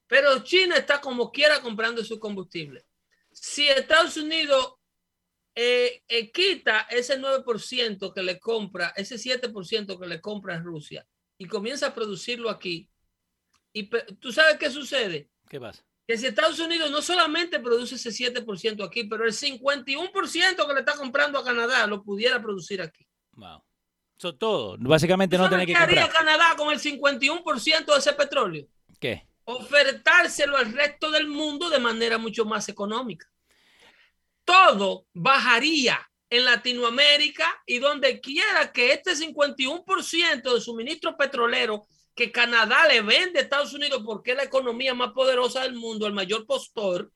Pero 0.08 0.40
China 0.40 0.76
está 0.76 1.00
como 1.00 1.30
quiera 1.30 1.60
comprando 1.60 2.02
su 2.02 2.18
combustible. 2.18 2.84
Si 3.30 3.68
Estados 3.68 4.16
Unidos 4.16 4.74
eh, 5.54 6.02
eh, 6.08 6.32
quita 6.32 6.88
ese 6.90 7.20
9% 7.20 8.12
que 8.12 8.22
le 8.24 8.40
compra, 8.40 8.92
ese 8.96 9.14
7% 9.14 9.98
que 9.98 10.06
le 10.08 10.20
compra 10.20 10.56
a 10.56 10.58
Rusia 10.58 11.06
y 11.38 11.46
comienza 11.46 11.86
a 11.86 11.94
producirlo 11.94 12.50
aquí, 12.50 12.90
y 13.72 13.88
tú 14.18 14.32
sabes 14.32 14.58
qué 14.58 14.70
sucede? 14.70 15.30
¿Qué 15.48 15.60
pasa? 15.60 15.84
Que 16.04 16.18
si 16.18 16.26
Estados 16.26 16.58
Unidos 16.58 16.90
no 16.90 17.00
solamente 17.00 17.60
produce 17.60 17.94
ese 17.94 18.10
7% 18.10 18.84
aquí, 18.84 19.04
pero 19.04 19.24
el 19.24 19.32
51% 19.32 20.66
que 20.66 20.74
le 20.74 20.80
está 20.80 20.96
comprando 20.96 21.38
a 21.38 21.44
Canadá 21.44 21.86
lo 21.86 22.02
pudiera 22.02 22.42
producir 22.42 22.82
aquí. 22.82 23.06
Wow. 23.32 23.62
Eso 24.24 24.34
todo. 24.34 24.76
Básicamente 24.78 25.36
no 25.36 25.50
tiene 25.50 25.66
que 25.66 25.74
comprar. 25.74 25.90
¿Qué 25.90 26.00
haría 26.00 26.10
Canadá 26.10 26.54
con 26.56 26.72
el 26.72 26.80
51% 26.80 27.84
de 27.84 27.98
ese 27.98 28.14
petróleo? 28.14 28.66
¿Qué? 28.98 29.28
Ofertárselo 29.44 30.56
al 30.56 30.72
resto 30.72 31.10
del 31.10 31.26
mundo 31.26 31.68
de 31.68 31.78
manera 31.78 32.16
mucho 32.16 32.46
más 32.46 32.70
económica. 32.70 33.30
Todo 34.46 35.04
bajaría 35.12 36.00
en 36.30 36.46
Latinoamérica 36.46 37.62
y 37.66 37.80
donde 37.80 38.18
quiera 38.22 38.72
que 38.72 38.94
este 38.94 39.12
51% 39.12 40.54
de 40.54 40.60
suministro 40.62 41.18
petrolero 41.18 41.86
que 42.14 42.32
Canadá 42.32 42.88
le 42.88 43.02
vende 43.02 43.40
a 43.40 43.42
Estados 43.42 43.74
Unidos 43.74 44.02
porque 44.06 44.30
es 44.30 44.38
la 44.38 44.44
economía 44.44 44.94
más 44.94 45.12
poderosa 45.12 45.64
del 45.64 45.74
mundo, 45.74 46.06
el 46.06 46.14
mayor 46.14 46.46
postor. 46.46 47.12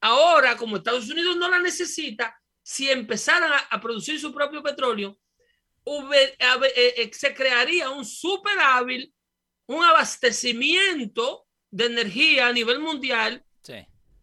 Ahora, 0.00 0.56
como 0.56 0.78
Estados 0.78 1.10
Unidos 1.10 1.36
no 1.36 1.50
la 1.50 1.58
necesita, 1.58 2.40
si 2.62 2.90
empezaran 2.90 3.52
a, 3.70 3.80
producir 3.80 4.18
su 4.18 4.32
propio 4.32 4.60
petróleo, 4.62 5.20
se 7.12 7.34
crearía 7.34 7.90
un 7.90 8.04
superávit, 8.04 9.12
un 9.66 9.84
abastecimiento 9.84 11.46
de 11.70 11.86
energía 11.86 12.48
a 12.48 12.52
nivel 12.52 12.80
mundial. 12.80 13.42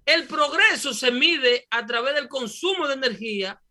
El 0.06 0.28
progreso 0.28 0.94
se 0.94 1.12
mide 1.12 1.66
a 1.70 1.86
través 1.86 2.14
del 2.16 2.28
consumo 2.28 2.88
de 2.88 2.96
energía. 2.96 3.62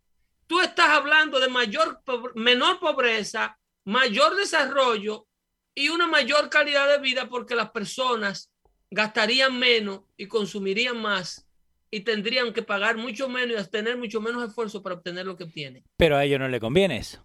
Tú 0.47 0.61
estás 0.61 0.89
hablando 0.89 1.39
de 1.39 1.49
mayor, 1.49 2.01
menor 2.35 2.81
pobreza, 2.81 3.59
mayor 3.85 4.37
desarrollo 4.37 5.27
y 5.75 5.91
una 5.91 6.07
mayor 6.07 6.49
calidad 6.49 6.89
de 6.89 6.99
vida 6.99 7.29
porque 7.29 7.55
las 7.55 7.71
personas 7.71 8.51
gastarían 8.91 9.59
menos 9.59 10.03
y 10.17 10.27
consumirían 10.27 11.01
más 11.01 11.47
y 11.91 12.01
tendrían 12.01 12.55
que 12.55 12.63
pagar 12.63 12.97
mucho 12.97 13.29
menos 13.29 13.67
y 13.67 13.71
tener 13.71 13.99
mucho 13.99 14.23
menos 14.23 14.43
esfuerzo 14.49 14.83
para 14.83 14.95
obtener 14.95 15.27
lo 15.27 15.37
que 15.37 15.45
obtienen. 15.45 15.85
Pero 15.99 16.17
a 16.17 16.25
ellos 16.25 16.41
no 16.41 16.49
le 16.49 16.61
conviene 16.61 16.97
eso. 16.97 17.23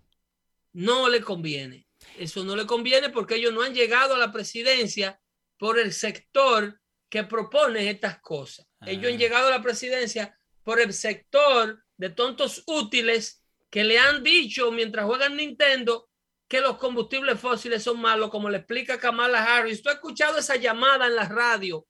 No 0.77 1.09
le 1.09 1.21
conviene. 1.21 1.87
Eso 2.19 2.43
no 2.43 2.55
le 2.55 2.67
conviene 2.67 3.09
porque 3.09 3.35
ellos 3.35 3.51
no 3.51 3.63
han 3.63 3.73
llegado 3.73 4.13
a 4.13 4.19
la 4.19 4.31
presidencia 4.31 5.19
por 5.57 5.79
el 5.79 5.91
sector 5.91 6.79
que 7.09 7.23
propone 7.23 7.89
estas 7.89 8.19
cosas. 8.19 8.67
Ellos 8.85 9.07
han 9.07 9.15
ah. 9.15 9.17
llegado 9.17 9.47
a 9.47 9.51
la 9.51 9.61
presidencia 9.63 10.37
por 10.61 10.79
el 10.79 10.93
sector 10.93 11.83
de 11.97 12.11
tontos 12.11 12.63
útiles 12.67 13.43
que 13.71 13.83
le 13.83 13.97
han 13.97 14.21
dicho 14.21 14.71
mientras 14.71 15.05
juegan 15.05 15.35
Nintendo 15.35 16.09
que 16.47 16.61
los 16.61 16.77
combustibles 16.77 17.39
fósiles 17.39 17.81
son 17.81 17.99
malos, 17.99 18.29
como 18.29 18.47
le 18.47 18.59
explica 18.59 18.99
Kamala 18.99 19.43
Harris. 19.43 19.81
¿Tú 19.81 19.89
has 19.89 19.95
escuchado 19.95 20.37
esa 20.37 20.57
llamada 20.57 21.07
en 21.07 21.15
la 21.15 21.27
radio 21.27 21.87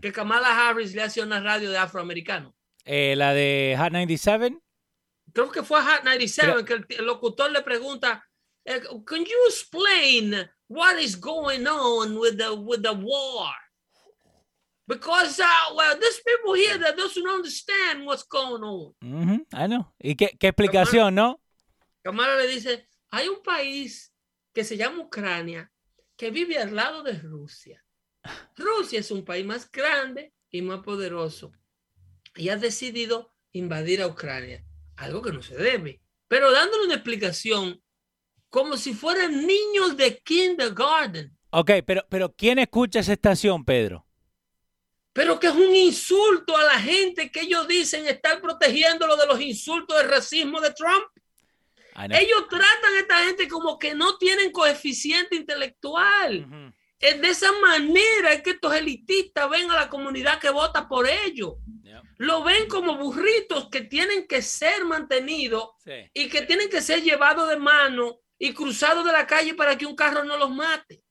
que 0.00 0.12
Kamala 0.12 0.68
Harris 0.68 0.94
le 0.94 1.02
hace 1.02 1.22
a 1.22 1.24
una 1.24 1.40
radio 1.40 1.70
de 1.70 1.78
afroamericano? 1.78 2.54
Eh, 2.84 3.16
la 3.16 3.32
de 3.32 3.76
Hot 3.78 3.92
97. 3.92 4.58
Creo 5.32 5.50
que 5.50 5.62
fue 5.62 5.80
a 5.80 5.82
Hot 5.82 6.04
97 6.04 6.64
que 6.64 6.94
el, 6.94 7.04
locutor 7.04 7.50
le 7.50 7.62
pregunta, 7.62 8.25
eh, 8.66 8.80
"Can 9.04 9.24
you 9.24 9.46
explain 9.48 10.48
what 10.68 10.98
is 10.98 11.16
going 11.16 11.66
on 11.66 12.18
with 12.18 12.38
the 12.38 12.54
with 12.54 12.82
the 12.82 12.92
war?" 12.92 13.48
Because 14.86 15.40
uh, 15.40 15.74
well, 15.74 15.98
there's 15.98 16.20
people 16.24 16.54
here 16.54 16.78
that 16.78 16.96
doesn't 16.96 17.26
understand 17.26 18.06
what's 18.06 18.22
going 18.22 18.62
on. 18.62 19.46
I 19.52 19.66
know. 19.66 19.92
¿Y 19.98 20.14
qué, 20.14 20.36
qué 20.38 20.48
explicación, 20.48 21.14
no? 21.14 21.40
Kamala 22.04 22.36
le 22.36 22.46
dice, 22.46 22.86
hay 23.10 23.28
un 23.28 23.42
país 23.42 24.12
que 24.54 24.62
se 24.62 24.76
llama 24.76 25.02
Ucrania 25.02 25.70
que 26.16 26.30
vive 26.30 26.56
al 26.56 26.74
lado 26.74 27.02
de 27.02 27.14
Rusia. 27.14 27.84
Rusia 28.56 29.00
es 29.00 29.10
un 29.10 29.24
país 29.24 29.44
más 29.44 29.70
grande 29.70 30.32
y 30.50 30.62
más 30.62 30.80
poderoso 30.80 31.52
y 32.36 32.48
ha 32.50 32.56
decidido 32.56 33.34
invadir 33.52 34.02
a 34.02 34.06
Ucrania, 34.06 34.64
algo 34.96 35.22
que 35.22 35.32
no 35.32 35.42
se 35.42 35.56
debe, 35.56 36.00
pero 36.28 36.52
dándole 36.52 36.84
una 36.84 36.94
explicación 36.94 37.82
como 38.56 38.78
si 38.78 38.94
fueran 38.94 39.46
niños 39.46 39.98
de 39.98 40.16
kindergarten. 40.16 41.30
Ok, 41.50 41.72
pero, 41.84 42.06
pero 42.08 42.34
¿quién 42.34 42.58
escucha 42.58 43.00
esa 43.00 43.12
estación, 43.12 43.66
Pedro? 43.66 44.06
Pero 45.12 45.38
que 45.38 45.48
es 45.48 45.52
un 45.52 45.76
insulto 45.76 46.56
a 46.56 46.64
la 46.64 46.80
gente 46.80 47.30
que 47.30 47.42
ellos 47.42 47.68
dicen 47.68 48.06
estar 48.06 48.40
protegiéndolo 48.40 49.14
de 49.18 49.26
los 49.26 49.42
insultos 49.42 49.98
del 49.98 50.08
racismo 50.08 50.58
de 50.62 50.72
Trump. 50.72 51.04
Ellos 52.08 52.48
tratan 52.48 52.94
a 52.94 53.00
esta 53.00 53.24
gente 53.26 53.46
como 53.46 53.78
que 53.78 53.94
no 53.94 54.16
tienen 54.16 54.50
coeficiente 54.52 55.36
intelectual. 55.36 56.72
Es 56.98 57.20
de 57.20 57.28
esa 57.28 57.52
manera 57.60 58.42
que 58.42 58.52
estos 58.52 58.74
elitistas 58.74 59.50
ven 59.50 59.70
a 59.70 59.74
la 59.74 59.90
comunidad 59.90 60.40
que 60.40 60.48
vota 60.48 60.88
por 60.88 61.06
ellos. 61.06 61.56
Lo 62.16 62.42
ven 62.42 62.68
como 62.68 62.96
burritos 62.96 63.68
que 63.68 63.82
tienen 63.82 64.26
que 64.26 64.40
ser 64.40 64.86
mantenidos 64.86 65.72
y 66.14 66.30
que 66.30 66.40
tienen 66.40 66.70
que 66.70 66.80
ser 66.80 67.02
llevados 67.02 67.50
de 67.50 67.58
mano 67.58 68.20
y 68.38 68.52
cruzados 68.52 69.04
de 69.04 69.12
la 69.12 69.26
calle 69.26 69.54
para 69.54 69.76
que 69.76 69.86
un 69.86 69.96
carro 69.96 70.24
no 70.24 70.36
los 70.36 70.54
mate. 70.54 71.02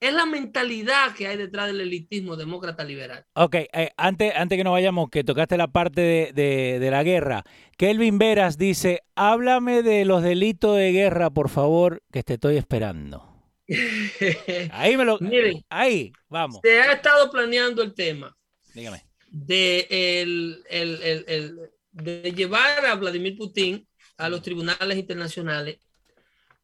Es 0.00 0.12
la 0.12 0.26
mentalidad 0.26 1.12
que 1.12 1.26
hay 1.26 1.36
detrás 1.36 1.66
del 1.66 1.80
elitismo 1.80 2.36
demócrata 2.36 2.84
liberal. 2.84 3.24
Ok, 3.34 3.54
eh, 3.56 3.90
antes, 3.96 4.32
antes 4.36 4.56
que 4.56 4.62
nos 4.62 4.72
vayamos, 4.72 5.10
que 5.10 5.24
tocaste 5.24 5.56
la 5.56 5.66
parte 5.66 6.32
de, 6.32 6.78
de, 6.78 6.90
la 6.90 7.02
guerra, 7.02 7.42
Kelvin 7.76 8.16
Veras 8.16 8.58
dice, 8.58 9.02
háblame 9.16 9.82
de 9.82 10.04
los 10.04 10.22
delitos 10.22 10.76
de 10.76 10.92
guerra, 10.92 11.30
por 11.30 11.48
favor, 11.48 12.00
que 12.12 12.22
te 12.22 12.34
estoy 12.34 12.56
esperando. 12.56 13.24
ahí 14.70 14.96
me 14.96 15.04
lo... 15.04 15.18
Miren, 15.18 15.64
ahí, 15.68 16.12
vamos. 16.28 16.60
Se 16.62 16.80
ha 16.80 16.92
estado 16.92 17.28
planeando 17.32 17.82
el 17.82 17.92
tema. 17.92 18.36
Dígame. 18.74 19.04
De, 19.30 19.88
el, 19.90 20.62
el, 20.70 21.24
el, 21.26 21.70
de 21.90 22.32
llevar 22.32 22.86
a 22.86 22.94
Vladimir 22.94 23.36
Putin 23.36 23.84
a 24.18 24.28
los 24.28 24.42
tribunales 24.42 24.98
internacionales 24.98 25.78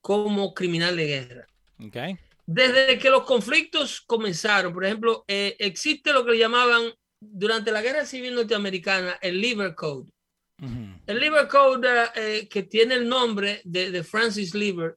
como 0.01 0.53
criminal 0.53 0.97
de 0.97 1.07
guerra. 1.07 1.47
Okay. 1.87 2.19
Desde 2.47 2.99
que 2.99 3.09
los 3.09 3.25
conflictos 3.25 4.03
comenzaron, 4.03 4.75
por 4.75 4.85
ejemplo, 4.85 5.25
eh, 5.27 5.57
existe 5.59 6.13
lo 6.13 6.25
que 6.25 6.33
le 6.33 6.39
llamaban 6.39 6.93
durante 7.19 7.73
la 7.73 7.81
Guerra 7.81 8.05
Civil 8.05 8.35
Norteamericana 8.35 9.19
el 9.23 9.41
Liver 9.41 9.75
Code. 9.75 10.11
El 11.07 11.19
Liver 11.19 11.49
Code, 11.49 11.89
eh, 12.15 12.49
que 12.49 12.63
tiene 12.63 12.95
el 12.95 13.09
nombre 13.09 13.61
de, 13.65 14.03
Francis 14.03 14.55
Liver, 14.55 14.97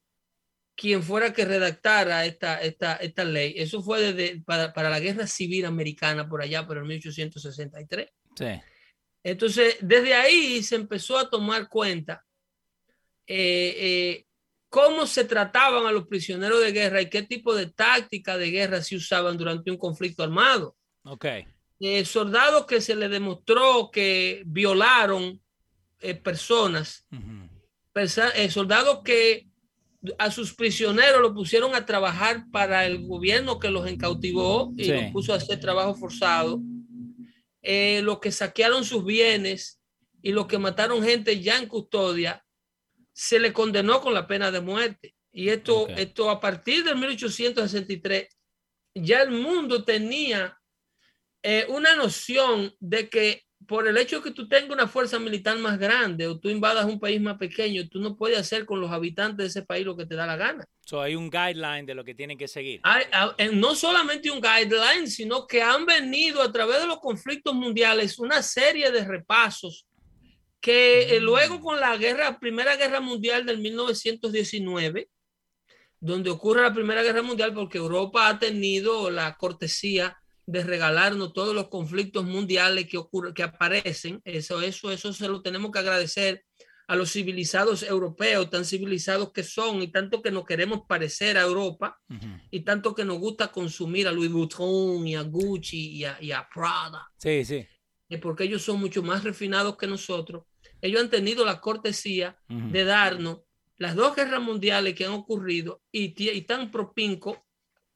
quien 0.74 1.02
fuera 1.02 1.32
que 1.32 1.44
redactara 1.44 2.24
esta, 2.24 2.60
esta, 2.62 2.96
esta 2.96 3.24
ley. 3.24 3.54
Eso 3.56 3.82
fue 3.82 4.12
desde, 4.12 4.40
para, 4.42 4.72
para, 4.72 4.88
la 4.88 5.00
Guerra 5.00 5.26
Civil 5.26 5.66
Americana, 5.66 6.28
por 6.28 6.40
allá, 6.40 6.66
por 6.66 6.78
el 6.78 6.84
1863. 6.84 8.08
Sí. 8.36 8.46
Entonces, 9.22 9.76
desde 9.80 10.14
ahí 10.14 10.62
se 10.62 10.76
empezó 10.76 11.18
a 11.18 11.28
tomar 11.28 11.68
cuenta 11.68 12.24
eh, 13.28 14.24
cómo 14.68 15.06
se 15.06 15.24
trataban 15.24 15.86
a 15.86 15.92
los 15.92 16.06
prisioneros 16.06 16.60
de 16.60 16.72
guerra 16.72 17.00
y 17.00 17.08
qué 17.08 17.22
tipo 17.22 17.54
de 17.54 17.66
táctica 17.66 18.36
de 18.36 18.50
guerra 18.50 18.82
se 18.82 18.96
usaban 18.96 19.36
durante 19.36 19.70
un 19.70 19.76
conflicto 19.76 20.22
armado. 20.22 20.76
Ok. 21.04 21.26
Eh, 21.80 22.04
soldados 22.04 22.66
que 22.66 22.80
se 22.80 22.96
les 22.96 23.10
demostró 23.10 23.90
que 23.92 24.42
violaron 24.46 25.40
eh, 26.00 26.14
personas, 26.14 27.06
eh, 28.34 28.50
soldados 28.50 29.00
que 29.04 29.46
a 30.18 30.30
sus 30.30 30.54
prisioneros 30.54 31.20
lo 31.20 31.34
pusieron 31.34 31.74
a 31.74 31.86
trabajar 31.86 32.46
para 32.50 32.84
el 32.84 33.06
gobierno 33.06 33.58
que 33.58 33.70
los 33.70 33.86
encautivó 33.86 34.72
y 34.76 34.88
los 34.88 35.12
puso 35.12 35.32
a 35.32 35.36
hacer 35.36 35.60
trabajo 35.60 35.94
forzado, 35.94 36.60
los 37.62 38.18
que 38.20 38.30
saquearon 38.32 38.84
sus 38.84 39.04
bienes 39.04 39.80
y 40.22 40.32
los 40.32 40.46
que 40.46 40.58
mataron 40.58 41.02
gente 41.02 41.40
ya 41.40 41.58
en 41.58 41.66
custodia, 41.66 42.44
se 43.18 43.40
le 43.40 43.52
condenó 43.52 44.00
con 44.00 44.14
la 44.14 44.28
pena 44.28 44.52
de 44.52 44.60
muerte. 44.60 45.16
Y 45.32 45.48
esto, 45.48 45.88
esto 45.88 46.30
a 46.30 46.38
partir 46.38 46.84
del 46.84 46.96
1863, 46.98 48.28
ya 48.94 49.22
el 49.22 49.32
mundo 49.32 49.84
tenía 49.84 50.56
eh, 51.42 51.66
una 51.68 51.96
noción 51.96 52.72
de 52.78 53.08
que 53.08 53.42
por 53.66 53.88
el 53.88 53.98
hecho 53.98 54.18
de 54.18 54.22
que 54.22 54.30
tú 54.30 54.46
tengas 54.48 54.70
una 54.70 54.86
fuerza 54.86 55.18
militar 55.18 55.58
más 55.58 55.80
grande 55.80 56.28
o 56.28 56.38
tú 56.38 56.48
invadas 56.48 56.84
un 56.84 57.00
país 57.00 57.20
más 57.20 57.38
pequeño, 57.38 57.88
tú 57.88 57.98
no 57.98 58.16
puedes 58.16 58.38
hacer 58.38 58.64
con 58.64 58.80
los 58.80 58.92
habitantes 58.92 59.38
de 59.38 59.46
ese 59.46 59.62
país 59.66 59.84
lo 59.84 59.96
que 59.96 60.06
te 60.06 60.14
da 60.14 60.24
la 60.24 60.36
gana. 60.36 60.64
So, 60.86 61.02
hay 61.02 61.16
un 61.16 61.28
guideline 61.28 61.86
de 61.86 61.96
lo 61.96 62.04
que 62.04 62.14
tienen 62.14 62.38
que 62.38 62.46
seguir. 62.46 62.80
Hay, 62.84 63.04
no 63.52 63.74
solamente 63.74 64.30
un 64.30 64.40
guideline, 64.40 65.08
sino 65.08 65.44
que 65.44 65.60
han 65.60 65.84
venido 65.84 66.40
a 66.40 66.52
través 66.52 66.80
de 66.80 66.86
los 66.86 67.00
conflictos 67.00 67.52
mundiales 67.52 68.16
una 68.20 68.44
serie 68.44 68.92
de 68.92 69.04
repasos 69.04 69.87
que 70.68 71.16
eh, 71.16 71.20
luego 71.20 71.62
con 71.62 71.80
la 71.80 71.96
guerra, 71.96 72.38
Primera 72.38 72.76
Guerra 72.76 73.00
Mundial 73.00 73.46
del 73.46 73.56
1919, 73.56 75.08
donde 75.98 76.28
ocurre 76.28 76.60
la 76.60 76.74
Primera 76.74 77.02
Guerra 77.02 77.22
Mundial, 77.22 77.54
porque 77.54 77.78
Europa 77.78 78.28
ha 78.28 78.38
tenido 78.38 79.08
la 79.10 79.34
cortesía 79.38 80.18
de 80.44 80.62
regalarnos 80.62 81.32
todos 81.32 81.54
los 81.54 81.68
conflictos 81.68 82.26
mundiales 82.26 82.86
que 82.86 82.98
ocurren, 82.98 83.32
que 83.32 83.44
aparecen. 83.44 84.20
Eso, 84.24 84.60
eso, 84.60 84.92
eso 84.92 85.10
se 85.14 85.26
lo 85.26 85.40
tenemos 85.40 85.70
que 85.70 85.78
agradecer 85.78 86.44
a 86.86 86.96
los 86.96 87.12
civilizados 87.12 87.82
europeos, 87.82 88.50
tan 88.50 88.66
civilizados 88.66 89.32
que 89.32 89.44
son 89.44 89.80
y 89.80 89.88
tanto 89.88 90.20
que 90.20 90.30
nos 90.30 90.44
queremos 90.44 90.82
parecer 90.86 91.38
a 91.38 91.44
Europa 91.44 91.98
y 92.50 92.60
tanto 92.60 92.94
que 92.94 93.06
nos 93.06 93.18
gusta 93.18 93.48
consumir 93.48 94.06
a 94.06 94.12
Louis 94.12 94.30
Vuitton 94.30 95.06
y 95.06 95.16
a 95.16 95.22
Gucci 95.22 96.04
y 96.20 96.30
a, 96.32 96.46
Prada. 96.54 97.10
Sí, 97.16 97.42
sí. 97.46 97.66
Porque 98.20 98.44
ellos 98.44 98.60
son 98.60 98.80
mucho 98.80 99.02
más 99.02 99.24
refinados 99.24 99.78
que 99.78 99.86
nosotros. 99.86 100.44
Ellos 100.80 101.00
han 101.00 101.10
tenido 101.10 101.44
la 101.44 101.60
cortesía 101.60 102.38
de 102.48 102.84
darnos 102.84 103.40
las 103.76 103.94
dos 103.94 104.16
guerras 104.16 104.42
mundiales 104.42 104.94
que 104.94 105.04
han 105.04 105.12
ocurrido 105.12 105.82
y, 105.92 106.14
y 106.22 106.42
tan 106.42 106.70
propinco 106.70 107.46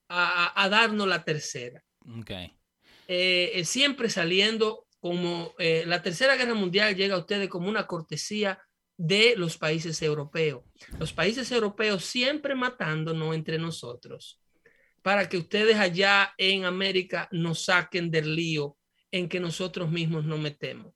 a 0.08 0.68
darnos 0.70 1.08
la 1.08 1.24
tercera. 1.24 1.82
Okay. 2.20 2.52
Eh, 3.08 3.60
eh, 3.60 3.64
siempre 3.64 4.08
saliendo 4.08 4.86
como 5.00 5.54
eh, 5.58 5.84
la 5.86 6.00
Tercera 6.00 6.36
Guerra 6.36 6.54
Mundial 6.54 6.94
llega 6.94 7.16
a 7.16 7.18
ustedes 7.18 7.48
como 7.48 7.68
una 7.68 7.86
cortesía 7.86 8.58
de 8.96 9.34
los 9.36 9.58
países 9.58 10.00
europeos. 10.02 10.62
Los 10.98 11.12
países 11.12 11.50
europeos 11.50 12.04
siempre 12.04 12.54
matándonos 12.54 13.34
entre 13.34 13.58
nosotros 13.58 14.40
para 15.02 15.28
que 15.28 15.36
ustedes 15.36 15.76
allá 15.76 16.32
en 16.38 16.64
América 16.64 17.28
nos 17.32 17.64
saquen 17.64 18.10
del 18.10 18.36
lío 18.36 18.78
en 19.12 19.28
que 19.28 19.38
nosotros 19.38 19.90
mismos 19.90 20.24
nos 20.24 20.40
metemos. 20.40 20.92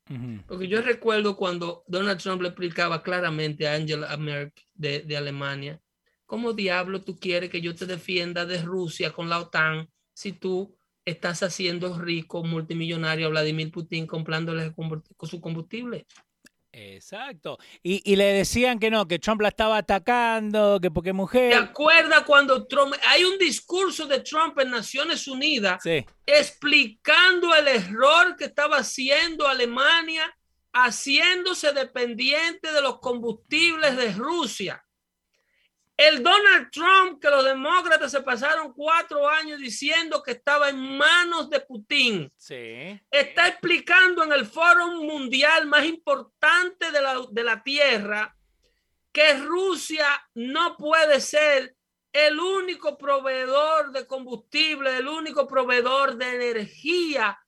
Porque 0.49 0.67
yo 0.67 0.83
recuerdo 0.83 1.37
cuando 1.37 1.85
Donald 1.87 2.21
Trump 2.21 2.43
le 2.43 2.49
explicaba 2.49 3.03
claramente 3.03 3.69
a 3.69 3.75
Angela 3.75 4.17
Merkel 4.17 4.65
de, 4.75 5.01
de 5.01 5.17
Alemania, 5.17 5.81
¿cómo 6.25 6.53
diablo 6.53 7.03
tú 7.03 7.17
quieres 7.17 7.51
que 7.51 7.61
yo 7.61 7.75
te 7.75 7.87
defienda 7.87 8.47
de 8.47 8.63
Rusia 8.63 9.13
con 9.13 9.29
la 9.29 9.39
OTAN 9.39 9.89
si 10.15 10.33
tú 10.33 10.77
estás 11.07 11.43
haciendo 11.45 11.97
rico, 11.99 12.43
multimillonario 12.43 13.29
a 13.29 13.31
Vladimir 13.31 13.71
Putin 13.71 14.07
comprándole 14.07 14.75
su 15.23 15.41
combustible. 15.41 16.07
Exacto. 16.79 17.59
Y, 17.83 18.17
le 18.17 18.25
decían 18.35 18.79
que 18.79 18.91
no, 18.91 19.09
que 19.09 19.19
Trump 19.19 19.41
la 19.41 19.49
estaba 19.49 19.79
atacando, 19.79 20.79
que 20.79 20.91
porque 20.91 21.15
mujer. 21.15 21.51
¿Te 21.51 21.57
acuerdas 21.57 22.23
cuando 22.25 22.67
Trump, 22.67 22.95
hay 23.07 23.25
un 23.25 23.39
discurso 23.39 24.07
de 24.07 24.21
Trump 24.21 24.59
en 24.59 24.71
Naciones 24.71 25.27
Unidas 25.27 25.83
explicando 26.27 27.55
el 27.55 27.69
error 27.69 28.37
que 28.37 28.45
estaba 28.45 28.77
haciendo 28.77 29.49
Alemania, 29.49 30.37
haciéndose 30.75 31.73
dependiente 31.73 32.71
de 32.71 32.83
los 32.83 33.01
combustibles 33.01 33.97
de 33.97 34.13
Rusia? 34.13 34.86
El 35.97 36.23
Donald 36.23 36.71
Trump, 36.71 37.21
que 37.23 37.31
los 37.31 37.45
demócratas 37.45 38.11
se 38.11 38.21
pasaron 38.21 38.75
cuatro 38.75 39.27
años 39.29 39.59
diciendo 39.59 40.23
que 40.23 40.33
estaba 40.33 40.69
en 40.69 40.99
manos 40.99 41.49
de 41.49 41.61
Putin, 41.61 42.31
está 43.11 43.49
explicando 43.49 44.23
en 44.23 44.33
el 44.33 44.45
foro 44.45 44.89
mundial 44.89 45.67
más 45.67 45.87
importante 45.87 46.91
de 46.91 47.01
la, 47.01 47.25
de 47.31 47.43
la 47.43 47.63
Tierra 47.63 48.37
que 49.11 49.39
Rusia 49.39 50.07
no 50.35 50.77
puede 50.77 51.23
ser 51.23 51.75
el 52.13 52.39
único 52.39 52.99
proveedor 52.99 53.91
de 53.91 54.07
combustible, 54.07 54.99
el 54.99 55.09
único 55.09 55.47
proveedor 55.47 56.17
de 56.17 56.51
energía 56.51 57.39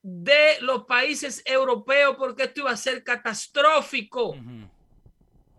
de 0.00 0.58
los 0.62 0.86
países 0.86 1.42
europeos, 1.44 2.16
porque 2.16 2.44
esto 2.44 2.60
iba 2.60 2.70
a 2.70 2.76
ser 2.78 3.04
catastrófico 3.04 4.34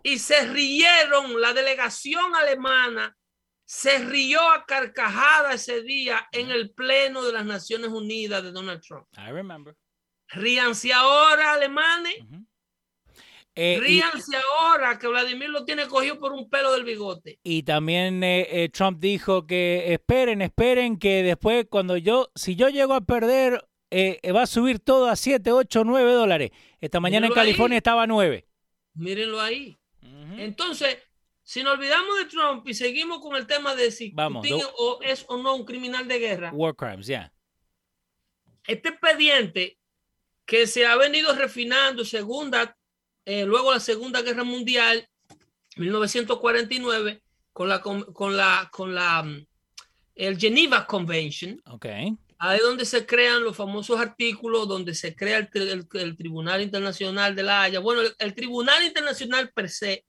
y 0.03 0.19
se 0.19 0.47
rieron, 0.47 1.39
la 1.39 1.53
delegación 1.53 2.35
alemana 2.35 3.15
se 3.65 3.99
rió 3.99 4.41
a 4.51 4.65
carcajada 4.65 5.53
ese 5.53 5.81
día 5.81 6.27
en 6.33 6.51
el 6.51 6.71
pleno 6.71 7.23
de 7.23 7.31
las 7.31 7.45
Naciones 7.45 7.89
Unidas 7.89 8.43
de 8.43 8.51
Donald 8.51 8.81
Trump. 8.81 9.07
I 9.17 9.31
remember. 9.31 9.75
Ríanse 10.27 10.91
ahora, 10.91 11.53
alemanes. 11.53 12.17
Eh, 13.55 13.79
Ríanse 13.81 14.35
ahora 14.35 14.97
que 14.99 15.07
Vladimir 15.07 15.49
lo 15.49 15.65
tiene 15.65 15.87
cogido 15.87 16.19
por 16.19 16.31
un 16.33 16.49
pelo 16.49 16.73
del 16.73 16.83
bigote. 16.83 17.39
Y 17.43 17.63
también 17.63 18.23
eh, 18.23 18.47
eh, 18.49 18.69
Trump 18.69 18.99
dijo 18.99 19.45
que 19.45 19.93
esperen, 19.93 20.41
esperen 20.41 20.97
que 20.97 21.23
después 21.23 21.65
cuando 21.69 21.97
yo, 21.97 22.29
si 22.35 22.55
yo 22.55 22.69
llego 22.69 22.93
a 22.93 23.01
perder, 23.01 23.65
va 23.93 24.41
a 24.41 24.47
subir 24.47 24.79
todo 24.79 25.07
a 25.07 25.15
7, 25.15 25.51
8, 25.51 25.83
9 25.85 26.11
dólares. 26.11 26.51
Esta 26.79 26.99
mañana 26.99 27.27
en 27.27 27.33
California 27.33 27.77
estaba 27.77 28.03
a 28.03 28.07
9. 28.07 28.45
Mírenlo 28.95 29.39
ahí. 29.39 29.80
Entonces, 30.37 30.97
si 31.43 31.63
nos 31.63 31.73
olvidamos 31.73 32.17
de 32.17 32.25
Trump 32.25 32.67
y 32.67 32.73
seguimos 32.73 33.19
con 33.19 33.35
el 33.35 33.47
tema 33.47 33.75
de 33.75 33.91
si 33.91 34.11
Putin 34.11 34.61
o 34.77 34.99
es 35.01 35.25
o 35.27 35.37
no 35.37 35.55
un 35.55 35.65
criminal 35.65 36.07
de 36.07 36.19
guerra. 36.19 36.51
War 36.53 36.75
crimes, 36.75 37.07
ya. 37.07 37.31
Este 38.67 38.89
expediente 38.89 39.77
que 40.45 40.67
se 40.67 40.85
ha 40.85 40.95
venido 40.95 41.33
refinando 41.33 42.05
segunda, 42.05 42.77
eh, 43.25 43.45
luego 43.45 43.71
la 43.71 43.79
Segunda 43.79 44.21
Guerra 44.21 44.43
Mundial, 44.43 45.07
1949, 45.77 47.23
con 47.53 47.69
la, 47.69 47.81
con, 47.81 48.37
la, 48.37 48.69
con 48.71 48.93
la, 48.93 49.23
mm, 49.23 49.45
el 50.15 50.37
Geneva 50.37 50.85
Convention. 50.85 51.61
Okay. 51.65 52.17
Ahí 52.37 52.57
es 52.57 52.63
donde 52.63 52.85
se 52.85 53.05
crean 53.05 53.43
los 53.43 53.55
famosos 53.55 53.99
artículos, 53.99 54.67
donde 54.67 54.95
se 54.95 55.15
crea 55.15 55.47
el, 55.53 55.87
el, 55.93 56.17
Tribunal 56.17 56.61
Internacional 56.61 57.35
de 57.35 57.43
la 57.43 57.63
Haya. 57.63 57.79
Bueno, 57.79 58.01
el, 58.17 58.33
Tribunal 58.33 58.83
Internacional 58.83 59.51
per 59.51 59.69
se 59.69 60.05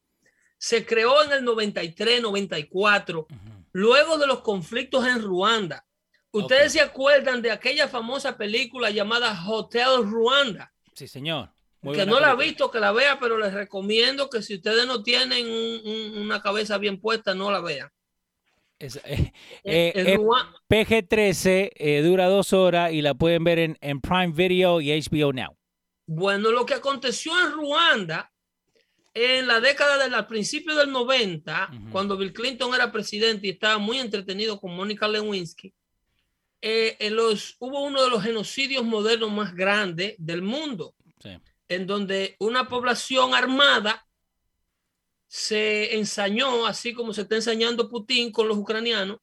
se 0.62 0.86
creó 0.86 1.24
en 1.24 1.32
el 1.32 1.44
93, 1.44 2.22
94, 2.22 3.26
luego 3.72 4.16
de 4.16 4.28
los 4.28 4.42
conflictos 4.42 5.04
en 5.04 5.20
Ruanda. 5.20 5.84
Ustedes 6.30 6.74
se 6.74 6.80
acuerdan 6.80 7.42
de 7.42 7.50
aquella 7.50 7.88
famosa 7.88 8.36
película 8.36 8.90
llamada 8.90 9.36
Hotel 9.44 10.04
Ruanda. 10.04 10.72
Sí, 10.94 11.08
señor. 11.08 11.50
que 11.82 12.06
no 12.06 12.20
la 12.20 12.30
ha 12.30 12.36
visto, 12.36 12.70
que 12.70 12.78
la 12.78 12.92
vea, 12.92 13.18
pero 13.18 13.38
les 13.38 13.52
recomiendo 13.52 14.30
que 14.30 14.40
si 14.40 14.54
ustedes 14.54 14.86
no 14.86 15.02
tienen 15.02 15.48
una 16.16 16.40
cabeza 16.40 16.78
bien 16.78 17.00
puesta, 17.00 17.34
no 17.34 17.50
la 17.50 17.60
vean. 17.60 17.90
Eh, 18.78 19.32
eh, 19.64 19.92
eh, 19.94 20.18
PG-13 20.68 22.02
dura 22.04 22.28
dos 22.28 22.52
horas 22.52 22.92
y 22.92 23.02
la 23.02 23.14
pueden 23.14 23.42
ver 23.42 23.58
en, 23.58 23.78
en 23.80 24.00
Prime 24.00 24.32
Video 24.32 24.80
y 24.80 24.92
HBO 24.92 25.32
Now. 25.32 25.56
Bueno, 26.06 26.52
lo 26.52 26.64
que 26.64 26.74
aconteció 26.74 27.32
en 27.40 27.50
Ruanda 27.50 28.31
en 29.14 29.46
la 29.46 29.60
década 29.60 29.98
del 29.98 30.26
principio 30.26 30.74
del 30.74 30.90
90, 30.90 31.70
cuando 31.90 32.16
Bill 32.16 32.32
Clinton 32.32 32.74
era 32.74 32.90
presidente 32.90 33.46
y 33.46 33.50
estaba 33.50 33.78
muy 33.78 33.98
entretenido 33.98 34.58
con 34.58 34.74
Mónica 34.74 35.06
Lewinsky, 35.06 35.74
eh, 36.62 36.96
en 37.00 37.16
los, 37.16 37.56
hubo 37.58 37.82
uno 37.82 38.02
de 38.02 38.08
los 38.08 38.22
genocidios 38.22 38.84
modernos 38.84 39.32
más 39.32 39.54
grandes 39.54 40.14
del 40.18 40.42
mundo, 40.42 40.94
en 41.68 41.86
donde 41.86 42.36
una 42.38 42.68
población 42.68 43.34
armada 43.34 44.06
se 45.26 45.96
ensañó, 45.96 46.66
así 46.66 46.92
como 46.92 47.12
se 47.12 47.22
está 47.22 47.36
ensañando 47.36 47.88
Putin 47.88 48.30
con 48.30 48.46
los 48.46 48.56
ucranianos. 48.56 49.18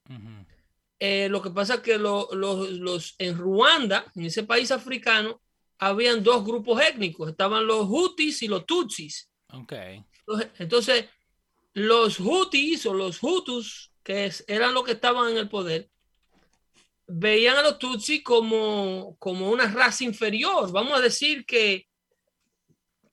Eh, 0.98 1.28
lo 1.30 1.40
que 1.40 1.50
pasa 1.50 1.76
es 1.76 1.80
que 1.80 1.96
los, 1.96 3.14
en 3.18 3.38
Ruanda, 3.38 4.04
en 4.14 4.26
ese 4.26 4.42
país 4.42 4.70
africano, 4.70 5.40
habían 5.78 6.22
dos 6.22 6.44
grupos 6.44 6.82
étnicos, 6.82 7.30
estaban 7.30 7.66
los 7.66 7.86
Hutis 7.88 8.42
y 8.42 8.48
los 8.48 8.66
Tutsis. 8.66 9.29
Okay. 9.52 10.04
Entonces, 10.58 11.06
los 11.74 12.20
Hutis 12.20 12.86
o 12.86 12.94
los 12.94 13.22
Hutus, 13.22 13.92
que 14.02 14.30
eran 14.46 14.74
los 14.74 14.84
que 14.84 14.92
estaban 14.92 15.30
en 15.30 15.36
el 15.38 15.48
poder, 15.48 15.90
veían 17.06 17.56
a 17.56 17.62
los 17.62 17.78
Tutsi 17.78 18.22
como, 18.22 19.16
como 19.18 19.50
una 19.50 19.66
raza 19.66 20.04
inferior. 20.04 20.70
Vamos 20.70 20.98
a 20.98 21.02
decir 21.02 21.44
que 21.44 21.86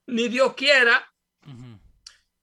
ni 0.06 0.28
Dios 0.28 0.54
quiera 0.54 1.04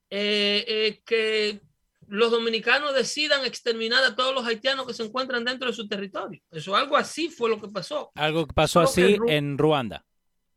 eh, 0.09 0.65
eh, 0.67 1.01
que 1.05 1.61
los 2.07 2.29
dominicanos 2.29 2.93
decidan 2.93 3.45
exterminar 3.45 4.03
a 4.03 4.15
todos 4.15 4.33
los 4.33 4.45
haitianos 4.45 4.85
que 4.85 4.93
se 4.93 5.03
encuentran 5.03 5.43
dentro 5.43 5.67
de 5.67 5.73
su 5.73 5.87
territorio. 5.87 6.41
Eso 6.51 6.75
algo 6.75 6.95
así 6.95 7.29
fue 7.29 7.49
lo 7.49 7.59
que 7.59 7.67
pasó. 7.67 8.11
Algo 8.15 8.45
que 8.45 8.53
pasó 8.53 8.81
así 8.81 9.17
en 9.27 9.57
Ruanda. 9.57 10.05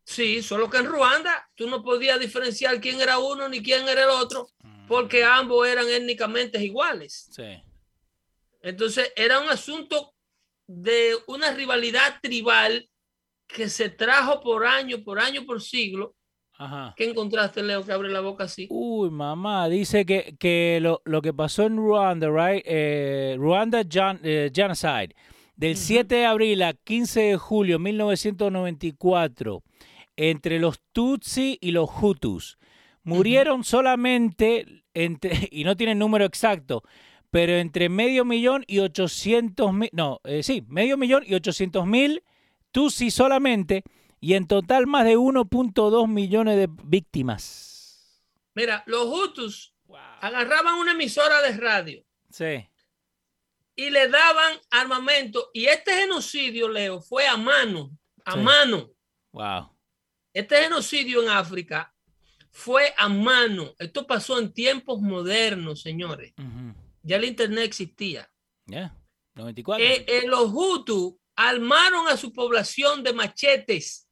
Sí, 0.09 0.43
solo 0.43 0.71
que 0.71 0.79
en 0.79 0.87
Ruanda 0.87 1.51
tú 1.55 1.69
no 1.69 1.83
podías 1.83 2.19
diferenciar 2.19 2.81
quién 2.81 2.99
era 2.99 3.19
uno 3.19 3.47
ni 3.47 3.63
quién 3.63 3.87
era 3.87 4.05
el 4.05 4.09
otro, 4.09 4.49
porque 4.89 5.23
mm. 5.23 5.29
ambos 5.29 5.69
eran 5.69 5.87
étnicamente 5.87 6.65
iguales. 6.65 7.29
Sí. 7.31 7.63
Entonces 8.63 9.13
era 9.15 9.39
un 9.39 9.51
asunto 9.51 10.15
de 10.67 11.15
una 11.27 11.53
rivalidad 11.53 12.21
tribal 12.23 12.89
que 13.47 13.69
se 13.69 13.91
trajo 13.91 14.41
por 14.41 14.65
año, 14.65 15.05
por 15.05 15.21
año, 15.21 15.45
por 15.45 15.61
siglo. 15.61 16.17
Ajá. 16.55 16.95
¿Qué 16.97 17.05
encontraste, 17.05 17.63
Leo, 17.63 17.85
que 17.85 17.93
abre 17.93 18.09
la 18.09 18.21
boca 18.21 18.45
así? 18.45 18.67
Uy, 18.71 19.11
mamá, 19.11 19.69
dice 19.69 20.07
que, 20.07 20.37
que 20.41 20.79
lo, 20.81 21.03
lo 21.05 21.21
que 21.21 21.35
pasó 21.35 21.65
en 21.65 21.77
Ruanda, 21.77 22.29
right? 22.29 22.63
Eh, 22.65 23.37
Ruanda 23.39 23.83
gen- 23.87 24.21
eh, 24.25 24.51
Genocide, 24.55 25.15
del 25.55 25.77
7 25.77 26.15
de 26.15 26.25
abril 26.25 26.63
a 26.63 26.73
15 26.73 27.21
de 27.21 27.37
julio 27.37 27.77
de 27.77 27.85
1994, 27.85 29.63
entre 30.21 30.59
los 30.59 30.81
Tutsi 30.93 31.59
y 31.61 31.71
los 31.71 31.89
Hutus, 32.03 32.59
murieron 33.05 33.63
solamente, 33.65 34.85
entre, 34.93 35.31
y 35.53 35.63
no 35.65 35.77
tienen 35.77 35.99
número 36.01 36.25
exacto, 36.25 36.83
pero 37.31 37.53
entre 37.55 37.89
medio 37.89 38.25
millón 38.25 38.65
y 38.67 38.81
800 38.81 39.73
mil, 39.73 39.91
no, 39.93 40.21
eh, 40.25 40.43
sí, 40.43 40.65
medio 40.67 40.97
millón 40.97 41.23
y 41.27 41.35
800 41.35 41.87
mil 41.87 42.23
Tutsi 42.73 43.11
solamente, 43.13 43.85
y 44.21 44.35
en 44.35 44.47
total 44.49 44.87
más 44.89 45.05
de 45.05 45.17
1.2 45.17 46.09
millones 46.09 46.57
de 46.57 46.69
víctimas. 46.85 48.25
Mira, 48.55 48.83
los 48.87 49.07
Hutus 49.07 49.73
agarraban 50.21 50.75
una 50.81 50.93
emisora 50.93 51.41
de 51.43 51.57
radio 51.57 52.05
Sí. 52.31 52.69
y 53.77 53.91
le 53.91 54.09
daban 54.09 54.59
armamento. 54.73 55.51
Y 55.55 55.67
este 55.67 55.93
genocidio, 55.93 56.69
Leo, 56.69 57.01
fue 57.01 57.29
a 57.29 57.37
mano, 57.37 57.97
a 58.25 58.33
Sí. 58.33 58.39
mano. 58.41 58.91
Wow. 59.33 59.71
Este 60.39 60.63
genocidio 60.63 61.21
en 61.25 61.31
África 61.31 61.93
fue 62.53 62.95
a 62.97 63.09
mano. 63.09 63.75
Esto 63.77 64.07
pasó 64.07 64.39
en 64.39 64.53
tiempos 64.53 65.01
modernos, 65.01 65.81
señores. 65.83 66.33
Ya 67.03 67.17
el 67.17 67.25
Internet 67.25 67.65
existía. 67.65 68.31
Ya. 68.67 68.97
94. 69.35 69.85
Eh, 69.85 70.05
eh, 70.07 70.29
los 70.29 70.53
Hutus 70.53 71.15
armaron 71.35 72.07
a 72.07 72.17
su 72.17 72.33
población 72.33 73.03
de 73.03 73.13
machetes. 73.15 74.09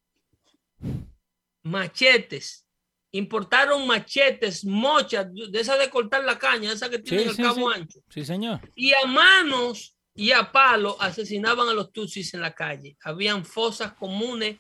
Machetes. 1.63 2.67
Importaron 3.13 3.87
machetes, 3.87 4.65
mochas, 4.65 5.29
de 5.33 5.61
esas 5.61 5.79
de 5.79 5.89
cortar 5.89 6.25
la 6.25 6.37
caña, 6.37 6.73
esas 6.73 6.89
que 6.91 6.99
tienen 6.99 7.27
Sí, 7.27 7.31
el 7.31 7.37
sí, 7.37 7.43
cabo 7.43 7.73
sí. 7.73 7.81
ancho. 7.81 8.01
Sí, 8.11 8.25
señor. 8.25 8.61
Y 8.75 8.93
a 8.95 9.07
manos 9.07 9.97
y 10.13 10.33
a 10.33 10.51
palo 10.51 10.97
asesinaban 11.01 11.69
a 11.69 11.73
los 11.73 11.93
tutsis 11.93 12.35
en 12.35 12.41
la 12.41 12.53
calle. 12.53 12.97
Habían 13.05 13.45
fosas 13.45 13.93
comunes 13.93 14.57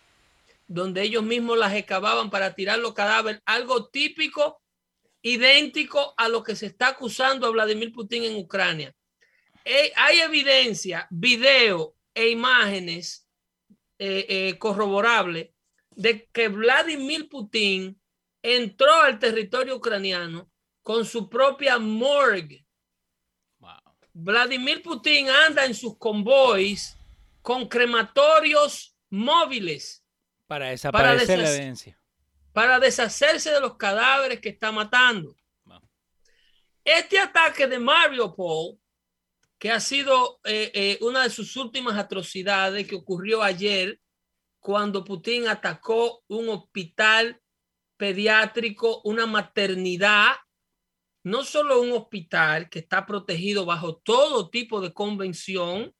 donde 0.67 1.03
ellos 1.03 1.23
mismos 1.23 1.59
las 1.59 1.75
excavaban 1.75 2.31
para 2.31 2.55
tirar 2.55 2.79
los 2.79 2.95
cadáveres, 2.95 3.41
algo 3.47 3.89
típico, 3.89 4.61
idéntico 5.23 6.15
a 6.17 6.29
lo 6.29 6.43
que 6.43 6.57
se 6.57 6.67
está 6.67 6.89
acusando 6.89 7.47
a 7.47 7.51
Vladimir 7.51 7.93
Putin 7.93 8.25
en 8.25 8.37
Ucrania. 8.37 8.95
Eh, 9.65 9.93
hay 9.97 10.21
evidencia, 10.21 11.07
video 11.11 11.97
e 12.15 12.31
imágenes 12.31 13.29
eh, 13.99 14.27
eh, 14.29 14.59
corroborables 14.59 15.51
de 15.91 16.29
que 16.33 16.49
Vladimir 16.49 17.29
Putin 17.29 18.01
entró 18.43 18.93
al 19.03 19.19
territorio 19.19 19.77
ucraniano 19.77 20.51
con 20.83 21.05
su 21.05 21.29
propia 21.29 21.79
morgue. 21.79 22.65
Wow. 23.59 23.73
Vladimir 24.13 24.83
Putin 24.83 25.29
anda 25.29 25.65
en 25.65 25.75
sus 25.75 25.99
convoys 25.99 26.97
con 27.43 27.69
crematorios 27.69 28.95
móviles 29.11 30.06
Para 30.47 30.71
desaparecer 30.71 31.39
la 31.39 31.51
evidencia. 31.51 31.99
para 32.53 32.79
deshacerse 32.79 33.51
de 33.51 33.61
los 33.61 33.77
cadáveres 33.77 34.41
que 34.41 34.51
está 34.51 34.73
matando. 34.73 35.37
Este 36.85 37.19
ataque 37.19 37.67
de 37.67 37.81
Mariupol, 37.81 38.79
que 39.59 39.73
ha 39.73 39.81
sido 39.81 40.39
eh, 40.45 40.71
eh, 40.73 40.99
una 41.01 41.25
de 41.25 41.31
sus 41.31 41.57
últimas 41.57 41.99
atrocidades 41.99 42.87
que 42.87 42.95
ocurrió 42.95 43.43
ayer 43.43 44.01
cuando 44.61 45.05
Putin 45.05 45.49
atacó 45.49 46.23
un 46.29 46.49
hospital 46.49 47.41
pediátrico, 47.97 49.01
una 49.05 49.27
maternidad, 49.27 50.35
no 51.25 51.45
solo 51.45 51.81
un 51.81 51.93
hospital 51.93 52.69
que 52.69 52.81
está 52.81 53.07
protegido 53.07 53.65
bajo 53.65 53.97
todo 53.97 54.51
tipo 54.51 54.81
de 54.81 54.93
convención, 54.93 55.93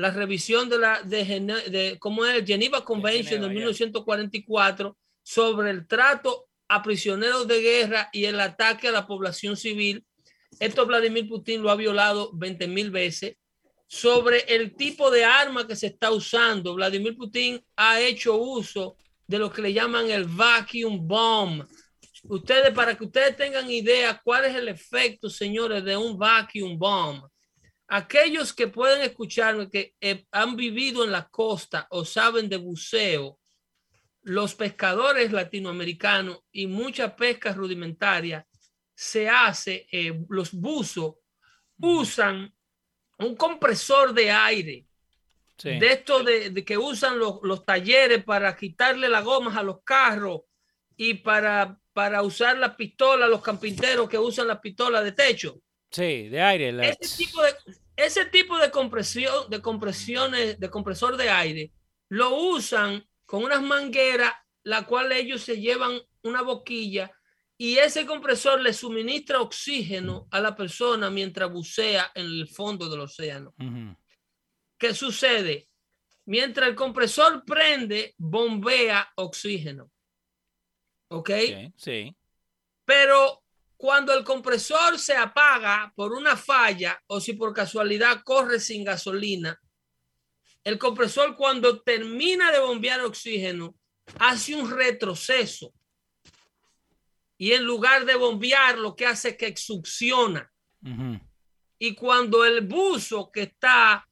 la 0.00 0.10
revisión 0.10 0.68
de 0.68 0.78
la 0.78 1.02
de, 1.02 1.24
de 1.68 1.96
¿cómo 1.98 2.24
es? 2.24 2.44
Geneva 2.44 2.84
Convention 2.84 3.42
Geneva, 3.42 3.48
de 3.48 3.54
ya. 3.54 3.60
1944 3.60 4.96
sobre 5.22 5.70
el 5.70 5.86
trato 5.86 6.48
a 6.68 6.82
prisioneros 6.82 7.46
de 7.46 7.60
guerra 7.60 8.08
y 8.12 8.24
el 8.24 8.40
ataque 8.40 8.88
a 8.88 8.92
la 8.92 9.06
población 9.06 9.56
civil. 9.56 10.04
Esto 10.58 10.86
Vladimir 10.86 11.28
Putin 11.28 11.62
lo 11.62 11.70
ha 11.70 11.76
violado 11.76 12.30
20 12.32 12.68
mil 12.68 12.90
veces. 12.90 13.36
Sobre 13.86 14.40
el 14.54 14.76
tipo 14.76 15.10
de 15.10 15.24
arma 15.24 15.66
que 15.66 15.74
se 15.74 15.88
está 15.88 16.12
usando, 16.12 16.74
Vladimir 16.74 17.16
Putin 17.16 17.60
ha 17.76 18.00
hecho 18.00 18.36
uso 18.36 18.96
de 19.26 19.38
lo 19.38 19.50
que 19.52 19.62
le 19.62 19.72
llaman 19.72 20.10
el 20.10 20.24
vacuum 20.24 21.06
bomb. 21.06 21.64
Ustedes, 22.24 22.72
para 22.72 22.96
que 22.96 23.04
ustedes 23.04 23.36
tengan 23.36 23.68
idea 23.68 24.20
cuál 24.22 24.44
es 24.44 24.54
el 24.54 24.68
efecto, 24.68 25.28
señores, 25.28 25.84
de 25.84 25.96
un 25.96 26.16
vacuum 26.16 26.78
bomb. 26.78 27.24
Aquellos 27.92 28.52
que 28.52 28.68
pueden 28.68 29.02
escucharme, 29.02 29.68
que 29.68 29.94
han 30.30 30.54
vivido 30.54 31.04
en 31.04 31.10
la 31.10 31.28
costa 31.28 31.88
o 31.90 32.04
saben 32.04 32.48
de 32.48 32.56
buceo, 32.56 33.40
los 34.22 34.54
pescadores 34.54 35.32
latinoamericanos 35.32 36.40
y 36.52 36.68
mucha 36.68 37.16
pesca 37.16 37.52
rudimentaria 37.52 38.46
se 38.94 39.28
hace, 39.28 39.88
eh, 39.90 40.20
los 40.28 40.52
buzos 40.52 41.16
usan 41.78 42.54
un 43.18 43.34
compresor 43.34 44.12
de 44.14 44.30
aire, 44.30 44.86
Sí. 45.56 45.78
de 45.78 45.92
esto 45.92 46.22
de, 46.22 46.50
de 46.50 46.64
que 46.64 46.78
usan 46.78 47.18
los, 47.18 47.40
los 47.42 47.64
talleres 47.66 48.24
para 48.24 48.56
quitarle 48.56 49.08
las 49.10 49.22
gomas 49.24 49.56
a 49.58 49.62
los 49.62 49.82
carros 49.84 50.42
y 50.96 51.14
para, 51.14 51.78
para 51.92 52.22
usar 52.22 52.56
la 52.56 52.74
pistola, 52.76 53.26
los 53.26 53.42
campinteros 53.42 54.08
que 54.08 54.16
usan 54.16 54.46
la 54.46 54.58
pistola 54.60 55.02
de 55.02 55.12
techo. 55.12 55.60
Sí, 55.90 56.28
de 56.28 56.40
aire. 56.40 56.72
la- 56.72 56.88
Ese 56.88 57.24
tipo 57.24 57.42
de, 57.42 57.52
ese 57.96 58.24
tipo 58.26 58.58
de 58.58 58.70
compresión, 58.70 59.50
de 59.50 59.60
compresiones, 59.60 60.58
de 60.58 60.70
compresor 60.70 61.16
de 61.16 61.30
aire, 61.30 61.72
lo 62.08 62.36
usan 62.36 63.06
con 63.26 63.44
unas 63.44 63.62
mangueras, 63.62 64.32
la 64.62 64.86
cual 64.86 65.12
ellos 65.12 65.42
se 65.42 65.60
llevan 65.60 66.00
una 66.22 66.42
boquilla 66.42 67.12
y 67.56 67.76
ese 67.76 68.06
compresor 68.06 68.60
le 68.60 68.72
suministra 68.72 69.40
oxígeno 69.40 70.26
a 70.30 70.40
la 70.40 70.56
persona 70.56 71.10
mientras 71.10 71.52
bucea 71.52 72.10
en 72.14 72.24
el 72.24 72.48
fondo 72.48 72.88
del 72.88 73.00
océano. 73.00 73.54
¿Qué 74.78 74.94
sucede? 74.94 75.68
Mientras 76.24 76.70
el 76.70 76.74
compresor 76.74 77.44
prende, 77.44 78.14
bombea 78.16 79.12
oxígeno. 79.16 79.90
¿Ok? 81.08 81.30
Sí, 81.30 81.72
sí. 81.76 82.16
Pero 82.84 83.39
cuando 83.80 84.12
el 84.12 84.24
compresor 84.24 84.98
se 84.98 85.16
apaga 85.16 85.90
por 85.96 86.12
una 86.12 86.36
falla 86.36 87.02
o 87.06 87.18
si 87.18 87.32
por 87.32 87.54
casualidad 87.54 88.20
corre 88.22 88.60
sin 88.60 88.84
gasolina, 88.84 89.58
el 90.62 90.76
compresor 90.76 91.34
cuando 91.34 91.80
termina 91.80 92.52
de 92.52 92.58
bombear 92.58 93.00
oxígeno 93.00 93.74
hace 94.18 94.54
un 94.54 94.70
retroceso. 94.70 95.72
Y 97.38 97.52
en 97.52 97.64
lugar 97.64 98.04
de 98.04 98.16
bombear, 98.16 98.76
lo 98.76 98.94
que 98.94 99.06
hace 99.06 99.30
es 99.30 99.36
que 99.38 99.56
succiona. 99.56 100.52
Y 101.78 101.94
cuando 101.94 102.44
el 102.44 102.60
buzo 102.60 103.30
que 103.32 103.44
está 103.44 103.94
a, 103.94 104.06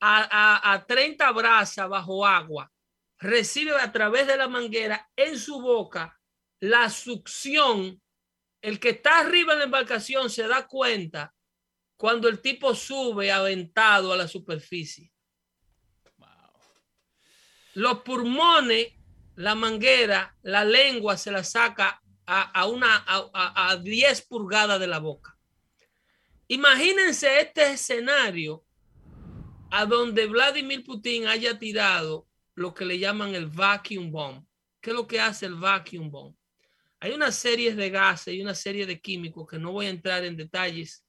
a, 0.00 0.72
a 0.72 0.86
30 0.86 1.30
brazas 1.32 1.86
bajo 1.90 2.24
agua 2.24 2.72
recibe 3.18 3.72
a 3.72 3.92
través 3.92 4.26
de 4.26 4.38
la 4.38 4.48
manguera 4.48 5.10
en 5.14 5.38
su 5.38 5.60
boca 5.60 6.18
la 6.60 6.88
succión, 6.88 8.00
el 8.64 8.80
que 8.80 8.88
está 8.88 9.18
arriba 9.18 9.52
en 9.52 9.58
la 9.58 9.64
embarcación 9.66 10.30
se 10.30 10.48
da 10.48 10.66
cuenta 10.66 11.34
cuando 11.98 12.30
el 12.30 12.40
tipo 12.40 12.74
sube 12.74 13.30
aventado 13.30 14.10
a 14.10 14.16
la 14.16 14.26
superficie. 14.26 15.12
Los 17.74 18.00
pulmones, 18.00 18.94
la 19.34 19.54
manguera, 19.54 20.34
la 20.40 20.64
lengua 20.64 21.18
se 21.18 21.30
la 21.30 21.44
saca 21.44 22.00
a, 22.24 22.58
a 22.58 22.66
una, 22.66 23.04
a 23.06 23.76
10 23.76 24.22
pulgadas 24.22 24.80
de 24.80 24.86
la 24.86 24.98
boca. 24.98 25.36
Imagínense 26.48 27.40
este 27.40 27.72
escenario 27.72 28.64
a 29.70 29.84
donde 29.84 30.24
Vladimir 30.24 30.82
Putin 30.82 31.26
haya 31.26 31.58
tirado 31.58 32.26
lo 32.54 32.72
que 32.72 32.86
le 32.86 32.98
llaman 32.98 33.34
el 33.34 33.46
vacuum 33.46 34.10
bomb. 34.10 34.42
¿Qué 34.80 34.88
es 34.88 34.96
lo 34.96 35.06
que 35.06 35.20
hace 35.20 35.44
el 35.44 35.56
vacuum 35.56 36.10
bomb? 36.10 36.34
Hay 37.04 37.12
una 37.12 37.30
serie 37.30 37.74
de 37.74 37.90
gases 37.90 38.32
y 38.32 38.40
una 38.40 38.54
serie 38.54 38.86
de 38.86 38.98
químicos 38.98 39.46
que 39.46 39.58
no 39.58 39.72
voy 39.72 39.84
a 39.84 39.90
entrar 39.90 40.24
en 40.24 40.38
detalles 40.38 41.04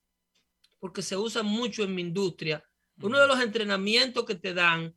porque 0.78 1.02
se 1.02 1.16
usan 1.16 1.46
mucho 1.46 1.86
en 1.86 1.96
mi 1.96 2.02
industria. 2.02 2.62
Uno 3.02 3.18
de 3.18 3.28
los 3.28 3.40
entrenamientos 3.40 4.26
que 4.26 4.36
te 4.36 4.54
dan 4.54 4.94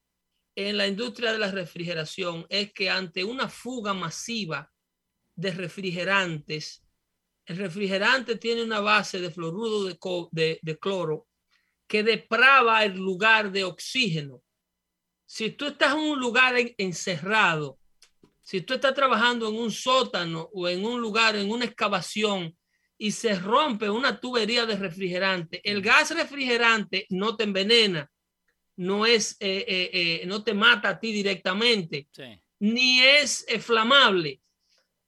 en 0.57 0.77
la 0.77 0.89
industria 0.89 1.31
de 1.31 1.39
la 1.39 1.53
refrigeración 1.53 2.47
es 2.49 2.73
que 2.73 2.91
ante 2.91 3.23
una 3.23 3.49
fuga 3.49 3.95
masiva 3.95 4.73
de 5.37 5.53
refrigerantes, 5.53 6.85
el 7.47 7.59
refrigerante 7.59 8.35
tiene 8.35 8.65
una 8.65 8.81
base 8.81 9.21
de 9.21 9.31
fluoruro 9.31 9.85
de, 9.85 9.97
co- 9.99 10.29
de- 10.33 10.59
de 10.63 10.79
cloro 10.81 11.29
que 11.87 12.03
deprava 12.03 12.85
el 12.85 12.95
lugar 12.97 13.53
de 13.53 13.63
oxígeno. 13.63 14.43
si 15.27 15.51
tú 15.51 15.67
estás 15.67 15.93
en 15.95 16.01
un 16.01 16.19
lugar 16.19 16.57
encerrado, 16.77 17.79
si 18.49 18.63
tú 18.63 18.73
estás 18.73 18.95
trabajando 18.95 19.47
en 19.47 19.57
un 19.57 19.71
sótano 19.71 20.49
o 20.55 20.67
en 20.71 20.83
un 20.83 20.99
lugar, 21.03 21.37
en 21.37 21.51
una 21.51 21.67
excavación, 21.67 22.57
y 22.97 23.13
se 23.13 23.39
rompe 23.39 23.91
una 23.91 24.19
tubería 24.19 24.65
de 24.65 24.75
refrigerante, 24.75 25.61
el 25.63 25.83
gas 25.83 26.17
refrigerante 26.17 27.05
no 27.11 27.37
te 27.37 27.45
envenena, 27.45 28.11
no 28.77 29.05
es, 29.05 29.37
eh, 29.41 29.67
eh, 29.69 29.91
eh, 29.93 30.27
no 30.27 30.43
te 30.43 30.55
mata 30.55 30.89
a 30.89 30.99
ti 30.99 31.13
directamente, 31.13 32.09
ni 32.59 33.03
es 33.03 33.45
flamable. 33.61 34.41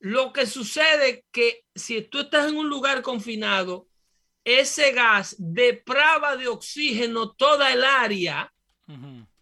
Lo 0.01 0.35
que 0.35 0.45
sucede 0.45 1.25
que 1.33 1.65
si 1.75 2.03
tú 2.03 2.21
estás 2.21 2.51
en 2.51 2.59
un 2.59 2.69
lugar 2.69 3.01
confinado, 3.01 3.89
ese 4.45 4.93
gas 4.93 5.35
deprava 5.39 6.37
de 6.37 6.47
oxígeno 6.47 7.31
toda 7.31 7.73
el 7.73 7.85
área. 7.85 8.53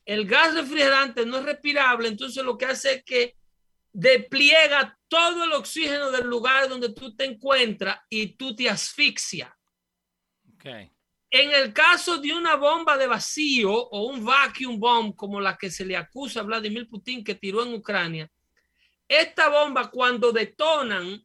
El 0.05 0.25
gas 0.25 0.55
refrigerante 0.55 1.27
no 1.27 1.39
es 1.39 1.45
respirable, 1.45 2.07
entonces 2.07 2.45
lo 2.45 2.57
que 2.57 2.67
hace 2.67 2.93
es 2.93 3.05
que 3.05 3.38
despliega 3.99 4.97
todo 5.09 5.43
el 5.43 5.53
oxígeno 5.55 6.13
del 6.13 6.29
lugar 6.29 6.69
donde 6.69 6.91
tú 6.91 7.17
te 7.17 7.25
encuentras 7.25 7.99
y 8.09 8.29
tú 8.37 8.55
te 8.55 8.71
asfixia. 8.71 9.53
En 10.65 11.51
el 11.51 11.73
caso 11.73 12.19
de 12.19 12.33
una 12.33 12.55
bomba 12.55 12.97
de 12.97 13.09
vacío 13.09 13.73
o 13.73 14.07
un 14.07 14.25
vacuum 14.25 14.79
bomb 14.79 15.17
como 15.17 15.41
la 15.41 15.57
que 15.57 15.69
se 15.69 15.85
le 15.85 15.97
acusa 15.97 16.41
a 16.41 16.43
Vladimir 16.45 16.89
Putin 16.89 17.25
que 17.25 17.35
tiró 17.35 17.65
en 17.65 17.75
Ucrania, 17.75 18.31
esta 19.09 19.49
bomba 19.49 19.91
cuando 19.91 20.31
detonan 20.31 21.21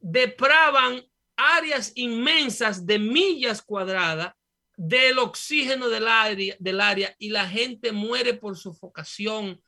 depravan 0.00 1.04
áreas 1.36 1.92
inmensas 1.96 2.86
de 2.86 2.98
millas 2.98 3.60
cuadradas 3.60 4.32
del 4.74 5.18
oxígeno 5.18 5.90
del 5.90 6.08
área, 6.08 6.56
del 6.58 6.80
área 6.80 7.14
y 7.18 7.28
la 7.28 7.46
gente 7.46 7.92
muere 7.92 8.32
por 8.32 8.56
sofocación, 8.56 9.62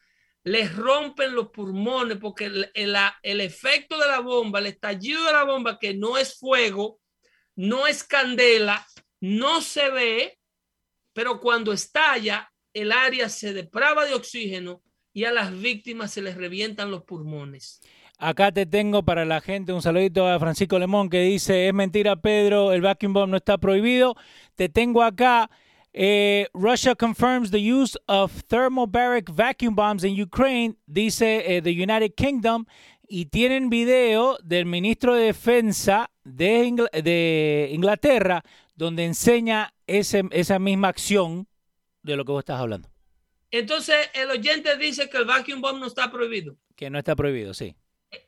les 0.48 0.74
rompen 0.74 1.34
los 1.34 1.50
pulmones 1.50 2.16
porque 2.18 2.46
el, 2.46 2.70
el, 3.22 3.40
efecto 3.40 3.98
de 3.98 4.06
la 4.06 4.20
bomba, 4.20 4.58
el 4.58 4.66
estallido 4.66 5.24
de 5.24 5.32
la 5.32 5.44
bomba, 5.44 5.78
que 5.78 5.92
no 5.92 6.16
es 6.16 6.38
fuego, 6.38 7.00
no 7.54 7.86
es 7.86 8.02
candela, 8.02 8.86
no 9.20 9.60
se 9.60 9.90
ve, 9.90 10.38
pero 11.12 11.38
cuando 11.40 11.72
estalla, 11.72 12.50
el 12.72 12.92
área 12.92 13.28
se 13.28 13.52
deprava 13.52 14.06
de 14.06 14.14
oxígeno 14.14 14.82
y 15.12 15.24
a 15.24 15.32
las 15.32 15.58
víctimas 15.58 16.12
se 16.12 16.22
les 16.22 16.36
revientan 16.36 16.90
los 16.90 17.04
pulmones. 17.04 17.80
Acá 18.16 18.50
te 18.50 18.64
tengo 18.64 19.04
para 19.04 19.24
la 19.24 19.40
gente 19.40 19.72
un 19.72 19.82
saludito 19.82 20.26
a 20.26 20.40
Francisco 20.40 20.78
Lemón 20.78 21.10
que 21.10 21.20
dice, 21.20 21.68
es 21.68 21.74
mentira 21.74 22.16
Pedro, 22.16 22.72
el 22.72 22.80
vacuum 22.80 23.12
bomb 23.12 23.30
no 23.30 23.36
está 23.36 23.58
prohibido. 23.58 24.16
Te 24.54 24.68
tengo 24.68 25.02
acá 25.02 25.50
eh, 25.92 26.46
Russia 26.54 26.94
confirms 26.94 27.50
the 27.50 27.60
use 27.60 27.96
of 28.06 28.46
thermobaric 28.48 29.28
vacuum 29.28 29.74
bombs 29.74 30.04
in 30.04 30.14
Ukraine, 30.14 30.76
dice 30.86 31.42
eh, 31.44 31.60
the 31.60 31.72
United 31.72 32.14
Kingdom, 32.14 32.66
y 33.08 33.26
tienen 33.26 33.70
video 33.70 34.38
del 34.44 34.66
ministro 34.66 35.14
de 35.14 35.24
Defensa 35.24 36.10
de, 36.24 37.70
Inglaterra 37.72 38.42
donde 38.76 39.04
enseña 39.04 39.74
esa 39.86 40.58
misma 40.58 40.88
acción 40.88 41.48
de 42.02 42.16
lo 42.16 42.24
que 42.24 42.32
vos 42.32 42.40
estás 42.40 42.60
hablando. 42.60 42.88
Entonces, 43.50 43.96
el 44.14 44.30
oyente 44.30 44.76
dice 44.76 45.08
que 45.08 45.16
el 45.16 45.24
vacuum 45.24 45.60
bomb 45.60 45.80
no 45.80 45.86
está 45.86 46.10
prohibido. 46.10 46.56
Que 46.76 46.90
no 46.90 46.98
está 46.98 47.16
prohibido, 47.16 47.54
sí. 47.54 47.74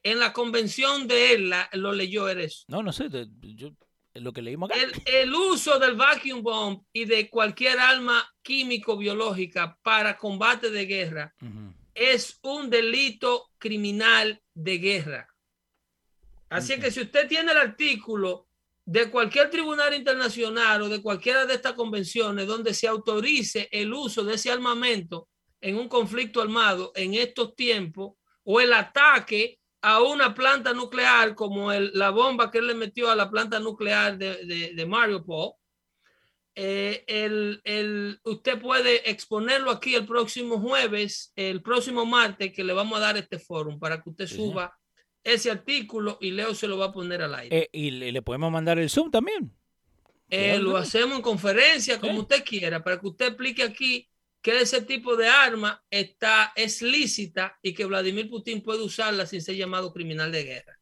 En 0.02 0.18
la 0.18 0.32
convención 0.32 1.06
de 1.06 1.34
él 1.34 1.52
lo 1.74 1.92
leyó 1.92 2.28
eso. 2.28 2.64
No, 2.68 2.82
no 2.82 2.92
sé. 2.92 3.08
Yo 3.54 3.70
lo 4.14 4.32
que 4.32 4.42
leímos 4.42 4.70
El, 5.06 5.34
uso 5.34 5.78
del 5.78 5.94
vacuum 5.94 6.42
bomb 6.42 6.82
y 6.92 7.04
de 7.04 7.30
cualquier 7.30 7.78
arma 7.78 8.28
químico-biológica 8.42 9.78
para 9.82 10.16
combate 10.18 10.70
de 10.70 10.86
guerra 10.86 11.34
es 11.94 12.38
un 12.42 12.70
delito 12.70 13.50
criminal 13.58 14.42
de 14.54 14.78
guerra. 14.78 15.28
Así 16.48 16.80
que 16.80 16.90
si 16.90 17.00
usted 17.00 17.28
tiene 17.28 17.52
el 17.52 17.58
artículo 17.58 18.48
de 18.84 19.08
cualquier 19.08 19.50
tribunal 19.50 19.94
internacional 19.94 20.82
o 20.82 20.88
de 20.88 21.00
cualquiera 21.00 21.46
de 21.46 21.54
estas 21.54 21.74
convenciones 21.74 22.46
donde 22.46 22.74
se 22.74 22.88
autorice 22.88 23.68
el 23.70 23.92
uso 23.92 24.24
de 24.24 24.34
ese 24.34 24.50
armamento 24.50 25.28
en 25.60 25.76
un 25.76 25.88
conflicto 25.88 26.40
armado 26.40 26.90
en 26.96 27.14
estos 27.14 27.54
tiempos 27.54 28.14
o 28.42 28.60
el 28.60 28.72
ataque 28.72 29.59
a 29.82 30.02
una 30.02 30.34
planta 30.34 30.72
nuclear 30.72 31.34
como 31.34 31.72
el, 31.72 31.90
la 31.94 32.10
bomba 32.10 32.50
que 32.50 32.58
él 32.58 32.66
le 32.66 32.74
metió 32.74 33.10
a 33.10 33.16
la 33.16 33.30
planta 33.30 33.58
nuclear 33.60 34.18
de, 34.18 34.44
de, 34.44 34.74
de 34.74 34.86
Mariupol, 34.86 35.52
eh, 36.54 37.04
el, 37.06 37.60
el, 37.64 38.20
usted 38.24 38.60
puede 38.60 39.08
exponerlo 39.10 39.70
aquí 39.70 39.94
el 39.94 40.04
próximo 40.04 40.60
jueves, 40.60 41.32
el 41.36 41.62
próximo 41.62 42.04
martes, 42.04 42.52
que 42.52 42.64
le 42.64 42.72
vamos 42.72 42.98
a 42.98 43.00
dar 43.00 43.16
este 43.16 43.38
foro 43.38 43.78
para 43.78 44.02
que 44.02 44.10
usted 44.10 44.26
suba 44.26 44.76
ese 45.22 45.50
artículo 45.50 46.18
y 46.20 46.32
Leo 46.32 46.54
se 46.54 46.66
lo 46.66 46.76
va 46.76 46.86
a 46.86 46.92
poner 46.92 47.22
al 47.22 47.34
aire. 47.34 47.56
Eh, 47.56 47.68
y 47.72 47.90
le, 47.90 48.20
podemos 48.20 48.50
mandar 48.50 48.78
el 48.78 48.90
Zoom 48.90 49.10
también. 49.10 49.54
Eh, 50.28 50.58
lo 50.58 50.76
hacemos 50.76 51.16
en 51.16 51.22
conferencia, 51.22 51.98
como 51.98 52.20
usted 52.20 52.44
quiera, 52.44 52.84
para 52.84 53.00
que 53.00 53.08
usted 53.08 53.26
explique 53.28 53.62
aquí 53.62 54.09
que 54.42 54.60
ese 54.60 54.82
tipo 54.82 55.16
de 55.16 55.28
arma 55.28 55.84
está, 55.90 56.52
es 56.56 56.82
lícita 56.82 57.58
y 57.62 57.74
que 57.74 57.84
Vladimir 57.84 58.28
Putin 58.28 58.62
puede 58.62 58.82
usarla 58.82 59.26
sin 59.26 59.42
ser 59.42 59.56
llamado 59.56 59.92
criminal 59.92 60.32
de 60.32 60.44
guerra. 60.44 60.80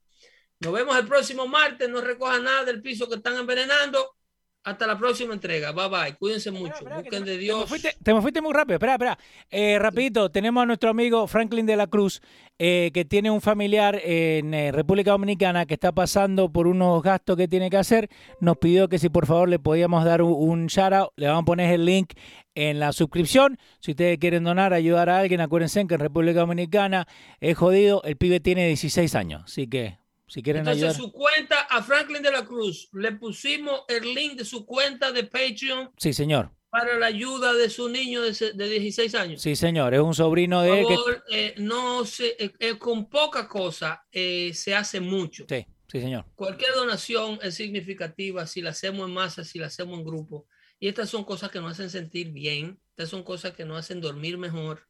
Nos 0.61 0.72
vemos 0.72 0.96
el 0.96 1.06
próximo 1.06 1.46
martes. 1.46 1.88
No 1.88 2.00
recoja 2.00 2.38
nada 2.40 2.64
del 2.64 2.82
piso 2.82 3.09
que 3.09 3.16
están 3.16 3.36
envenenando. 3.36 4.17
Hasta 4.64 4.86
la 4.86 4.98
próxima 4.98 5.32
entrega. 5.32 5.72
Bye 5.72 5.88
bye. 5.88 6.16
Cuídense 6.16 6.50
mucho. 6.50 6.84
Busquen 6.94 7.24
de 7.24 7.38
Dios. 7.38 7.70
Te 8.02 8.12
me, 8.12 8.20
fuiste, 8.20 8.42
muy 8.42 8.52
rápido. 8.52 8.74
Espera, 8.74 8.92
espera. 8.92 9.18
Eh, 9.50 9.78
rapidito, 9.78 10.30
tenemos 10.30 10.62
a 10.62 10.66
nuestro 10.66 10.90
amigo 10.90 11.26
Franklin 11.26 11.64
de 11.64 11.76
la 11.76 11.86
Cruz, 11.86 12.20
eh, 12.59 12.90
que 12.92 13.04
tiene 13.04 13.30
un 13.30 13.40
familiar 13.40 13.98
en 14.02 14.52
eh, 14.52 14.72
República 14.72 15.12
Dominicana 15.12 15.64
que 15.64 15.74
está 15.74 15.92
pasando 15.92 16.52
por 16.52 16.66
unos 16.66 17.02
gastos 17.02 17.36
que 17.36 17.48
tiene 17.48 17.70
que 17.70 17.78
hacer. 17.78 18.11
Nos 18.40 18.59
pidió 18.59 18.88
que 18.88 18.98
si 18.98 19.09
por 19.09 19.26
favor 19.26 19.48
le 19.48 19.59
podíamos 19.59 20.04
dar 20.04 20.20
un, 20.22 20.32
un 20.32 20.66
shout 20.66 20.92
out. 20.92 21.11
Le 21.16 21.28
vamos 21.28 21.42
a 21.42 21.46
poner 21.46 21.72
el 21.72 21.84
link 21.84 22.12
en 22.54 22.80
la 22.80 22.92
suscripción. 22.92 23.59
Si 23.80 23.92
ustedes 23.92 24.18
quieren 24.18 24.44
donar, 24.44 24.72
ayudar 24.74 25.09
a 25.09 25.20
alguien, 25.20 25.40
acuérdense 25.40 25.86
que 25.86 25.94
en 25.94 26.00
República 26.00 26.40
Dominicana 26.40 27.06
es 27.40 27.56
jodido. 27.56 28.02
El 28.02 28.16
pibe 28.16 28.40
tiene 28.40 28.66
16 28.66 29.14
años. 29.14 29.42
Así 29.44 29.66
que 29.66 29.97
si 30.28 30.42
quieren 30.42 30.60
Entonces, 30.60 30.96
su 30.96 31.10
cuenta 31.10 31.62
a 31.62 31.82
Franklin 31.82 32.22
de 32.22 32.30
la 32.30 32.44
Cruz, 32.44 32.88
le 32.92 33.12
pusimos 33.12 33.82
el 33.88 34.14
link 34.14 34.34
de 34.34 34.44
su 34.44 34.66
cuenta 34.66 35.10
de 35.10 35.24
Patreon. 35.24 35.90
Sí, 35.96 36.12
señor. 36.12 36.50
Para 36.68 36.98
la 36.98 37.06
ayuda 37.06 37.54
de 37.54 37.70
su 37.70 37.88
niño 37.88 38.20
de, 38.20 38.68
16 38.68 39.14
años. 39.14 39.40
Sí, 39.40 39.56
señor. 39.56 39.94
Es 39.94 40.00
un 40.00 40.14
sobrino 40.14 40.60
de 40.60 40.80
él. 40.82 40.86
Eh, 41.32 41.54
no 41.56 42.04
se, 42.04 42.36
eh, 42.38 42.52
eh, 42.58 42.78
con 42.78 43.08
poca 43.08 43.48
cosa 43.48 44.04
se 44.12 44.74
hace 44.74 45.00
mucho. 45.00 45.46
Sí, 45.48 45.64
sí, 45.90 46.00
señor. 46.00 46.26
Cualquier 46.34 46.74
donación 46.74 47.38
es 47.42 47.54
significativa 47.54 48.46
si 48.46 48.60
la 48.60 48.70
hacemos 48.70 49.08
en 49.08 49.14
masa, 49.14 49.44
si 49.44 49.58
la 49.58 49.68
hacemos 49.68 49.98
en 49.98 50.04
grupo. 50.04 50.46
Y 50.78 50.88
estas 50.88 51.08
son 51.08 51.24
cosas 51.24 51.50
que 51.50 51.58
nos 51.58 51.72
hacen 51.72 51.88
sentir 51.88 52.32
bien. 52.32 52.78
Estas 52.90 53.08
son 53.08 53.22
cosas 53.22 53.52
que 53.52 53.64
nos 53.64 53.78
hacen 53.78 54.02
dormir 54.02 54.36
mejor. 54.36 54.86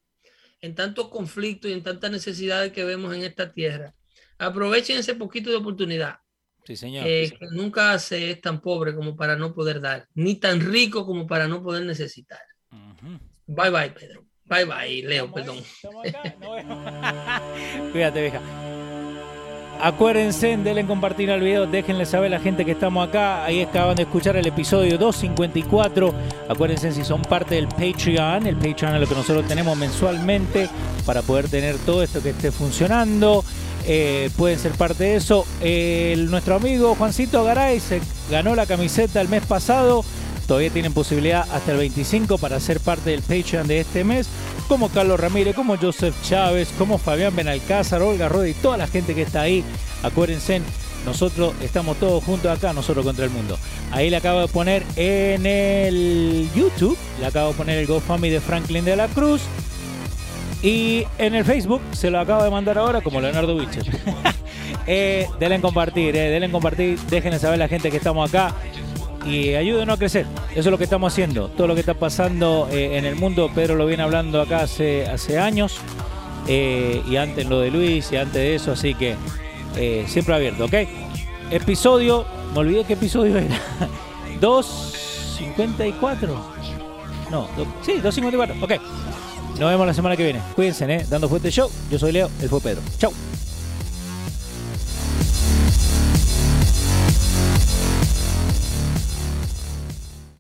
En 0.61 0.75
tanto 0.75 1.11
conflicto 1.11 1.69
y 1.69 1.73
en 1.73 1.85
tantas 1.85 2.11
necesidades 2.11 2.73
que 2.73 2.83
vemos 2.83 3.15
en 3.15 3.23
esta 3.23 3.53
tierra 3.53 3.95
aprovechen 4.39 4.99
ese 4.99 5.15
poquito 5.15 5.51
de 5.51 5.57
oportunidad. 5.57 6.19
Sí, 6.65 6.77
señor. 6.77 7.07
Eh, 7.07 7.33
nunca 7.53 7.99
se 7.99 8.31
es 8.31 8.41
tan 8.41 8.61
pobre 8.61 8.95
como 8.95 9.17
para 9.17 9.37
no 9.37 9.55
poder 9.55 9.81
dar, 9.81 10.07
ni 10.15 10.37
tan 10.37 10.61
rico 10.61 11.07
como 11.07 11.27
para 11.27 11.49
no 11.49 11.63
poder 11.63 11.85
necesitar. 11.85 12.41
Bye 13.47 13.71
bye, 13.71 13.91
Pedro. 13.91 14.25
Bye 14.45 14.65
bye, 14.65 15.03
Leo, 15.03 15.33
perdón. 15.33 15.59
Cuídate, 17.93 18.21
vieja. 18.21 18.41
Acuérdense, 19.81 20.57
denle 20.57 20.85
compartir 20.85 21.31
al 21.31 21.41
video, 21.41 21.65
déjenle 21.65 22.05
saber 22.05 22.35
a 22.35 22.39
la 22.39 22.43
gente 22.43 22.65
que 22.65 22.73
estamos 22.73 23.09
acá. 23.09 23.45
Ahí 23.45 23.63
acaban 23.63 23.95
de 23.95 24.03
escuchar 24.03 24.37
el 24.37 24.47
episodio 24.47 24.99
254. 24.99 26.13
Acuérdense 26.49 26.91
si 26.91 27.05
son 27.05 27.23
parte 27.23 27.55
del 27.55 27.69
Patreon. 27.69 28.47
El 28.47 28.57
Patreon 28.57 28.97
es 28.97 29.01
lo 29.03 29.07
que 29.07 29.15
nosotros 29.15 29.47
tenemos 29.47 29.79
mensualmente 29.79 30.69
para 31.07 31.23
poder 31.23 31.49
tener 31.49 31.79
todo 31.79 32.03
esto 32.03 32.21
que 32.21 32.31
esté 32.31 32.51
funcionando. 32.51 33.45
Eh, 33.91 34.29
pueden 34.37 34.59
ser 34.59 34.73
parte 34.73 35.05
de 35.05 35.17
eso. 35.17 35.47
nuestro 36.31 36.57
amigo 36.57 36.95
Juancito 36.95 37.43
Garay 37.43 37.81
se 37.81 38.03
ganó 38.31 38.55
la 38.55 38.67
camiseta 38.67 39.21
el 39.21 39.29
mes 39.29 39.45
pasado. 39.47 40.05
Todavía 40.47 40.71
tienen 40.71 40.93
posibilidad 40.93 41.47
hasta 41.53 41.73
el 41.73 41.79
25 41.79 42.39
para 42.39 42.61
ser 42.61 42.81
parte 42.81 43.11
del 43.11 43.23
Patreon 43.23 43.67
de 43.67 43.81
este 43.81 44.05
mes. 44.05 44.29
Como 44.69 44.91
Carlos 44.91 45.19
Ramírez, 45.19 45.55
como 45.55 45.77
Joseph 45.77 46.15
Chávez, 46.23 46.69
como 46.77 46.99
Fabián 46.99 47.35
Benalcázar, 47.35 48.03
Olga 48.03 48.29
Rodi 48.29 48.55
toda 48.55 48.77
la 48.77 48.87
gente 48.87 49.15
que 49.15 49.23
está 49.23 49.43
ahí. 49.43 49.65
Acuérdense, 50.03 50.61
nosotros 51.05 51.55
estamos 51.63 51.99
todos 51.99 52.23
juntos 52.25 52.51
acá, 52.51 52.73
nosotros 52.73 53.05
contra 53.05 53.25
el 53.25 53.31
mundo. 53.31 53.59
Ahí 53.91 54.11
le 54.11 54.17
acabo 54.17 54.41
de 54.41 54.49
poner 54.49 54.85
en 54.97 55.47
el 55.47 56.49
YouTube, 56.55 56.97
le 57.21 57.27
acabo 57.27 57.51
de 57.51 57.55
poner 57.55 57.79
el 57.79 57.87
GoFundMe 57.87 58.31
de 58.31 58.41
Franklin 58.41 58.85
de 58.85 58.97
la 58.97 59.09
Cruz. 59.09 59.43
Y 60.63 61.05
en 61.19 61.35
el 61.35 61.45
Facebook 61.45 61.81
se 61.93 62.11
lo 62.11 62.19
acabo 62.19 62.43
de 62.43 62.51
mandar 62.51 62.79
ahora 62.79 63.01
como 63.01 63.21
Leonardo 63.21 63.57
Witcher. 63.57 63.85
eh, 64.87 65.29
denle 65.39 65.57
en 65.57 65.63
compartir, 65.63 66.17
eh, 66.17 66.31
denle 66.31 66.47
en 66.47 66.53
compartir, 66.53 66.99
déjenle 67.09 67.39
saber 67.39 67.55
a 67.55 67.65
la 67.65 67.69
gente 67.69 67.91
que 67.91 67.99
estamos 67.99 68.29
acá. 68.29 68.55
y 69.25 69.55
ayúdenos 69.55 69.97
a 69.97 69.99
crecer. 69.99 70.27
Eso 70.51 70.61
es 70.61 70.67
lo 70.67 70.79
que 70.79 70.85
estamos 70.85 71.13
haciendo. 71.13 71.49
Todo 71.49 71.67
lo 71.69 71.75
que 71.75 71.81
está 71.81 71.95
pasando 71.95 72.69
eh, 72.73 72.99
en 72.99 73.05
el 73.05 73.15
mundo, 73.17 73.51
Pedro 73.55 73.77
lo 73.77 73.87
viene 73.87 74.03
hablando 74.03 74.41
acá 74.41 74.63
hace, 74.63 75.07
hace 75.07 75.39
años. 75.39 75.79
Eh, 76.49 77.03
y 77.09 77.17
antes 77.17 77.47
lo 77.47 77.61
de 77.61 77.71
Luis 77.71 78.11
y 78.11 78.17
antes 78.17 78.35
de 78.35 78.55
eso, 78.55 78.73
así 78.73 78.95
que 78.95 79.17
eh, 79.77 80.05
siempre 80.09 80.35
abierto, 80.35 80.65
¿ok? 80.65 80.75
Episodio, 81.51 82.25
me 82.55 82.61
olvidé 82.61 82.85
qué 82.85 82.95
episodio 82.95 83.37
era. 83.37 83.61
254. 84.41 86.59
No, 87.31 87.47
sí, 87.83 88.01
254, 88.01 88.57
ok. 88.63 88.73
Nos 89.59 89.71
vemos 89.71 89.87
la 89.87 89.95
semana 89.95 90.17
que 90.17 90.23
viene. 90.23 90.41
Cuídense, 90.55 90.85
¿eh? 90.85 91.07
Dando 91.11 91.29
Fuerte 91.29 91.51
Show. 91.51 91.71
Yo 91.91 91.99
soy 91.99 92.13
Leo, 92.13 92.31
él 92.41 92.49
fue 92.49 92.61
Pedro. 92.61 92.81
Chau. 92.99 93.13